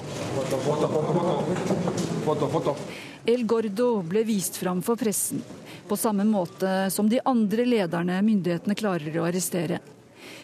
El 3.25 3.45
Gordo 3.47 3.89
ble 4.05 4.23
vist 4.27 4.59
fram 4.61 4.83
for 4.85 4.99
pressen, 4.99 5.43
på 5.87 5.97
samme 5.99 6.25
måte 6.27 6.89
som 6.93 7.09
de 7.11 7.21
andre 7.25 7.65
lederne 7.67 8.21
myndighetene 8.25 8.77
klarer 8.77 9.19
å 9.19 9.27
arrestere. 9.27 9.81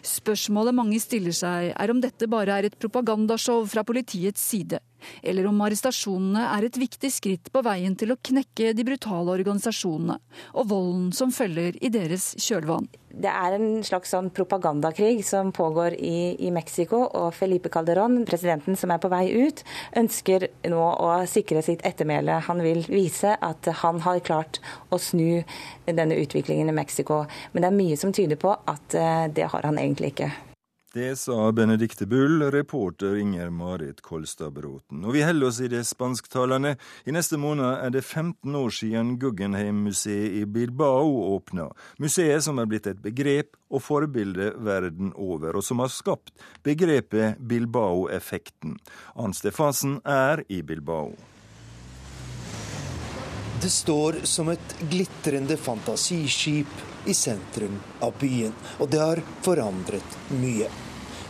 Spørsmålet 0.04 0.76
mange 0.76 1.00
stiller 1.00 1.34
seg, 1.36 1.72
er 1.76 1.92
om 1.92 2.00
dette 2.00 2.28
bare 2.30 2.56
er 2.56 2.68
et 2.68 2.78
propagandashow 2.80 3.66
fra 3.68 3.84
politiets 3.84 4.40
side, 4.40 4.80
eller 5.22 5.48
om 5.50 5.60
arrestasjonene 5.66 6.46
er 6.56 6.66
et 6.66 6.80
viktig 6.80 7.12
skritt 7.14 7.52
på 7.52 7.64
veien 7.66 7.96
til 7.98 8.14
å 8.14 8.20
knekke 8.20 8.74
de 8.76 8.86
brutale 8.86 9.34
organisasjonene 9.36 10.18
og 10.54 10.70
volden 10.70 11.10
som 11.16 11.32
følger 11.34 11.78
i 11.80 11.92
deres 11.92 12.32
kjølvann. 12.40 12.88
Det 13.10 13.30
er 13.30 13.56
en 13.56 13.80
slags 13.82 14.12
sånn 14.14 14.28
propagandakrig 14.30 15.24
som 15.26 15.50
pågår 15.54 15.96
i, 15.98 16.36
i 16.46 16.50
Mexico, 16.54 17.02
og 17.18 17.34
Felipe 17.34 17.70
Calderón, 17.72 18.20
presidenten 18.28 18.78
som 18.78 18.92
er 18.94 19.00
på 19.02 19.10
vei 19.10 19.24
ut, 19.34 19.64
ønsker 19.98 20.46
nå 20.70 20.84
å 20.94 21.08
sikre 21.30 21.62
sitt 21.66 21.82
ettermæle. 21.86 22.38
Han 22.46 22.62
vil 22.62 22.84
vise 22.86 23.34
at 23.34 23.66
han 23.82 23.98
har 24.06 24.22
klart 24.26 24.60
å 24.94 25.00
snu 25.02 25.42
denne 25.90 26.20
utviklingen 26.22 26.70
i 26.70 26.76
Mexico. 26.76 27.24
Men 27.50 27.66
det 27.66 27.72
er 27.72 27.80
mye 27.80 27.98
som 27.98 28.14
tyder 28.14 28.38
på 28.40 28.54
at 28.54 28.94
eh, 28.94 29.26
det 29.34 29.50
har 29.50 29.66
han 29.66 29.82
egentlig 29.82 30.14
ikke. 30.14 30.30
Det 30.92 31.16
sa 31.16 31.52
Benedicte 31.52 32.06
Bull, 32.06 32.42
reporter 32.42 33.16
Inger 33.16 33.50
Marit 33.50 34.00
Kolstad-Bråten. 34.00 35.04
Og 35.06 35.14
vi 35.14 35.22
holder 35.22 35.46
oss 35.46 35.60
i 35.62 35.68
det 35.70 35.84
spansktalende. 35.86 36.72
I 37.06 37.14
neste 37.14 37.38
måned 37.38 37.76
er 37.86 37.94
det 37.94 38.02
15 38.02 38.56
år 38.58 38.74
siden 38.74 39.12
Guggenheim-museet 39.22 40.40
i 40.40 40.42
Bilbao 40.50 41.14
åpna. 41.36 41.68
Museet 42.02 42.42
som 42.42 42.58
er 42.58 42.66
blitt 42.66 42.90
et 42.90 42.98
begrep 43.06 43.54
og 43.70 43.86
forbilde 43.86 44.50
verden 44.58 45.14
over, 45.14 45.54
og 45.54 45.62
som 45.62 45.78
har 45.78 45.94
skapt 45.94 46.34
begrepet 46.66 47.38
Bilbao-effekten. 47.38 48.80
Ann 49.14 49.30
Stefansen 49.30 50.00
er 50.02 50.42
i 50.50 50.58
Bilbao. 50.66 51.14
Det 53.62 53.70
står 53.70 54.14
som 54.22 54.48
et 54.48 54.76
glitrende 54.90 55.56
fantasiskip 55.56 56.66
i 57.06 57.14
sentrum 57.14 57.74
av 58.00 58.14
byen, 58.20 58.54
og 58.80 58.88
det 58.88 59.00
har 59.02 59.20
forandret 59.44 60.14
mye. 60.32 60.68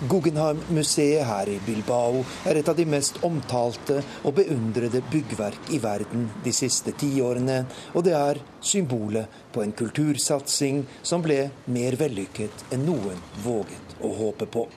Guggenheim-museet 0.09 1.27
her 1.27 1.51
i 1.51 1.57
Bilbao 1.67 2.23
er 2.47 2.61
et 2.61 2.71
av 2.71 2.79
de 2.79 2.87
mest 2.89 3.19
omtalte 3.27 3.99
og 4.23 4.37
beundrede 4.39 5.03
byggverk 5.11 5.73
i 5.75 5.81
verden 5.83 6.29
de 6.45 6.53
siste 6.55 6.95
tiårene, 7.03 7.65
og 7.99 8.07
det 8.07 8.15
er 8.17 8.41
symbolet 8.63 9.43
på 9.51 9.65
en 9.65 9.75
kultursatsing 9.83 10.85
som 11.03 11.27
ble 11.27 11.41
mer 11.67 11.99
vellykket 11.99 12.71
enn 12.71 12.87
noen 12.87 13.19
våget 13.43 13.99
å 14.07 14.15
håpe 14.23 14.47
på. 14.47 14.69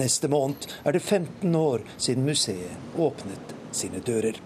Neste 0.00 0.32
måned 0.32 0.64
er 0.82 0.96
det 0.96 1.04
15 1.04 1.60
år 1.60 1.84
siden 1.98 2.24
museet 2.24 2.96
åpnet 2.96 3.55
sine 3.72 4.00
dører. 4.04 4.38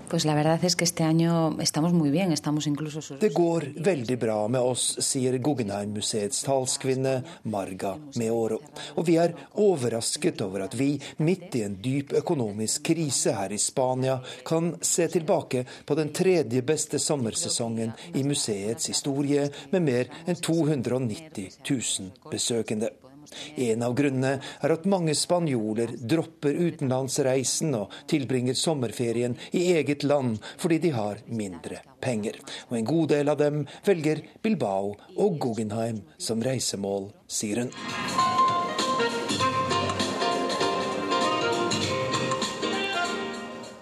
Det 3.20 3.32
går 3.34 3.66
veldig 3.90 4.18
bra 4.20 4.38
med 4.48 4.60
oss, 4.60 4.84
sier 5.04 5.38
Guggenheim-museets 5.38 6.44
talskvinne 6.46 7.16
Marga 7.52 7.94
Meoro. 8.20 8.60
Og 8.96 9.06
vi 9.08 9.16
er 9.22 9.34
overrasket 9.60 10.40
over 10.44 10.66
at 10.66 10.76
vi, 10.78 10.92
midt 11.18 11.58
i 11.58 11.64
en 11.66 11.76
dyp 11.82 12.14
økonomisk 12.20 12.88
krise 12.90 13.36
her 13.36 13.52
i 13.52 13.60
Spania, 13.60 14.20
kan 14.46 14.74
se 14.80 15.08
tilbake 15.08 15.64
på 15.86 15.98
den 15.98 16.12
tredje 16.16 16.62
beste 16.66 16.98
sommersesongen 16.98 17.92
i 18.14 18.24
museets 18.26 18.90
historie, 18.92 19.50
med 19.70 19.86
mer 19.86 20.10
enn 20.26 20.40
290 20.40 21.60
000 21.68 22.30
besøkende. 22.30 22.90
En 23.56 23.84
av 23.86 23.94
grunnene 23.98 24.38
er 24.40 24.74
at 24.74 24.88
mange 24.90 25.14
spanjoler 25.18 25.94
dropper 25.98 26.56
utenlandsreisen 26.56 27.76
og 27.78 27.94
tilbringer 28.10 28.58
sommerferien 28.58 29.36
i 29.52 29.70
eget 29.76 30.06
land 30.06 30.38
fordi 30.60 30.80
de 30.86 30.94
har 30.96 31.22
mindre 31.26 31.82
penger. 32.02 32.40
Og 32.70 32.78
en 32.78 32.90
god 32.90 33.12
del 33.14 33.32
av 33.32 33.40
dem 33.40 33.64
velger 33.86 34.24
Bilbao 34.42 34.94
og 35.16 35.40
Guggenheim 35.42 36.02
som 36.18 36.42
reisemål, 36.42 37.10
sier 37.30 37.64
hun. 37.64 37.74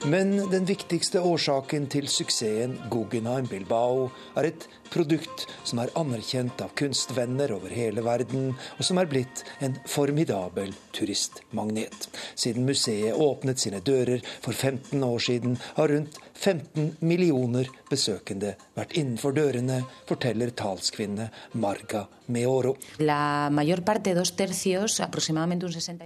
Men 0.09 0.31
den 0.49 0.65
viktigste 0.65 1.21
årsaken 1.21 1.85
til 1.93 2.07
suksessen 2.09 2.79
Guggenheim 2.89 3.45
Bilbao 3.51 4.07
er 4.41 4.47
et 4.49 4.65
produkt 4.93 5.47
som 5.65 5.81
er 5.83 5.93
anerkjent 5.99 6.61
av 6.65 6.75
kunstvenner 6.79 7.53
over 7.55 7.73
hele 7.75 8.05
verden, 8.07 8.53
og 8.79 8.85
som 8.87 9.01
er 9.01 9.11
blitt 9.11 9.45
en 9.65 9.77
formidabel 9.89 10.73
turistmagnet. 10.97 12.09
Siden 12.35 12.67
museet 12.69 13.17
åpnet 13.17 13.61
sine 13.63 13.83
dører 13.85 14.25
for 14.45 14.53
15 14.53 15.05
år 15.05 15.25
siden, 15.29 15.59
har 15.77 15.93
rundt 15.93 16.19
15 16.39 16.97
millioner 17.01 17.67
besøkende 17.91 18.55
vært 18.77 18.95
innenfor 18.99 19.35
dørene, 19.35 19.81
forteller 20.07 20.53
talskvinne 20.55 21.29
Marga 21.59 22.05
Meoro. 22.31 22.77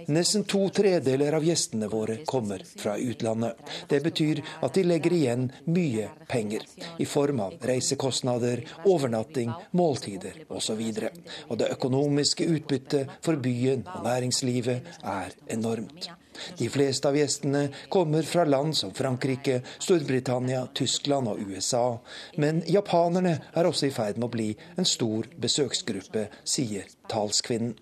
Nesten 0.07 0.45
to 0.49 0.61
tredeler 0.73 1.37
av 1.37 1.45
gjestene 1.45 1.89
våre 1.91 2.17
kommer 2.25 2.63
fra 2.65 2.95
utlandet. 2.97 3.61
Det 3.89 4.01
betyr 4.07 4.41
at 4.65 4.73
de 4.73 4.85
legger 4.87 5.17
igjen 5.19 5.49
mye 5.69 6.09
penger, 6.31 6.65
i 6.97 7.05
form 7.05 7.43
av 7.43 7.57
reisekostnader, 7.61 8.63
overnatting, 8.85 9.53
måltider 9.71 10.43
osv. 10.49 10.81
Og, 10.81 11.21
og 11.49 11.61
det 11.61 11.71
økonomiske 11.77 12.47
utbyttet 12.55 13.15
for 13.23 13.39
byen 13.41 13.87
og 13.95 14.03
næringslivet 14.07 14.93
er 15.03 15.33
enormt. 15.53 16.11
De 16.57 16.69
fleste 16.69 17.07
av 17.07 17.17
gjestene 17.17 17.67
kommer 17.93 18.25
fra 18.25 18.45
land 18.47 18.73
som 18.77 18.93
Frankrike, 18.95 19.61
Storbritannia, 19.77 20.65
Tyskland 20.73 21.29
og 21.29 21.41
USA. 21.45 21.85
Men 22.41 22.63
japanerne 22.67 23.37
er 23.53 23.69
også 23.69 23.89
i 23.89 23.95
ferd 23.95 24.17
med 24.17 24.29
å 24.31 24.33
bli 24.33 24.49
en 24.77 24.89
stor 24.89 25.29
besøksgruppe, 25.37 26.29
sier 26.43 26.89
talskvinnen. 27.11 27.77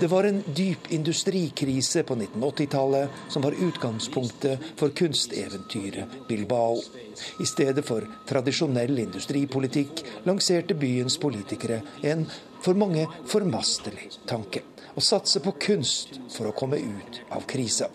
Det 0.00 0.06
var 0.06 0.24
en 0.24 0.42
dyp 0.54 0.92
industrikrise 0.92 2.02
på 2.02 2.14
1980-tallet 2.14 3.08
som 3.28 3.42
var 3.42 3.52
utgangspunktet 3.52 4.58
for 4.76 4.88
kunsteventyret 4.88 6.04
Bilbao. 6.28 6.76
I 7.40 7.46
stedet 7.46 7.86
for 7.86 8.06
tradisjonell 8.26 8.98
industripolitikk 8.98 10.02
lanserte 10.26 10.74
byens 10.74 11.18
politikere 11.22 11.80
en 12.02 12.26
for 12.64 12.74
mange 12.74 13.06
formastelig 13.30 14.10
tanke. 14.26 14.64
Å 14.94 15.02
satse 15.02 15.40
på 15.42 15.54
kunst 15.62 16.18
for 16.30 16.50
å 16.50 16.54
komme 16.58 16.78
ut 16.82 17.20
av 17.30 17.46
krisa. 17.50 17.86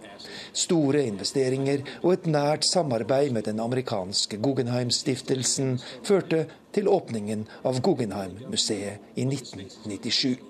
Store 0.55 1.03
investeringer 1.07 1.83
og 2.01 2.13
et 2.13 2.29
nært 2.31 2.67
samarbeid 2.67 3.35
med 3.35 3.47
den 3.51 3.59
amerikanske 3.63 4.39
Guggenheim-stiftelsen 4.39 5.75
førte 6.07 6.45
til 6.75 6.87
åpningen 6.91 7.43
av 7.67 7.83
Guggenheim-museet 7.83 9.19
i 9.19 9.27
1997 9.27 10.48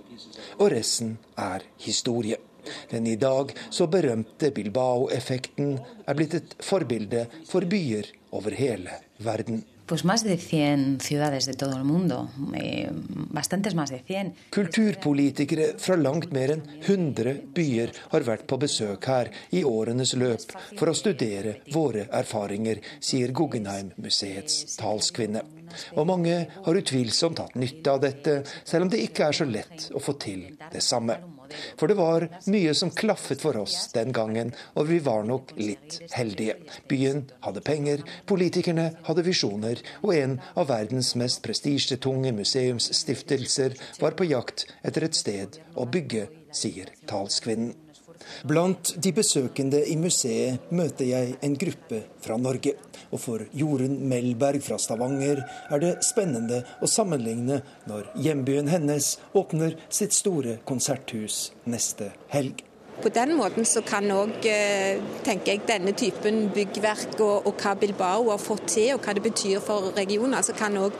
og 0.59 0.71
resten 0.75 1.17
er 1.39 1.65
historie. 1.79 2.37
Den 2.91 3.07
i 3.07 3.15
dag 3.15 3.53
så 3.71 3.87
berømte 3.87 4.51
Bilbao-effekten 4.51 5.77
er 5.79 6.17
blitt 6.17 6.35
et 6.37 6.55
forbilde 6.63 7.25
for 7.49 7.65
byer 7.65 8.11
over 8.35 8.55
hele 8.59 8.99
verden. 9.23 9.63
Pues 9.89 10.05
más 10.05 10.23
de 10.23 10.37
100 10.37 11.01
ciudades 11.01 11.47
de 11.47 11.55
todo 11.55 11.75
el 11.75 11.83
mundo, 11.83 12.29
eh, 12.53 12.91
bastantes 12.91 13.73
más 13.73 13.89
de 13.89 14.03
100. 14.03 14.35
Kulturpolitikere 14.51 15.79
fra 15.81 15.95
langt 15.97 16.29
mer 16.31 16.53
enn 16.53 16.61
100 16.85 17.33
byer 17.57 17.95
har 18.11 18.27
vært 18.27 18.45
på 18.45 18.59
besøk 18.61 19.07
her 19.09 19.31
i 19.49 19.63
årenes 19.65 20.13
løp 20.13 20.53
for 20.77 20.91
å 20.91 20.93
studere 20.93 21.55
våre 21.73 22.05
erfaringer, 22.21 22.83
sier 23.01 23.33
Guggenheim-museets 23.33 24.77
talskvinne. 24.77 25.41
Og 25.97 26.05
mange 26.05 26.37
har 26.53 26.81
utvilsomt 26.83 27.41
hatt 27.41 27.57
nytte 27.57 27.89
av 27.89 28.05
dette, 28.05 28.43
selv 28.61 28.85
om 28.85 28.93
det 28.93 29.01
ikke 29.09 29.31
er 29.31 29.41
så 29.41 29.49
lett 29.49 29.89
å 29.89 30.05
få 30.05 30.19
til 30.21 30.51
det 30.69 30.85
samme. 30.85 31.17
For 31.79 31.91
det 31.91 31.97
var 31.99 32.27
mye 32.51 32.73
som 32.77 32.93
klaffet 32.93 33.41
for 33.43 33.57
oss 33.61 33.89
den 33.95 34.13
gangen, 34.15 34.53
og 34.75 34.89
vi 34.91 34.99
var 35.03 35.25
nok 35.27 35.53
litt 35.59 35.99
heldige. 36.15 36.57
Byen 36.91 37.25
hadde 37.45 37.65
penger, 37.65 38.05
politikerne 38.29 38.89
hadde 39.07 39.25
visjoner, 39.27 39.83
og 40.03 40.15
en 40.15 40.39
av 40.55 40.69
verdens 40.71 41.15
mest 41.19 41.43
prestisjetunge 41.45 42.33
museumsstiftelser 42.37 43.77
var 44.01 44.17
på 44.17 44.29
jakt 44.29 44.67
etter 44.83 45.09
et 45.09 45.17
sted 45.17 45.61
å 45.75 45.87
bygge, 45.89 46.27
sier 46.55 46.93
talskvinnen. 47.09 47.88
Blant 48.47 48.93
de 49.01 49.13
besøkende 49.15 49.81
i 49.89 49.97
museet 49.99 50.71
møter 50.75 51.09
jeg 51.09 51.35
en 51.45 51.57
gruppe 51.59 52.03
fra 52.23 52.37
Norge. 52.37 52.75
Og 53.09 53.23
for 53.23 53.45
Jorunn 53.57 53.97
Melberg 54.09 54.63
fra 54.65 54.77
Stavanger 54.81 55.43
er 55.43 55.83
det 55.83 55.95
spennende 56.05 56.61
å 56.81 56.89
sammenligne 56.89 57.61
når 57.89 58.11
hjembyen 58.21 58.69
hennes 58.71 59.15
åpner 59.37 59.77
sitt 59.89 60.15
store 60.15 60.59
konserthus 60.69 61.49
neste 61.69 62.13
helg. 62.33 62.68
På 63.01 63.09
den 63.09 63.35
måten 63.37 63.65
så 63.65 63.81
kan 63.81 64.11
òg, 64.11 64.45
eh, 64.45 64.99
denne 65.67 65.93
typen 65.95 66.49
byggverk 66.51 67.19
og, 67.19 67.47
og, 67.47 67.53
hva 67.55 67.75
Bilbao 67.79 68.29
har 68.29 68.37
fått 68.37 68.67
til, 68.75 68.93
og 68.95 69.01
hva 69.05 69.13
det 69.15 69.23
betyr 69.23 69.61
for 69.63 69.93
regionen, 69.95 70.33
altså 70.33 70.53
kan 70.53 70.75
òg 70.75 70.91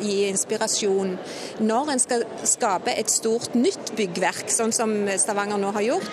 gi 0.00 0.28
inspirasjon 0.28 1.16
når 1.60 1.90
en 1.92 1.98
skal 1.98 2.24
skape 2.44 2.94
et 2.94 3.10
stort 3.10 3.54
nytt 3.54 3.96
byggverk, 3.96 4.46
sånn 4.50 4.72
som 4.72 4.94
Stavanger 5.18 5.58
nå 5.58 5.74
har 5.74 5.82
gjort. 5.82 6.10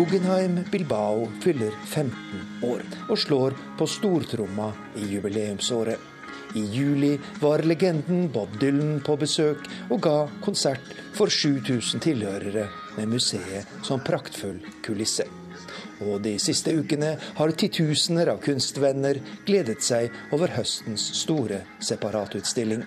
Guggenheim 0.00 0.64
Bilbao 0.72 1.28
fyller 1.44 1.74
15 1.86 2.64
år 2.66 2.82
og 3.06 3.18
slår 3.18 3.54
på 3.78 3.86
stortromma 3.86 4.72
i 4.96 5.12
jubileumsåret. 5.14 6.09
I 6.54 6.64
juli 6.74 7.18
var 7.40 7.62
legenden 7.62 8.28
Bob 8.32 8.56
Dylan 8.60 8.98
på 9.06 9.14
besøk 9.20 9.68
og 9.90 10.00
ga 10.02 10.16
konsert 10.42 10.96
for 11.14 11.30
7000 11.30 12.02
tilhørere 12.02 12.66
med 12.96 13.12
museet 13.12 13.78
som 13.86 14.02
praktfull 14.02 14.58
kulisse. 14.82 15.28
Og 16.00 16.22
de 16.24 16.32
siste 16.40 16.72
ukene 16.74 17.12
har 17.36 17.52
titusener 17.60 18.32
av 18.32 18.40
kunstvenner 18.42 19.20
gledet 19.46 19.84
seg 19.84 20.10
over 20.34 20.50
høstens 20.56 21.04
store 21.20 21.60
separatutstilling. 21.84 22.82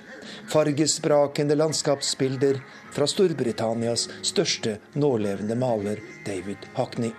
Fargesprakende 0.52 1.56
landskapsbilder 1.60 2.60
fra 2.94 3.08
Storbritannias 3.08 4.08
største 4.26 4.80
nålevende 4.98 5.56
maler, 5.56 6.02
David 6.26 6.66
Hockney. 6.76 7.14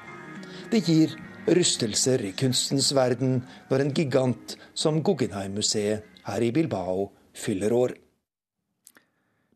Det 0.71 0.83
gir 0.85 1.15
rystelser 1.47 2.25
i 2.25 2.33
kunstens 2.37 2.91
verden 2.97 3.39
når 3.71 3.85
en 3.85 3.95
gigant 3.95 4.57
som 4.75 5.03
Guggenheim-museet 5.05 6.14
her 6.29 6.43
i 6.43 6.53
Bilbao 6.53 7.13
fyller 7.35 7.73
år. 7.73 7.95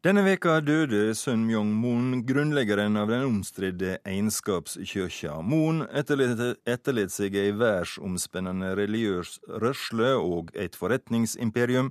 Denne 0.07 0.23
veka 0.23 0.61
døde 0.62 1.11
Sun 1.19 1.43
Myong 1.49 1.73
Moon, 1.75 2.21
grunnleggeren 2.23 2.95
av 2.97 3.11
den 3.11 3.25
omstridte 3.27 3.97
egenskapskirka. 4.07 5.41
Moon 5.43 5.83
etterlot 5.91 7.11
seg 7.11 7.35
ei 7.35 7.51
verdensomspennende 7.51 8.77
religiøs 8.79 9.41
rørsle 9.59 10.14
og 10.23 10.55
et 10.55 10.79
forretningsimperium. 10.79 11.91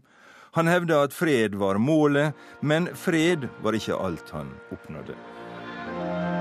Han 0.56 0.72
hevda 0.72 1.04
at 1.04 1.14
fred 1.14 1.60
var 1.60 1.84
målet, 1.84 2.32
men 2.62 2.88
fred 2.96 3.50
var 3.60 3.76
ikke 3.76 4.00
alt 4.00 4.32
han 4.32 4.56
oppnådde. 4.72 6.37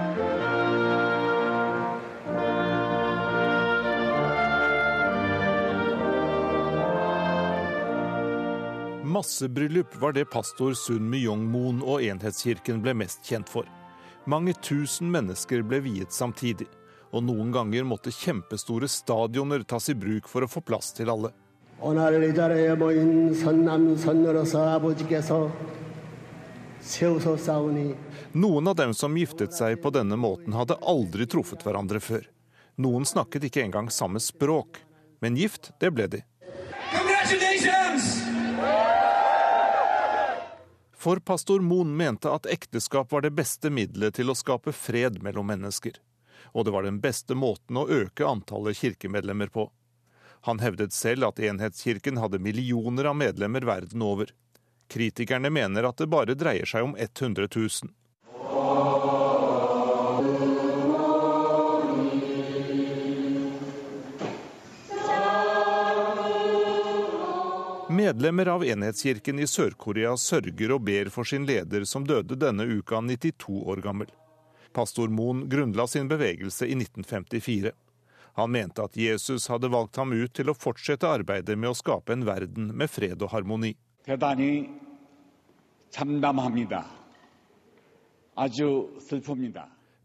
Massebryllup 9.06 9.96
var 9.96 10.12
det 10.12 10.24
pastor 10.24 10.74
Sun 10.74 11.10
Myong-moon 11.10 11.78
og 11.86 12.02
Enhetskirken 12.02 12.80
ble 12.82 12.94
mest 12.98 13.22
kjent 13.22 13.48
for. 13.48 13.68
Mange 14.26 14.50
tusen 14.58 15.12
mennesker 15.14 15.62
ble 15.62 15.78
viet 15.84 16.10
samtidig, 16.12 16.66
og 17.14 17.22
noen 17.28 17.52
ganger 17.54 17.86
måtte 17.86 18.10
kjempestore 18.10 18.88
stadioner 18.90 19.62
tas 19.62 19.86
i 19.92 19.94
bruk 19.94 20.26
for 20.26 20.42
å 20.42 20.50
få 20.50 20.64
plass 20.66 20.90
til 20.96 21.12
alle. 21.12 21.30
Noen 28.32 28.68
av 28.74 28.76
dem 28.82 28.94
som 28.94 29.18
giftet 29.22 29.54
seg 29.54 29.82
på 29.82 29.94
denne 29.94 30.18
måten, 30.18 30.58
hadde 30.58 30.82
aldri 30.82 31.30
truffet 31.30 31.62
hverandre 31.62 32.02
før. 32.02 32.26
Noen 32.82 33.06
snakket 33.06 33.46
ikke 33.46 33.62
engang 33.68 33.86
samme 33.94 34.18
språk, 34.18 34.82
men 35.22 35.38
gift, 35.38 35.70
det 35.78 35.94
ble 35.94 36.10
de. 36.10 36.26
Congratulations! 36.90 38.25
For 40.96 41.20
pastor 41.20 41.60
Moen 41.60 41.96
mente 41.96 42.30
at 42.32 42.46
ekteskap 42.46 43.12
var 43.12 43.22
det 43.22 43.34
beste 43.36 43.70
middelet 43.70 44.16
til 44.16 44.32
å 44.32 44.34
skape 44.34 44.72
fred 44.72 45.20
mellom 45.22 45.46
mennesker. 45.52 45.98
Og 46.56 46.64
det 46.64 46.72
var 46.72 46.86
den 46.86 47.02
beste 47.04 47.36
måten 47.36 47.76
å 47.76 47.84
øke 47.88 48.24
antallet 48.24 48.78
kirkemedlemmer 48.80 49.52
på. 49.52 49.68
Han 50.48 50.62
hevdet 50.62 50.96
selv 50.96 51.28
at 51.28 51.40
Enhetskirken 51.42 52.16
hadde 52.22 52.40
millioner 52.40 53.10
av 53.10 53.16
medlemmer 53.18 53.66
verden 53.68 54.02
over. 54.02 54.32
Kritikerne 54.88 55.50
mener 55.50 55.84
at 55.88 56.00
det 56.00 56.08
bare 56.08 56.36
dreier 56.38 56.68
seg 56.70 56.86
om 56.86 56.96
100 56.96 57.48
000. 57.50 57.92
Medlemmer 67.96 68.46
av 68.46 68.64
Enhetskirken 68.64 69.38
i 69.40 69.46
Sør-Korea 69.48 70.10
sørger 70.20 70.72
og 70.74 70.82
ber 70.84 71.08
for 71.14 71.24
sin 71.24 71.46
leder, 71.48 71.86
som 71.88 72.04
døde 72.04 72.36
denne 72.36 72.66
uka 72.68 73.00
92 73.00 73.62
år 73.72 73.80
gammel. 73.84 74.10
Pastor 74.76 75.08
Moon 75.08 75.46
grunnla 75.48 75.86
sin 75.88 76.08
bevegelse 76.10 76.66
i 76.68 76.74
1954. 76.76 77.72
Han 78.36 78.50
mente 78.52 78.84
at 78.84 78.98
Jesus 79.00 79.46
hadde 79.48 79.70
valgt 79.72 79.96
ham 79.96 80.12
ut 80.12 80.34
til 80.36 80.52
å 80.52 80.54
fortsette 80.54 81.08
arbeidet 81.08 81.56
med 81.56 81.70
å 81.70 81.78
skape 81.78 82.12
en 82.12 82.26
verden 82.28 82.68
med 82.76 82.92
fred 82.92 83.22
og 83.24 83.32
harmoni. 83.32 83.72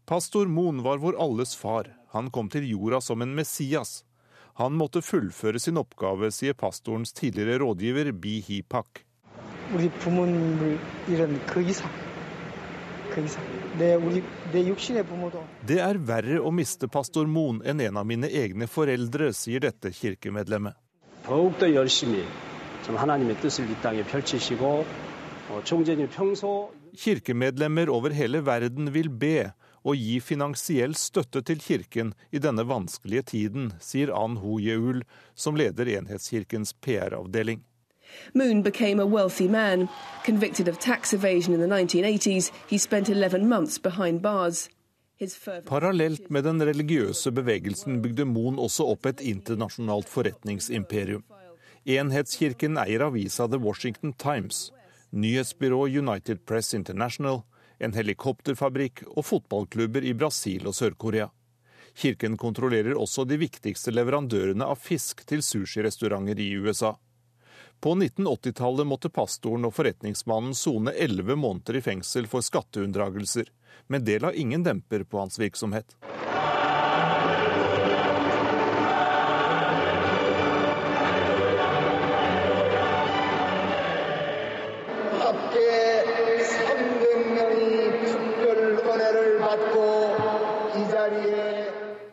Pastor 0.08 0.48
Moon 0.48 0.80
var 0.82 1.04
vår 1.04 1.20
alles 1.20 1.52
far. 1.56 1.92
Han 2.16 2.32
kom 2.32 2.48
til 2.48 2.70
jorda 2.72 3.02
som 3.04 3.20
en 3.20 3.36
Messias. 3.36 4.00
Han 4.60 4.76
måtte 4.76 5.00
fullføre 5.00 5.60
sin 5.62 5.80
oppgave, 5.80 6.28
sier 6.34 6.52
pastorens 6.52 7.14
tidligere 7.16 7.62
rådgiver 7.62 8.12
Bi 8.12 8.40
Hi-pak. 8.44 9.00
Det 15.68 15.78
er 15.80 16.00
verre 16.12 16.40
å 16.40 16.52
miste 16.52 16.88
pastor 16.92 17.28
Moon 17.28 17.62
enn 17.64 17.80
en 17.80 18.00
av 18.00 18.06
mine 18.08 18.28
egne 18.28 18.68
foreldre, 18.68 19.30
sier 19.36 19.64
dette 19.64 19.92
kirkemedlemmet. 19.96 20.76
Kirkemedlemmer 27.02 27.92
over 27.96 28.16
hele 28.16 28.44
verden 28.44 28.92
vil 28.92 29.08
be 29.08 29.36
å 29.82 29.94
gi 29.94 30.20
finansiell 30.20 30.94
støtte 30.98 31.42
til 31.42 31.60
kirken 31.62 32.14
i 32.30 32.40
denne 32.42 32.64
vanskelige 32.68 33.26
tiden, 33.34 33.72
sier 33.80 34.12
Ann 34.14 34.38
Ho 34.42 34.58
Yeul, 34.60 35.02
som 35.34 35.58
leder 35.58 35.90
Enhetskirkens 35.98 36.74
PR-avdeling. 36.80 37.62
Moon 38.34 38.62
became 38.62 39.00
a 39.00 39.06
wealthy 39.06 39.48
man. 39.48 39.88
Convicted 40.24 40.68
of 40.68 40.78
tax 40.78 41.14
evasion 41.14 41.54
in 41.54 41.60
the 41.60 41.66
1980s, 41.66 42.50
he 42.68 42.78
spent 42.78 43.08
11 43.08 43.48
months 43.48 43.78
behind 43.78 44.22
bars. 44.22 44.68
Parallelt 45.64 46.30
med 46.30 46.44
den 46.44 46.62
religiøse 46.66 47.30
bevegelsen 47.30 48.00
bygde 48.02 48.24
Moon 48.26 48.58
også 48.58 48.88
opp 48.90 49.06
et 49.06 49.20
internasjonalt 49.22 50.08
forretningsimperium. 50.10 51.22
Enhetskirken 51.86 52.78
eier 52.78 53.04
avisa 53.06 53.46
The 53.46 53.60
Washington 53.62 54.12
Times, 54.18 54.72
nyhetsbyrå 55.10 55.86
United 55.86 56.42
Press 56.46 56.74
International, 56.74 57.42
en 57.82 57.94
helikopterfabrikk 57.96 59.04
og 59.10 59.24
fotballklubber 59.26 60.04
i 60.06 60.14
Brasil 60.14 60.68
og 60.70 60.76
Sør-Korea. 60.78 61.28
Kirken 61.98 62.38
kontrollerer 62.40 62.96
også 62.96 63.26
de 63.28 63.36
viktigste 63.42 63.92
leverandørene 63.92 64.64
av 64.64 64.80
fisk 64.80 65.24
til 65.28 65.42
sushirestauranter 65.44 66.40
i 66.40 66.52
USA. 66.56 66.94
På 67.82 67.96
1980-tallet 67.98 68.86
måtte 68.86 69.10
pastoren 69.10 69.66
og 69.66 69.74
forretningsmannen 69.74 70.54
sone 70.54 70.94
elleve 70.94 71.36
måneder 71.36 71.80
i 71.80 71.84
fengsel 71.84 72.30
for 72.30 72.44
skatteunndragelser, 72.46 73.50
men 73.90 74.06
det 74.06 74.20
la 74.22 74.30
ingen 74.32 74.62
demper 74.62 75.04
på 75.04 75.18
hans 75.18 75.40
virksomhet. 75.42 75.96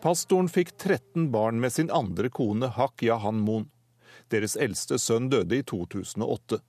Pastoren 0.02 0.48
fikk 0.50 0.78
13 0.78 1.32
barn 1.32 1.60
med 1.60 1.74
sin 1.74 1.92
andre 1.92 2.30
kone 2.30 2.68
Hak 2.68 3.04
Yahan 3.04 3.40
Moon. 3.40 3.66
Deres 4.32 4.56
eldste 4.56 4.96
sønn 5.00 5.28
døde 5.30 5.58
i 5.58 5.64
2008. 5.64 6.60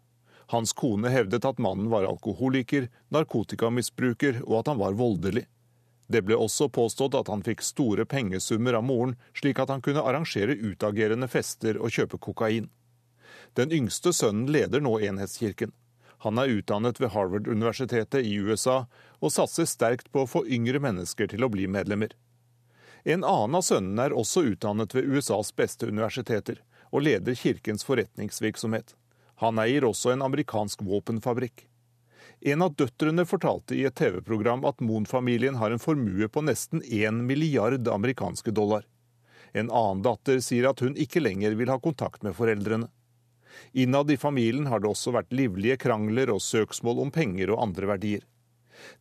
Hans 0.50 0.72
kone 0.74 1.12
hevdet 1.14 1.44
at 1.46 1.60
mannen 1.62 1.86
var 1.92 2.08
alkoholiker, 2.08 2.88
narkotikamisbruker 3.14 4.40
og 4.48 4.56
at 4.58 4.70
han 4.72 4.80
var 4.80 4.96
voldelig. 4.98 5.44
Det 6.10 6.24
ble 6.26 6.34
også 6.42 6.66
påstått 6.74 7.14
at 7.14 7.30
han 7.30 7.44
fikk 7.46 7.62
store 7.62 8.02
pengesummer 8.02 8.74
av 8.74 8.82
moren, 8.88 9.14
slik 9.30 9.60
at 9.62 9.70
han 9.70 9.84
kunne 9.84 10.02
arrangere 10.02 10.56
utagerende 10.58 11.28
fester 11.30 11.78
og 11.78 11.94
kjøpe 11.94 12.18
kokain. 12.18 12.66
Den 13.54 13.70
yngste 13.70 14.10
sønnen 14.10 14.50
leder 14.50 14.82
nå 14.82 14.96
Enhetskirken. 15.06 15.70
Han 16.26 16.42
er 16.42 16.50
utdannet 16.50 16.98
ved 16.98 17.14
Harvard-universitetet 17.14 18.26
i 18.26 18.34
USA 18.42 18.88
og 19.20 19.30
satser 19.30 19.70
sterkt 19.70 20.10
på 20.10 20.24
å 20.24 20.30
få 20.34 20.42
yngre 20.50 20.82
mennesker 20.82 21.30
til 21.30 21.46
å 21.46 21.52
bli 21.52 21.70
medlemmer. 21.70 22.10
En 23.04 23.24
annen 23.24 23.56
av 23.56 23.64
sønnene 23.64 24.08
er 24.08 24.16
også 24.16 24.44
utdannet 24.52 24.94
ved 24.94 25.08
USAs 25.08 25.54
beste 25.56 25.88
universiteter, 25.88 26.60
og 26.90 27.06
leder 27.06 27.38
kirkens 27.38 27.86
forretningsvirksomhet. 27.86 28.94
Han 29.40 29.60
eier 29.62 29.86
også 29.88 30.12
en 30.12 30.24
amerikansk 30.26 30.82
våpenfabrikk. 30.84 31.64
En 32.40 32.62
av 32.62 32.74
døtrene 32.76 33.24
fortalte 33.28 33.76
i 33.76 33.84
et 33.88 33.96
TV-program 33.96 34.64
at 34.68 34.80
Moon-familien 34.84 35.58
har 35.60 35.72
en 35.72 35.82
formue 35.82 36.28
på 36.28 36.42
nesten 36.44 36.82
én 36.82 37.22
milliard 37.28 37.88
amerikanske 37.88 38.52
dollar. 38.56 38.86
En 39.52 39.70
annen 39.70 40.02
datter 40.04 40.40
sier 40.44 40.68
at 40.70 40.80
hun 40.80 40.96
ikke 40.96 41.20
lenger 41.20 41.56
vil 41.58 41.72
ha 41.72 41.78
kontakt 41.80 42.22
med 42.24 42.36
foreldrene. 42.36 42.88
Innad 43.72 44.10
i 44.10 44.16
familien 44.16 44.68
har 44.70 44.80
det 44.80 44.88
også 44.88 45.12
vært 45.14 45.32
livlige 45.34 45.76
krangler 45.80 46.30
og 46.32 46.42
søksmål 46.44 47.02
om 47.06 47.10
penger 47.12 47.52
og 47.52 47.64
andre 47.64 47.90
verdier. 47.94 48.24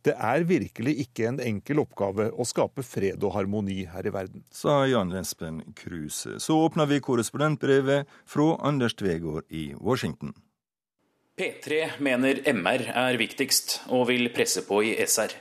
Det 0.04 0.14
er 0.16 0.46
virkelig 0.48 0.96
ikke 1.04 1.28
en 1.28 1.40
enkel 1.42 1.82
oppgave 1.82 2.30
å 2.32 2.46
skape 2.48 2.84
fred 2.86 3.22
og 3.26 3.34
harmoni 3.36 3.82
her 3.90 4.06
i 4.06 4.12
verden. 4.14 4.44
Sa 4.52 4.82
Jan 4.88 5.12
Espen 5.20 5.62
Kruse. 5.76 6.38
Så 6.40 6.56
åpner 6.64 6.88
vi 6.90 7.00
korrespondentbrevet 7.04 8.08
fra 8.28 8.54
Anders 8.66 8.96
Tvegård 8.98 9.48
i 9.50 9.70
Washington. 9.78 10.34
P3 11.40 12.00
mener 12.04 12.42
MR 12.52 12.82
er 12.92 13.16
viktigst, 13.16 13.78
og 13.88 14.10
vil 14.10 14.28
presse 14.34 14.60
på 14.66 14.82
i 14.84 14.96
SR. 15.00 15.32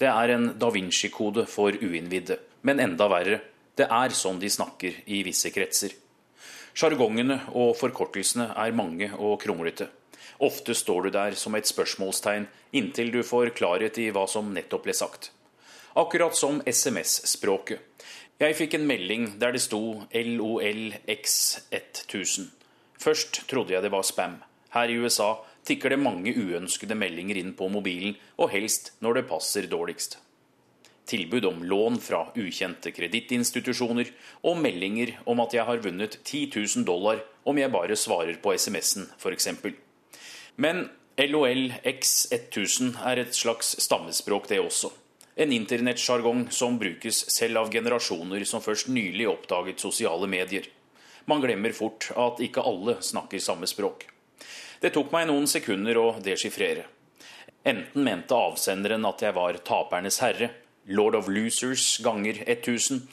Det 0.00 0.08
er 0.08 0.32
en 0.32 0.46
da 0.58 0.70
Vinci-kode 0.72 1.44
for 1.50 1.76
uinnvidde. 1.76 2.38
Men 2.64 2.80
enda 2.80 3.08
verre, 3.12 3.42
det 3.76 3.88
er 3.92 4.14
sånn 4.16 4.40
de 4.40 4.48
snakker 4.50 5.02
i 5.12 5.20
visse 5.26 5.52
kretser. 5.52 5.92
Sjargongene 6.72 7.42
og 7.52 7.74
forkortelsene 7.76 8.48
er 8.56 8.72
mange 8.76 9.10
og 9.18 9.36
kronglete. 9.42 9.90
Ofte 10.42 10.74
står 10.74 11.06
du 11.06 11.12
der 11.14 11.36
som 11.38 11.54
et 11.54 11.70
spørsmålstegn 11.70 12.48
inntil 12.74 13.12
du 13.14 13.22
får 13.22 13.54
klarhet 13.54 13.94
i 14.02 14.10
hva 14.10 14.26
som 14.26 14.50
nettopp 14.54 14.82
ble 14.88 14.94
sagt. 14.98 15.30
Akkurat 15.94 16.34
som 16.34 16.62
SMS-språket. 16.66 17.78
Jeg 18.42 18.56
fikk 18.58 18.74
en 18.74 18.86
melding 18.88 19.38
der 19.38 19.52
det 19.54 19.62
sto 19.62 20.02
LOLX1000. 20.10 22.50
Først 22.98 23.46
trodde 23.50 23.72
jeg 23.76 23.82
det 23.84 23.92
var 23.94 24.02
spam. 24.02 24.42
Her 24.74 24.88
i 24.90 24.98
USA 24.98 25.36
tikker 25.68 25.90
det 25.92 26.00
mange 26.02 26.32
uønskede 26.34 26.94
meldinger 26.98 27.36
inn 27.38 27.54
på 27.54 27.68
mobilen, 27.70 28.16
og 28.40 28.50
helst 28.50 28.92
når 29.04 29.12
det 29.20 29.28
passer 29.30 29.66
dårligst. 29.70 30.18
Tilbud 31.06 31.44
om 31.46 31.62
lån 31.66 32.00
fra 32.02 32.32
ukjente 32.34 32.90
kredittinstitusjoner, 32.94 34.06
og 34.42 34.58
meldinger 34.58 35.22
om 35.26 35.40
at 35.44 35.54
jeg 35.54 35.64
har 35.68 35.78
vunnet 35.84 36.18
10 36.24 36.50
000 36.56 36.84
dollar 36.88 37.22
om 37.44 37.58
jeg 37.58 37.72
bare 37.74 37.96
svarer 37.98 38.36
på 38.42 38.52
SMS-en, 38.58 39.10
f.eks. 39.18 39.48
Men 40.56 40.88
LOL 41.16 41.72
X1000 41.84 42.96
er 43.06 43.20
et 43.22 43.34
slags 43.36 43.74
stammespråk, 43.80 44.48
det 44.48 44.60
også. 44.60 44.90
En 45.36 45.52
internettsjargong 45.52 46.46
som 46.52 46.78
brukes 46.80 47.22
selv 47.32 47.62
av 47.62 47.72
generasjoner 47.72 48.44
som 48.44 48.60
først 48.64 48.90
nylig 48.92 49.28
oppdaget 49.30 49.80
sosiale 49.80 50.28
medier. 50.28 50.66
Man 51.24 51.40
glemmer 51.40 51.72
fort 51.72 52.10
at 52.18 52.40
ikke 52.44 52.64
alle 52.66 52.98
snakker 53.00 53.40
samme 53.40 53.68
språk. 53.70 54.08
Det 54.82 54.90
tok 54.92 55.12
meg 55.14 55.28
noen 55.30 55.46
sekunder 55.46 56.00
å 56.00 56.06
deschiffrere. 56.20 56.88
Enten 57.64 58.02
mente 58.02 58.34
avsenderen 58.34 59.06
at 59.06 59.22
jeg 59.22 59.36
var 59.36 59.60
tapernes 59.64 60.18
herre, 60.24 60.50
lord 60.90 61.14
of 61.14 61.28
losers 61.30 62.00
ganger 62.02 62.42
1000, 62.48 63.04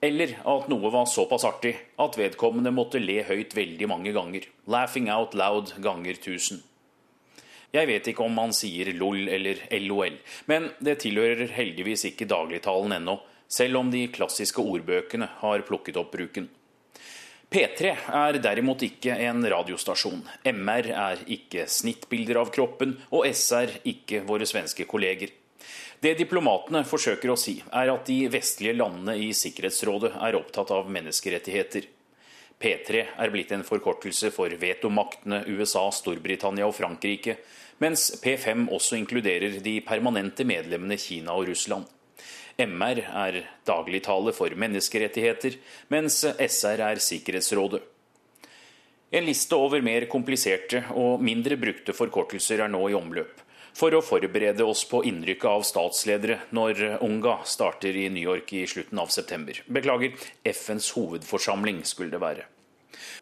eller 0.00 0.38
at 0.48 0.70
noe 0.72 0.90
var 0.94 1.10
såpass 1.10 1.44
artig 1.44 1.74
at 2.00 2.16
vedkommende 2.16 2.72
måtte 2.72 3.02
le 3.02 3.20
høyt 3.28 3.54
veldig 3.58 3.90
mange 3.90 4.14
ganger. 4.16 4.48
Laughing 4.70 5.10
out 5.12 5.34
loud 5.36 5.74
ganger 5.84 6.16
1000. 6.16 6.62
Jeg 7.74 7.88
vet 7.90 8.06
ikke 8.08 8.24
om 8.24 8.32
man 8.32 8.54
sier 8.56 8.88
LOL 8.96 9.28
eller 9.28 9.60
LOL, 9.84 10.14
men 10.48 10.70
det 10.80 11.00
tilhører 11.02 11.50
heldigvis 11.52 12.06
ikke 12.08 12.28
dagligtalen 12.30 12.94
ennå, 12.96 13.18
selv 13.48 13.80
om 13.82 13.90
de 13.92 14.06
klassiske 14.12 14.62
ordbøkene 14.62 15.28
har 15.42 15.64
plukket 15.68 15.98
opp 16.00 16.14
bruken. 16.14 16.48
P3 17.48 17.94
er 18.12 18.38
derimot 18.44 18.82
ikke 18.84 19.14
en 19.24 19.44
radiostasjon. 19.48 20.20
MR 20.52 20.88
er 20.92 21.22
ikke 21.32 21.64
snittbilder 21.68 22.42
av 22.42 22.50
kroppen, 22.52 22.98
og 23.08 23.24
SR 23.28 23.78
ikke 23.88 24.20
våre 24.28 24.48
svenske 24.48 24.84
kolleger. 24.88 25.32
Det 26.00 26.12
diplomatene 26.20 26.84
forsøker 26.86 27.32
å 27.32 27.38
si, 27.40 27.56
er 27.72 27.92
at 27.92 28.04
de 28.06 28.18
vestlige 28.32 28.76
landene 28.76 29.16
i 29.18 29.32
Sikkerhetsrådet 29.34 30.12
er 30.14 30.36
opptatt 30.38 30.70
av 30.76 30.92
menneskerettigheter. 30.92 31.88
P3 32.58 33.04
er 33.22 33.30
blitt 33.30 33.52
en 33.54 33.62
forkortelse 33.62 34.32
for 34.34 34.50
vetomaktene 34.58 35.44
USA, 35.46 35.84
Storbritannia 35.94 36.66
og 36.66 36.74
Frankrike, 36.74 37.36
mens 37.78 38.10
P5 38.18 38.66
også 38.74 38.98
inkluderer 38.98 39.60
de 39.62 39.76
permanente 39.86 40.46
medlemmene 40.48 40.98
Kina 40.98 41.36
og 41.38 41.46
Russland. 41.52 41.86
MR 42.58 42.98
er 43.06 43.44
dagligtale 43.66 44.32
for 44.34 44.50
menneskerettigheter, 44.58 45.60
mens 45.94 46.24
SR 46.26 46.82
er 46.88 46.98
Sikkerhetsrådet. 46.98 47.84
En 49.14 49.24
liste 49.24 49.56
over 49.56 49.80
mer 49.80 50.08
kompliserte 50.10 50.82
og 50.98 51.22
mindre 51.22 51.56
brukte 51.56 51.94
forkortelser 51.96 52.64
er 52.64 52.72
nå 52.72 52.82
i 52.90 52.96
omløp, 52.98 53.38
for 53.76 53.94
å 53.94 54.02
forberede 54.04 54.64
oss 54.64 54.84
på 54.88 55.02
innrykket 55.08 55.48
av 55.50 55.66
statsledere 55.66 56.40
når 56.56 57.00
UNGA 57.04 57.38
starter 57.48 57.96
i 57.96 58.08
New 58.12 58.22
York 58.22 58.52
i 58.52 58.66
slutten 58.70 59.00
av 59.02 59.10
september. 59.14 59.60
Beklager, 59.66 60.14
FNs 60.44 60.92
hovedforsamling 60.96 61.82
skulle 61.88 62.14
det 62.14 62.22
være. 62.22 62.46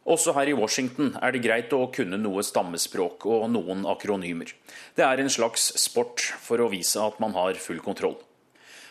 Også 0.07 0.37
her 0.37 0.47
i 0.47 0.55
Washington 0.55 1.17
er 1.19 1.35
det 1.35 1.43
greit 1.43 1.73
å 1.75 1.89
kunne 1.95 2.19
noe 2.21 2.45
stammespråk 2.47 3.27
og 3.27 3.49
noen 3.51 3.83
akronymer. 3.91 4.53
Det 4.95 5.03
er 5.03 5.21
en 5.21 5.33
slags 5.33 5.73
sport 5.83 6.23
for 6.43 6.63
å 6.63 6.71
vise 6.71 7.03
at 7.03 7.19
man 7.23 7.35
har 7.35 7.59
full 7.61 7.83
kontroll. 7.83 8.17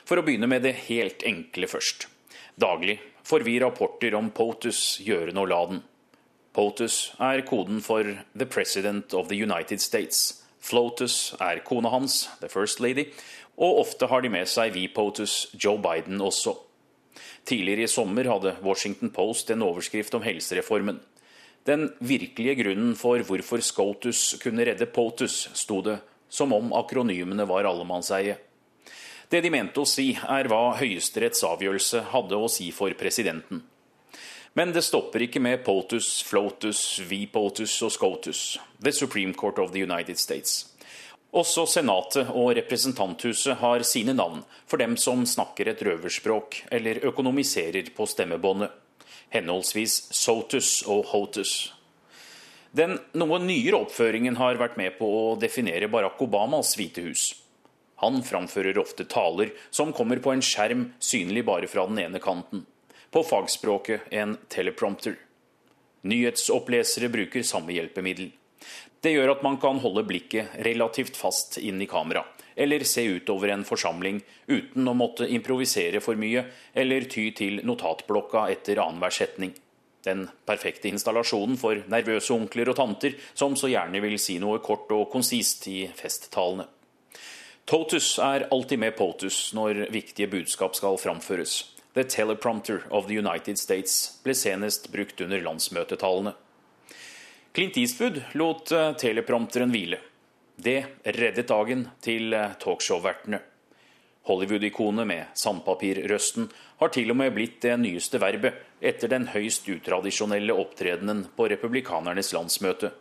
For 0.05 0.19
å 0.19 0.25
begynne 0.25 0.49
med 0.51 0.65
det 0.67 0.75
helt 0.89 1.23
enkle 1.25 1.69
først. 1.71 2.09
Daglig 2.59 2.99
får 3.25 3.47
vi 3.47 3.57
rapporter 3.63 4.15
om 4.19 4.29
POTUS 4.35 4.99
gjøren 5.03 5.39
og 5.41 5.49
laden. 5.49 5.83
POTUS 6.55 7.15
er 7.19 7.43
koden 7.47 7.81
for 7.83 8.07
The 8.37 8.45
President 8.47 9.15
of 9.17 9.31
the 9.31 9.39
United 9.39 9.81
States. 9.81 10.44
FLOTUS 10.65 11.35
er 11.43 11.61
kona 11.65 11.91
hans, 11.93 12.25
The 12.41 12.49
First 12.49 12.81
Lady, 12.81 13.11
og 13.55 13.83
ofte 13.83 14.09
har 14.09 14.23
de 14.23 14.31
med 14.33 14.49
seg 14.49 14.73
VPOTUS 14.73 15.35
Joe 15.53 15.77
Biden 15.81 16.21
også. 16.23 16.55
Tidligere 17.45 17.85
i 17.85 17.91
sommer 17.91 18.25
hadde 18.27 18.55
Washington 18.65 19.11
Post 19.13 19.51
en 19.53 19.63
overskrift 19.63 20.15
om 20.17 20.25
helsereformen. 20.25 20.97
Den 21.65 21.87
virkelige 22.01 22.57
grunnen 22.63 22.95
for 22.97 23.21
hvorfor 23.25 23.61
SCOTUS 23.61 24.39
kunne 24.41 24.65
redde 24.65 24.89
POTUS, 24.89 25.37
sto 25.53 25.79
det, 25.85 25.99
som 26.29 26.53
om 26.53 26.73
akronymene 26.77 27.45
var 27.47 27.69
allemannseie. 27.69 28.39
Det 29.29 29.41
de 29.41 29.53
mente 29.53 29.81
å 29.81 29.87
si, 29.89 30.11
er 30.13 30.49
hva 30.49 30.75
Høyesteretts 30.77 31.45
avgjørelse 31.45 32.03
hadde 32.11 32.37
å 32.37 32.49
si 32.51 32.71
for 32.73 32.93
presidenten. 32.97 33.63
Men 34.55 34.71
det 34.71 34.85
stopper 34.87 35.25
ikke 35.25 35.41
med 35.43 35.65
POTUS, 35.65 36.21
FLOTUS, 36.23 37.01
VPOTUS 37.09 37.73
og 37.83 37.91
SCOTUS, 37.91 38.41
The 38.79 38.93
Supreme 38.95 39.33
Court 39.35 39.59
of 39.59 39.73
the 39.73 39.81
United 39.83 40.15
States. 40.15 40.61
Også 41.35 41.65
Senatet 41.67 42.29
og 42.31 42.53
Representanthuset 42.55 43.57
har 43.59 43.83
sine 43.83 44.13
navn 44.15 44.45
for 44.63 44.79
dem 44.79 44.93
som 44.95 45.25
snakker 45.27 45.67
et 45.67 45.81
røverspråk 45.83 46.61
eller 46.71 47.01
økonomiserer 47.03 47.89
på 47.97 48.07
stemmebåndet, 48.07 48.71
henholdsvis 49.35 49.97
SOTUS 50.15 50.69
og 50.87 51.03
HOTUS. 51.11 51.51
Den 52.71 52.95
noe 53.19 53.41
nyere 53.43 53.81
oppføringen 53.83 54.39
har 54.39 54.55
vært 54.61 54.77
med 54.79 54.95
på 54.95 55.09
å 55.17 55.25
definere 55.39 55.91
Barack 55.91 56.23
Obamas 56.23 56.77
hvite 56.79 57.03
hus. 57.03 57.25
Han 57.99 58.23
framfører 58.23 58.79
ofte 58.79 59.03
taler 59.11 59.51
som 59.67 59.91
kommer 59.95 60.23
på 60.23 60.31
en 60.31 60.43
skjerm 60.43 60.93
synlig 61.03 61.43
bare 61.43 61.67
fra 61.67 61.83
den 61.91 61.99
ene 62.07 62.23
kanten. 62.23 62.63
På 63.11 63.23
fagspråket 63.23 64.01
en 64.11 64.37
teleprompter. 64.47 65.15
Nyhetsopplesere 66.05 67.09
bruker 67.09 67.43
samme 67.43 67.73
hjelpemiddel. 67.73 68.31
Det 69.01 69.11
gjør 69.13 69.35
at 69.35 69.43
man 69.45 69.57
kan 69.61 69.77
holde 69.81 70.01
blikket 70.07 70.55
relativt 70.65 71.17
fast 71.17 71.59
inn 71.61 71.81
i 71.81 71.87
kamera, 71.89 72.23
eller 72.55 72.85
se 72.89 73.03
utover 73.05 73.51
en 73.53 73.65
forsamling 73.67 74.21
uten 74.47 74.87
å 74.87 74.95
måtte 74.97 75.27
improvisere 75.29 76.01
for 76.01 76.17
mye 76.17 76.45
eller 76.73 77.05
ty 77.11 77.27
til 77.37 77.61
notatblokka 77.67 78.47
etter 78.53 78.81
annenhver 78.81 79.13
setning. 79.13 79.53
Den 80.05 80.27
perfekte 80.45 80.89
installasjonen 80.89 81.57
for 81.57 81.81
nervøse 81.89 82.33
onkler 82.33 82.69
og 82.69 82.77
tanter 82.77 83.17
som 83.33 83.57
så 83.57 83.69
gjerne 83.69 84.01
vil 84.01 84.17
si 84.21 84.39
noe 84.41 84.61
kort 84.65 84.89
og 84.93 85.09
konsist 85.13 85.65
i 85.69 85.85
festtalene. 85.97 86.67
Totus 87.65 88.19
er 88.21 88.45
alltid 88.53 88.81
med 88.81 88.93
POTUS 88.97 89.53
når 89.57 89.87
viktige 89.93 90.29
budskap 90.29 90.77
skal 90.77 90.99
framføres. 91.01 91.63
The 91.95 92.03
teleprompter 92.03 92.81
of 92.91 93.07
the 93.07 93.15
United 93.15 93.57
States 93.57 94.19
ble 94.23 94.33
senest 94.35 94.89
brukt 94.91 95.21
under 95.23 95.39
landsmøtetalene. 95.39 96.33
Clint 97.55 97.77
Eastwood 97.79 98.19
lot 98.35 98.71
eh, 98.75 98.89
teleprompteren 98.99 99.71
hvile. 99.71 100.01
Det 100.59 100.81
reddet 101.15 101.47
dagen 101.47 101.85
til 102.03 102.35
eh, 102.35 102.57
talkshow-vertene. 102.59 103.39
Hollywood-ikonet 104.27 105.07
med 105.07 105.39
sandpapirrøsten 105.39 106.49
har 106.81 106.91
til 106.91 107.15
og 107.15 107.19
med 107.21 107.31
blitt 107.37 107.61
det 107.63 107.77
nyeste 107.79 108.19
verbet 108.19 108.59
etter 108.83 109.15
den 109.15 109.29
høyst 109.31 109.71
utradisjonelle 109.71 110.51
opptredenen 110.51 111.29
på 111.39 111.47
republikanernes 111.47 112.35
landsmøte. 112.35 112.91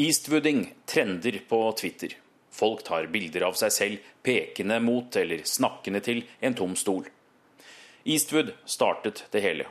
Eastwooding 0.00 0.70
trender 0.88 1.42
på 1.52 1.62
Twitter. 1.76 2.16
Folk 2.48 2.88
tar 2.88 3.12
bilder 3.12 3.50
av 3.52 3.60
seg 3.60 3.76
selv 3.76 4.12
pekende 4.24 4.80
mot 4.80 5.20
eller 5.20 5.44
snakkende 5.44 6.00
til 6.00 6.24
en 6.40 6.56
tom 6.56 6.72
stol. 6.80 7.04
Eastwood 8.04 8.52
startet 8.64 9.24
det 9.30 9.40
hele. 9.40 9.66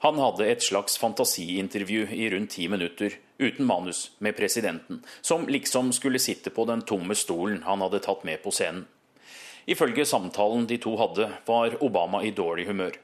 Han 0.00 0.16
hadde 0.18 0.46
et 0.48 0.62
slags 0.64 0.96
fantasiintervju 0.98 2.06
i 2.16 2.30
rundt 2.32 2.50
ti 2.50 2.68
minutter 2.68 3.18
uten 3.38 3.66
manus 3.66 4.10
med 4.18 4.36
presidenten, 4.36 5.02
som 5.20 5.44
liksom 5.48 5.92
skulle 5.92 6.18
sitte 6.18 6.50
på 6.50 6.64
den 6.64 6.82
tomme 6.82 7.14
stolen 7.14 7.62
han 7.66 7.84
hadde 7.84 8.00
tatt 8.06 8.24
med 8.24 8.40
på 8.42 8.52
scenen. 8.54 8.86
Ifølge 9.68 10.06
samtalen 10.08 10.64
de 10.66 10.78
to 10.80 10.94
hadde, 10.96 11.28
var 11.46 11.76
Obama 11.84 12.22
i 12.24 12.32
dårlig 12.32 12.64
humør. 12.66 12.96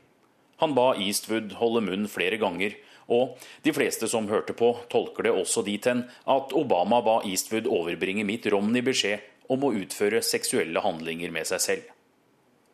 Han 0.57 0.72
ba 0.74 0.94
Eastwood 0.96 1.52
holde 1.61 1.82
munn 1.84 2.09
flere 2.09 2.40
ganger, 2.40 2.78
og 3.12 3.36
de 3.62 3.74
fleste 3.76 4.09
som 4.09 4.28
hørte 4.32 4.57
på, 4.57 4.72
tolker 4.88 5.28
det 5.28 5.34
også 5.36 5.62
dit 5.68 5.84
hen 5.84 6.07
at 6.24 6.57
Obama 6.57 7.02
ba 7.04 7.18
Eastwood 7.28 7.68
overbringe 7.68 8.24
Mitt 8.24 8.48
Romney 8.48 8.80
beskjed 8.80 9.20
om 9.52 9.68
å 9.68 9.74
utføre 9.76 10.24
seksuelle 10.24 10.80
handlinger 10.80 11.30
med 11.30 11.46
seg 11.52 11.62
selv. 11.62 11.92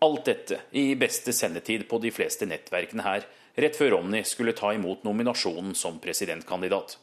Alt 0.02 0.24
dette 0.26 0.58
i 0.74 0.96
beste 0.98 1.32
sendetid 1.32 1.86
på 1.88 2.00
de 2.02 2.10
fleste 2.10 2.46
nettverkene 2.50 3.04
her, 3.06 3.26
rett 3.54 3.76
før 3.78 3.96
Romney 3.96 4.26
skulle 4.26 4.54
ta 4.58 4.72
imot 4.74 5.04
nominasjonen 5.06 5.76
som 5.78 6.00
presidentkandidat. 6.02 6.96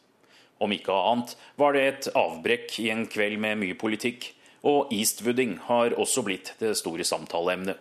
Om 0.59 0.73
ikke 0.75 0.95
annet 1.11 1.35
var 1.55 1.75
det 1.75 1.83
et 1.87 2.09
avbrekk 2.19 2.73
i 2.83 2.89
en 2.91 3.05
kveld 3.07 3.39
med 3.39 3.61
mye 3.61 3.77
politikk, 3.79 4.33
og 4.67 4.91
Eastwooding 4.91 5.55
har 5.69 5.95
også 5.95 6.25
blitt 6.27 6.51
det 6.59 6.73
store 6.75 7.05
samtaleemnet. 7.07 7.79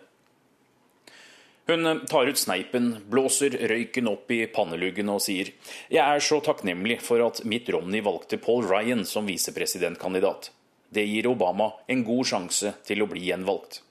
Hun 1.67 2.05
tar 2.09 2.31
ut 2.31 2.39
sneipen, 2.39 2.87
blåser 3.11 3.59
røyken 3.69 4.07
opp 4.09 4.31
i 4.33 4.39
panneluggen 4.49 5.11
og 5.13 5.19
sier 5.21 5.51
Jeg 5.91 6.01
er 6.01 6.23
så 6.23 6.39
takknemlig 6.41 6.97
for 7.05 7.21
at 7.27 7.43
Mitt 7.43 7.67
Romney 7.69 8.01
valgte 8.01 8.39
Paul 8.41 8.63
Ryan 8.71 9.03
som 9.05 9.27
visepresidentkandidat. 9.29 10.49
Det 10.89 11.03
gir 11.05 11.27
Obama 11.29 11.73
en 11.85 12.07
god 12.07 12.31
sjanse 12.31 12.73
til 12.87 13.03
å 13.03 13.11
bli 13.11 13.27
gjenvalgt. 13.27 13.83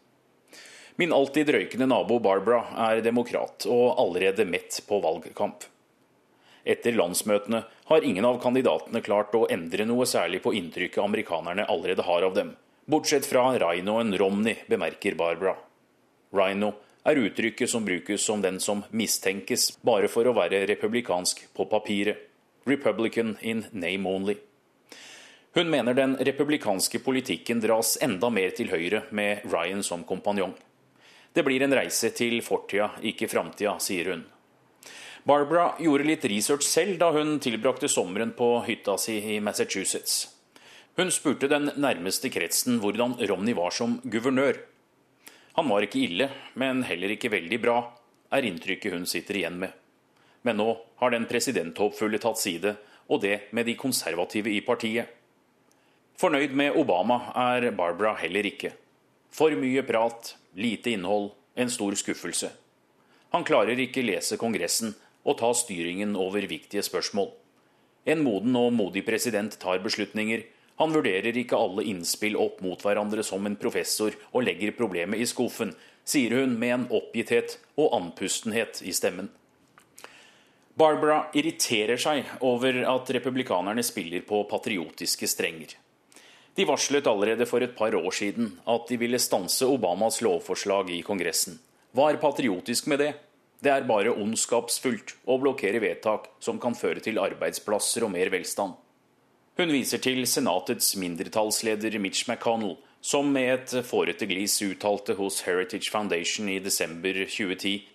Min 1.01 1.13
alltid 1.13 1.51
røykende 1.55 1.87
nabo 1.87 2.17
Barbara 2.19 2.65
er 2.91 3.01
demokrat 3.07 3.69
og 3.71 4.01
allerede 4.03 4.43
mett 4.43 4.81
på 4.89 4.99
valgkamp. 4.99 5.63
Etter 6.67 6.97
landsmøtene 6.99 7.61
har 7.87 8.07
ingen 8.09 8.27
av 8.27 8.41
kandidatene 8.43 8.99
klart 9.07 9.37
å 9.39 9.45
endre 9.47 9.87
noe 9.87 10.09
særlig 10.11 10.43
på 10.43 10.57
inntrykket 10.59 10.99
amerikanerne 11.05 11.69
allerede 11.71 12.03
har 12.03 12.27
av 12.27 12.35
dem, 12.35 12.51
bortsett 12.91 13.31
fra 13.31 13.47
Rhinoen 13.63 14.11
Romney, 14.19 14.59
bemerker 14.67 15.15
Barbara. 15.15 15.55
Rhino 16.35 16.75
er 17.07 17.23
uttrykket 17.23 17.71
som 17.71 17.87
brukes 17.87 18.27
som 18.27 18.43
den 18.43 18.59
som 18.59 18.83
mistenkes 18.91 19.71
bare 19.87 20.11
for 20.11 20.27
å 20.27 20.35
være 20.35 20.67
republikansk 20.67 21.47
på 21.55 21.71
papiret. 21.71 22.27
Republican 22.67 23.37
in 23.41 23.69
name 23.71 24.11
only. 24.11 24.35
Hun 25.55 25.71
mener 25.71 25.95
den 25.95 26.19
republikanske 26.19 26.99
politikken 27.07 27.63
dras 27.63 27.95
enda 28.03 28.35
mer 28.35 28.51
til 28.51 28.75
høyre 28.75 29.07
med 29.15 29.47
Ryan 29.47 29.87
som 29.87 30.03
kompanjong. 30.05 30.59
Det 31.39 31.45
blir 31.47 31.63
en 31.63 31.71
reise 31.71 32.09
til 32.19 32.41
fortida, 32.43 32.89
ikke 33.07 33.29
framtida, 33.31 33.77
sier 33.79 34.09
hun. 34.11 34.25
Barbara 35.23 35.69
gjorde 35.79 36.07
litt 36.09 36.25
research 36.27 36.67
selv 36.67 36.97
da 36.99 37.13
hun 37.15 37.37
tilbrakte 37.39 37.87
sommeren 37.87 38.33
på 38.35 38.49
hytta 38.67 38.97
si 38.99 39.21
i 39.23 39.37
Massachusetts. 39.39 40.25
Hun 40.99 41.13
spurte 41.15 41.47
den 41.47 41.71
nærmeste 41.79 42.27
kretsen 42.35 42.81
hvordan 42.83 43.15
Romney 43.31 43.55
var 43.55 43.71
som 43.77 44.01
guvernør. 44.03 44.59
Han 45.61 45.71
var 45.71 45.87
ikke 45.87 46.03
ille, 46.09 46.27
men 46.59 46.83
heller 46.89 47.15
ikke 47.15 47.31
veldig 47.31 47.63
bra, 47.63 47.77
er 48.35 48.51
inntrykket 48.51 48.99
hun 48.99 49.07
sitter 49.07 49.39
igjen 49.39 49.63
med. 49.63 49.79
Men 50.43 50.59
nå 50.59 50.75
har 50.99 51.15
den 51.15 51.31
presidenthåpfulle 51.31 52.19
tatt 52.19 52.43
side, 52.43 52.75
og 53.07 53.23
det 53.23 53.45
med 53.55 53.71
de 53.71 53.79
konservative 53.79 54.51
i 54.51 54.59
partiet. 54.67 55.07
Fornøyd 56.19 56.59
med 56.59 56.83
Obama 56.83 57.29
er 57.47 57.71
Barbara 57.71 58.17
heller 58.27 58.51
ikke. 58.51 58.75
For 59.31 59.55
mye 59.55 59.83
prat, 59.87 60.37
lite 60.59 60.95
innhold, 60.97 61.33
en 61.55 61.71
stor 61.71 61.95
skuffelse. 61.99 62.51
Han 63.35 63.45
klarer 63.45 63.79
ikke 63.81 64.05
lese 64.07 64.39
Kongressen 64.41 64.95
og 65.29 65.39
ta 65.41 65.51
styringen 65.57 66.17
over 66.17 66.47
viktige 66.49 66.85
spørsmål. 66.87 67.33
En 68.09 68.23
moden 68.25 68.57
og 68.57 68.73
modig 68.73 69.05
president 69.05 69.59
tar 69.61 69.83
beslutninger. 69.85 70.47
Han 70.79 70.95
vurderer 70.95 71.37
ikke 71.37 71.59
alle 71.59 71.85
innspill 71.91 72.39
opp 72.41 72.63
mot 72.65 72.81
hverandre 72.81 73.25
som 73.27 73.45
en 73.47 73.59
professor 73.61 74.15
og 74.31 74.47
legger 74.47 74.77
problemet 74.79 75.21
i 75.21 75.27
skuffen, 75.29 75.75
sier 76.09 76.39
hun 76.39 76.55
med 76.61 76.75
en 76.75 76.87
oppgitthet 77.01 77.59
og 77.77 77.93
andpustenhet 77.99 78.81
i 78.87 78.95
stemmen. 78.97 79.29
Barbara 80.79 81.25
irriterer 81.35 81.99
seg 81.99 82.29
over 82.47 82.77
at 82.87 83.11
republikanerne 83.17 83.83
spiller 83.83 84.23
på 84.25 84.45
patriotiske 84.49 85.27
strenger. 85.29 85.75
De 86.59 86.65
varslet 86.67 87.07
allerede 87.07 87.47
for 87.47 87.63
et 87.63 87.77
par 87.79 87.95
år 87.95 88.11
siden 88.11 88.49
at 88.67 88.89
de 88.91 88.97
ville 88.99 89.19
stanse 89.23 89.63
Obamas 89.63 90.19
lovforslag 90.27 90.91
i 90.91 91.05
Kongressen. 91.07 91.55
Hva 91.95 92.09
er 92.11 92.19
patriotisk 92.19 92.89
med 92.91 92.99
det? 92.99 93.13
Det 93.63 93.71
er 93.71 93.87
bare 93.87 94.11
ondskapsfullt 94.11 95.15
å 95.31 95.37
blokkere 95.39 95.79
vedtak 95.83 96.27
som 96.43 96.59
kan 96.59 96.75
føre 96.75 96.99
til 97.05 97.23
arbeidsplasser 97.23 98.03
og 98.07 98.11
mer 98.17 98.33
velstand. 98.35 98.75
Hun 99.59 99.71
viser 99.71 100.03
til 100.03 100.25
Senatets 100.27 100.97
mindretallsleder 100.99 101.95
Mitch 102.03 102.27
McConnell, 102.27 102.75
som 103.01 103.31
med 103.31 103.55
et 103.55 103.87
fårete 103.87 104.27
glis 104.27 104.59
uttalte 104.67 105.15
hos 105.15 105.45
Heritage 105.47 105.95
Foundation 105.95 106.51
i 106.51 106.59
desember 106.59 107.23
2010 107.23 107.87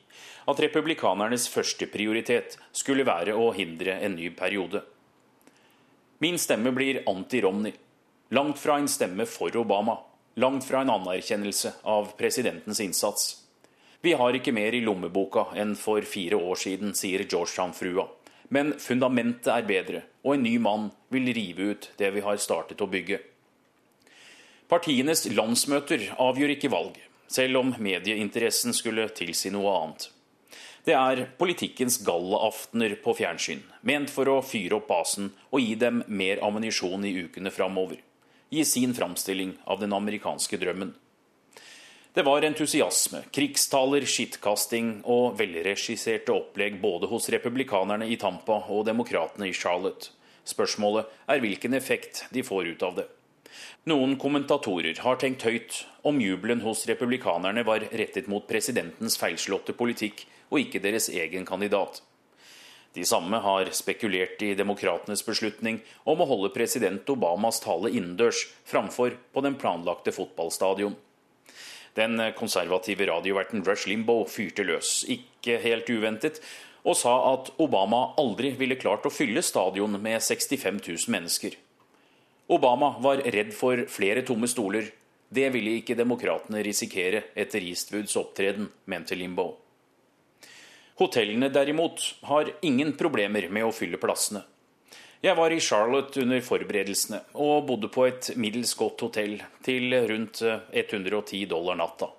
at 0.48 0.60
republikanernes 0.60 1.50
førsteprioritet 1.52 2.58
skulle 2.72 3.04
være 3.08 3.36
å 3.36 3.52
hindre 3.56 4.00
en 4.00 4.16
ny 4.16 4.32
periode. 4.36 4.86
Min 6.24 6.40
stemme 6.40 6.72
blir 6.72 7.04
anti-Romney. 7.12 7.76
Langt 8.30 8.60
fra 8.60 8.78
en 8.78 8.88
stemme 8.88 9.26
for 9.26 9.58
Obama. 9.58 9.98
Langt 10.36 10.66
fra 10.66 10.82
en 10.82 10.90
anerkjennelse 10.90 11.74
av 11.84 12.12
presidentens 12.18 12.80
innsats. 12.80 13.42
Vi 14.02 14.14
har 14.14 14.34
ikke 14.36 14.52
mer 14.52 14.74
i 14.74 14.82
lommeboka 14.82 15.46
enn 15.56 15.76
for 15.80 16.02
fire 16.02 16.36
år 16.36 16.58
siden, 16.60 16.96
sier 16.98 17.22
Georgetown-frua. 17.24 18.08
Men 18.50 18.74
fundamentet 18.82 19.48
er 19.54 19.68
bedre, 19.68 20.02
og 20.26 20.36
en 20.36 20.44
ny 20.44 20.58
mann 20.60 20.90
vil 21.14 21.30
rive 21.36 21.68
ut 21.72 21.90
det 21.98 22.10
vi 22.16 22.24
har 22.26 22.42
startet 22.42 22.82
å 22.82 22.88
bygge. 22.90 23.20
Partienes 24.68 25.24
landsmøter 25.30 26.10
avgjør 26.18 26.56
ikke 26.56 26.72
valg, 26.74 26.98
selv 27.32 27.60
om 27.62 27.76
medieinteressen 27.78 28.74
skulle 28.76 29.06
tilsi 29.16 29.52
noe 29.54 29.76
annet. 29.78 30.08
Det 30.84 30.96
er 31.00 31.28
politikkens 31.40 32.00
gallaaftener 32.04 32.98
på 33.04 33.14
fjernsyn, 33.22 33.62
ment 33.88 34.12
for 34.12 34.28
å 34.28 34.42
fyre 34.44 34.82
opp 34.82 34.90
basen 34.90 35.30
og 35.52 35.62
gi 35.62 35.78
dem 35.80 36.02
mer 36.08 36.42
ammunisjon 36.44 37.06
i 37.08 37.14
ukene 37.24 37.54
framover 37.54 38.02
gi 38.54 38.66
sin 38.66 38.94
framstilling 38.94 39.56
av 39.66 39.82
den 39.82 39.94
amerikanske 39.94 40.60
drømmen. 40.62 40.94
Det 42.14 42.22
var 42.22 42.46
entusiasme, 42.46 43.24
krigstaler, 43.34 44.06
skittkasting 44.06 45.00
og 45.10 45.40
velregisserte 45.40 46.30
opplegg 46.36 46.78
både 46.82 47.10
hos 47.10 47.32
republikanerne 47.34 48.06
i 48.06 48.20
Tampa 48.22 48.60
og 48.70 48.86
demokratene 48.86 49.50
i 49.50 49.56
Charlotte. 49.58 50.12
Spørsmålet 50.46 51.10
er 51.26 51.42
hvilken 51.42 51.74
effekt 51.74 52.28
de 52.36 52.46
får 52.46 52.70
ut 52.76 52.86
av 52.86 53.02
det. 53.02 53.08
Noen 53.90 54.14
kommentatorer 54.22 55.02
har 55.02 55.18
tenkt 55.18 55.48
høyt 55.48 55.82
om 56.06 56.22
jubelen 56.22 56.62
hos 56.62 56.86
republikanerne 56.86 57.66
var 57.66 57.90
rettet 57.90 58.30
mot 58.30 58.46
presidentens 58.46 59.18
feilslåtte 59.18 59.74
politikk 59.74 60.28
og 60.52 60.62
ikke 60.62 60.86
deres 60.86 61.10
egen 61.10 61.50
kandidat. 61.50 62.04
De 62.94 63.06
samme 63.06 63.40
har 63.42 63.72
spekulert 63.74 64.42
i 64.46 64.52
demokratenes 64.54 65.24
beslutning 65.26 65.80
om 66.06 66.22
å 66.22 66.28
holde 66.30 66.52
president 66.54 67.10
Obamas 67.10 67.58
tale 67.64 67.90
innendørs 67.90 68.44
framfor 68.70 69.16
på 69.34 69.42
den 69.46 69.58
planlagte 69.58 70.14
fotballstadion. 70.14 70.94
Den 71.98 72.22
konservative 72.38 73.06
radioverten 73.10 73.66
Rush 73.66 73.88
Limbo 73.90 74.24
fyrte 74.30 74.66
løs, 74.66 75.02
ikke 75.10 75.60
helt 75.62 75.90
uventet, 75.90 76.40
og 76.84 76.98
sa 77.00 77.14
at 77.32 77.52
Obama 77.64 78.12
aldri 78.20 78.54
ville 78.60 78.78
klart 78.78 79.06
å 79.08 79.14
fylle 79.14 79.42
stadion 79.46 79.98
med 80.02 80.22
65 80.22 80.82
000 80.84 81.14
mennesker. 81.14 81.58
Obama 82.54 82.94
var 83.02 83.24
redd 83.24 83.54
for 83.56 83.86
flere 83.90 84.26
tomme 84.28 84.50
stoler. 84.52 84.90
Det 85.34 85.48
ville 85.54 85.80
ikke 85.80 85.98
demokratene 85.98 86.62
risikere 86.66 87.24
etter 87.40 87.64
Eastwoods 87.64 88.18
opptreden, 88.20 88.68
mente 88.86 89.18
Limbo. 89.18 89.63
Hotellene 91.02 91.50
derimot 91.50 92.16
har 92.30 92.52
ingen 92.62 92.94
problemer 92.98 93.48
med 93.50 93.66
å 93.66 93.74
fylle 93.74 93.98
plassene. 93.98 94.44
Jeg 95.24 95.38
var 95.40 95.54
i 95.56 95.62
Charlotte 95.64 96.20
under 96.20 96.42
forberedelsene 96.44 97.22
og 97.40 97.64
bodde 97.70 97.88
på 97.90 98.04
et 98.10 98.34
middels 98.36 98.74
godt 98.76 99.06
hotell 99.06 99.38
til 99.64 99.96
rundt 100.10 100.42
110 100.44 101.16
eh, 101.16 101.48
dollar 101.50 101.80
natta. 101.80 102.10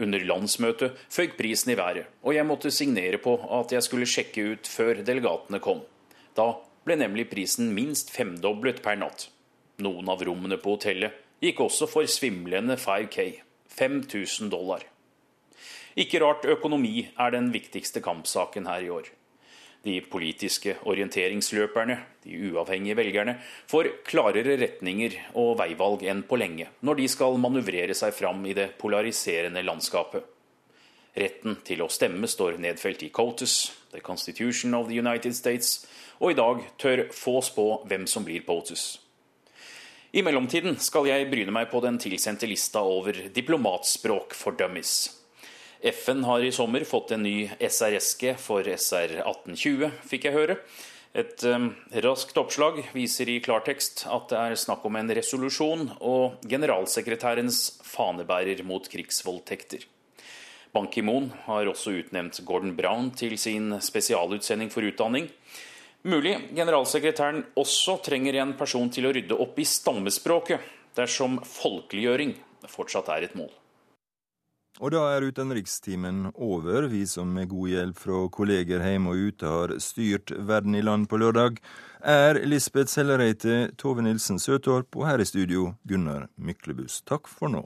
Under 0.00 0.22
landsmøtet 0.24 1.00
føyk 1.12 1.34
prisen 1.36 1.74
i 1.74 1.76
været, 1.76 2.06
og 2.22 2.36
jeg 2.36 2.48
måtte 2.48 2.72
signere 2.72 3.18
på 3.20 3.34
at 3.58 3.74
jeg 3.74 3.84
skulle 3.84 4.08
sjekke 4.08 4.46
ut 4.54 4.70
før 4.70 5.02
delegatene 5.04 5.60
kom. 5.60 5.82
Da 6.38 6.54
ble 6.86 6.96
nemlig 7.02 7.26
prisen 7.34 7.74
minst 7.76 8.14
femdoblet 8.14 8.80
per 8.86 8.96
natt. 9.02 9.26
Noen 9.82 10.08
av 10.08 10.22
rommene 10.24 10.56
på 10.62 10.78
hotellet 10.78 11.18
gikk 11.42 11.60
også 11.66 11.90
for 11.90 12.08
svimlende 12.08 12.78
5K, 12.80 13.42
5000 13.76 14.54
dollar. 14.54 14.86
Ikke 15.96 16.22
rart 16.22 16.46
økonomi 16.48 17.08
er 17.20 17.34
den 17.34 17.50
viktigste 17.52 18.00
kampsaken 18.04 18.68
her 18.70 18.84
i 18.84 18.90
år. 18.92 19.10
De 19.82 19.96
politiske 20.06 20.76
orienteringsløperne, 20.86 21.96
de 22.22 22.36
uavhengige 22.52 22.96
velgerne, 22.96 23.34
får 23.66 23.88
klarere 24.06 24.54
retninger 24.60 25.16
og 25.34 25.56
veivalg 25.58 26.04
enn 26.06 26.22
på 26.28 26.38
lenge 26.38 26.68
når 26.86 27.00
de 27.00 27.08
skal 27.10 27.40
manøvrere 27.42 27.96
seg 27.98 28.14
fram 28.14 28.44
i 28.46 28.54
det 28.54 28.68
polariserende 28.78 29.64
landskapet. 29.66 30.22
Retten 31.18 31.58
til 31.66 31.82
å 31.84 31.90
stemme 31.92 32.30
står 32.30 32.56
nedfelt 32.62 33.02
i 33.04 33.10
COTUS, 33.12 33.56
The 33.92 34.00
Constitution 34.00 34.72
of 34.78 34.86
the 34.88 34.96
United 35.02 35.34
States, 35.36 35.82
og 36.22 36.32
i 36.32 36.38
dag 36.38 36.62
tør 36.80 37.08
få 37.12 37.40
spå 37.44 37.66
hvem 37.90 38.06
som 38.08 38.24
blir 38.24 38.46
POTUS. 38.46 38.84
I 40.12 40.22
mellomtiden 40.24 40.78
skal 40.80 41.08
jeg 41.10 41.28
bryne 41.28 41.52
meg 41.52 41.68
på 41.72 41.82
den 41.84 41.98
tilsendte 42.00 42.46
lista 42.48 42.84
over 42.84 43.16
diplomatspråk 43.34 44.36
for 44.36 44.56
dummies. 44.56 45.21
FN 45.82 46.24
har 46.24 46.44
i 46.44 46.52
sommer 46.54 46.84
fått 46.86 47.10
en 47.10 47.24
ny 47.26 47.50
SR-eske 47.58 48.36
for 48.38 48.62
SR 48.62 49.16
1820, 49.24 49.88
fikk 50.06 50.28
jeg 50.28 50.36
høre. 50.36 50.56
Et 51.12 51.42
um, 51.44 51.72
raskt 52.04 52.38
oppslag 52.40 52.78
viser 52.94 53.28
i 53.28 53.40
klartekst 53.44 54.06
at 54.08 54.30
det 54.30 54.38
er 54.38 54.54
snakk 54.56 54.86
om 54.88 54.96
en 54.96 55.12
resolusjon 55.12 55.90
og 55.98 56.38
generalsekretærens 56.48 57.82
fanebærer 57.84 58.62
mot 58.64 58.86
krigsvoldtekter. 58.88 59.84
Ban 60.72 60.86
Ki-moon 60.88 61.28
har 61.44 61.68
også 61.68 61.92
utnevnt 61.98 62.40
Gordon 62.48 62.72
Brown 62.78 63.10
til 63.18 63.34
sin 63.36 63.74
spesialutsending 63.84 64.70
for 64.72 64.86
utdanning. 64.88 65.26
Mulig 66.08 66.38
generalsekretæren 66.56 67.42
også 67.60 67.98
trenger 68.06 68.40
en 68.40 68.54
person 68.56 68.88
til 68.90 69.10
å 69.10 69.12
rydde 69.12 69.36
opp 69.36 69.60
i 69.60 69.68
stammespråket, 69.68 70.62
dersom 70.96 71.42
folkeliggjøring 71.44 72.38
fortsatt 72.72 73.12
er 73.12 73.28
et 73.28 73.36
mål. 73.36 73.52
Og 74.82 74.90
da 74.90 75.02
er 75.14 75.22
utenrikstimen 75.30 76.32
over. 76.34 76.88
Vi 76.90 77.04
som 77.06 77.30
med 77.30 77.52
god 77.52 77.68
hjelp 77.70 77.98
fra 78.02 78.22
kolleger 78.34 78.82
hjemme 78.82 79.12
og 79.12 79.28
ute 79.28 79.52
har 79.52 79.74
styrt 79.78 80.32
verden 80.34 80.74
i 80.74 80.82
land 80.82 81.06
på 81.06 81.20
lørdag, 81.22 81.60
er 82.02 82.40
Lisbeth 82.42 82.90
Sellereite, 82.90 83.70
Tove 83.78 84.02
Nilsen 84.02 84.42
Søtorp 84.42 84.98
og 84.98 85.06
her 85.06 85.22
i 85.22 85.28
studio 85.28 85.76
Gunnar 85.86 86.26
Myklebust. 86.34 87.04
Takk 87.06 87.30
for 87.30 87.52
nå. 87.54 87.62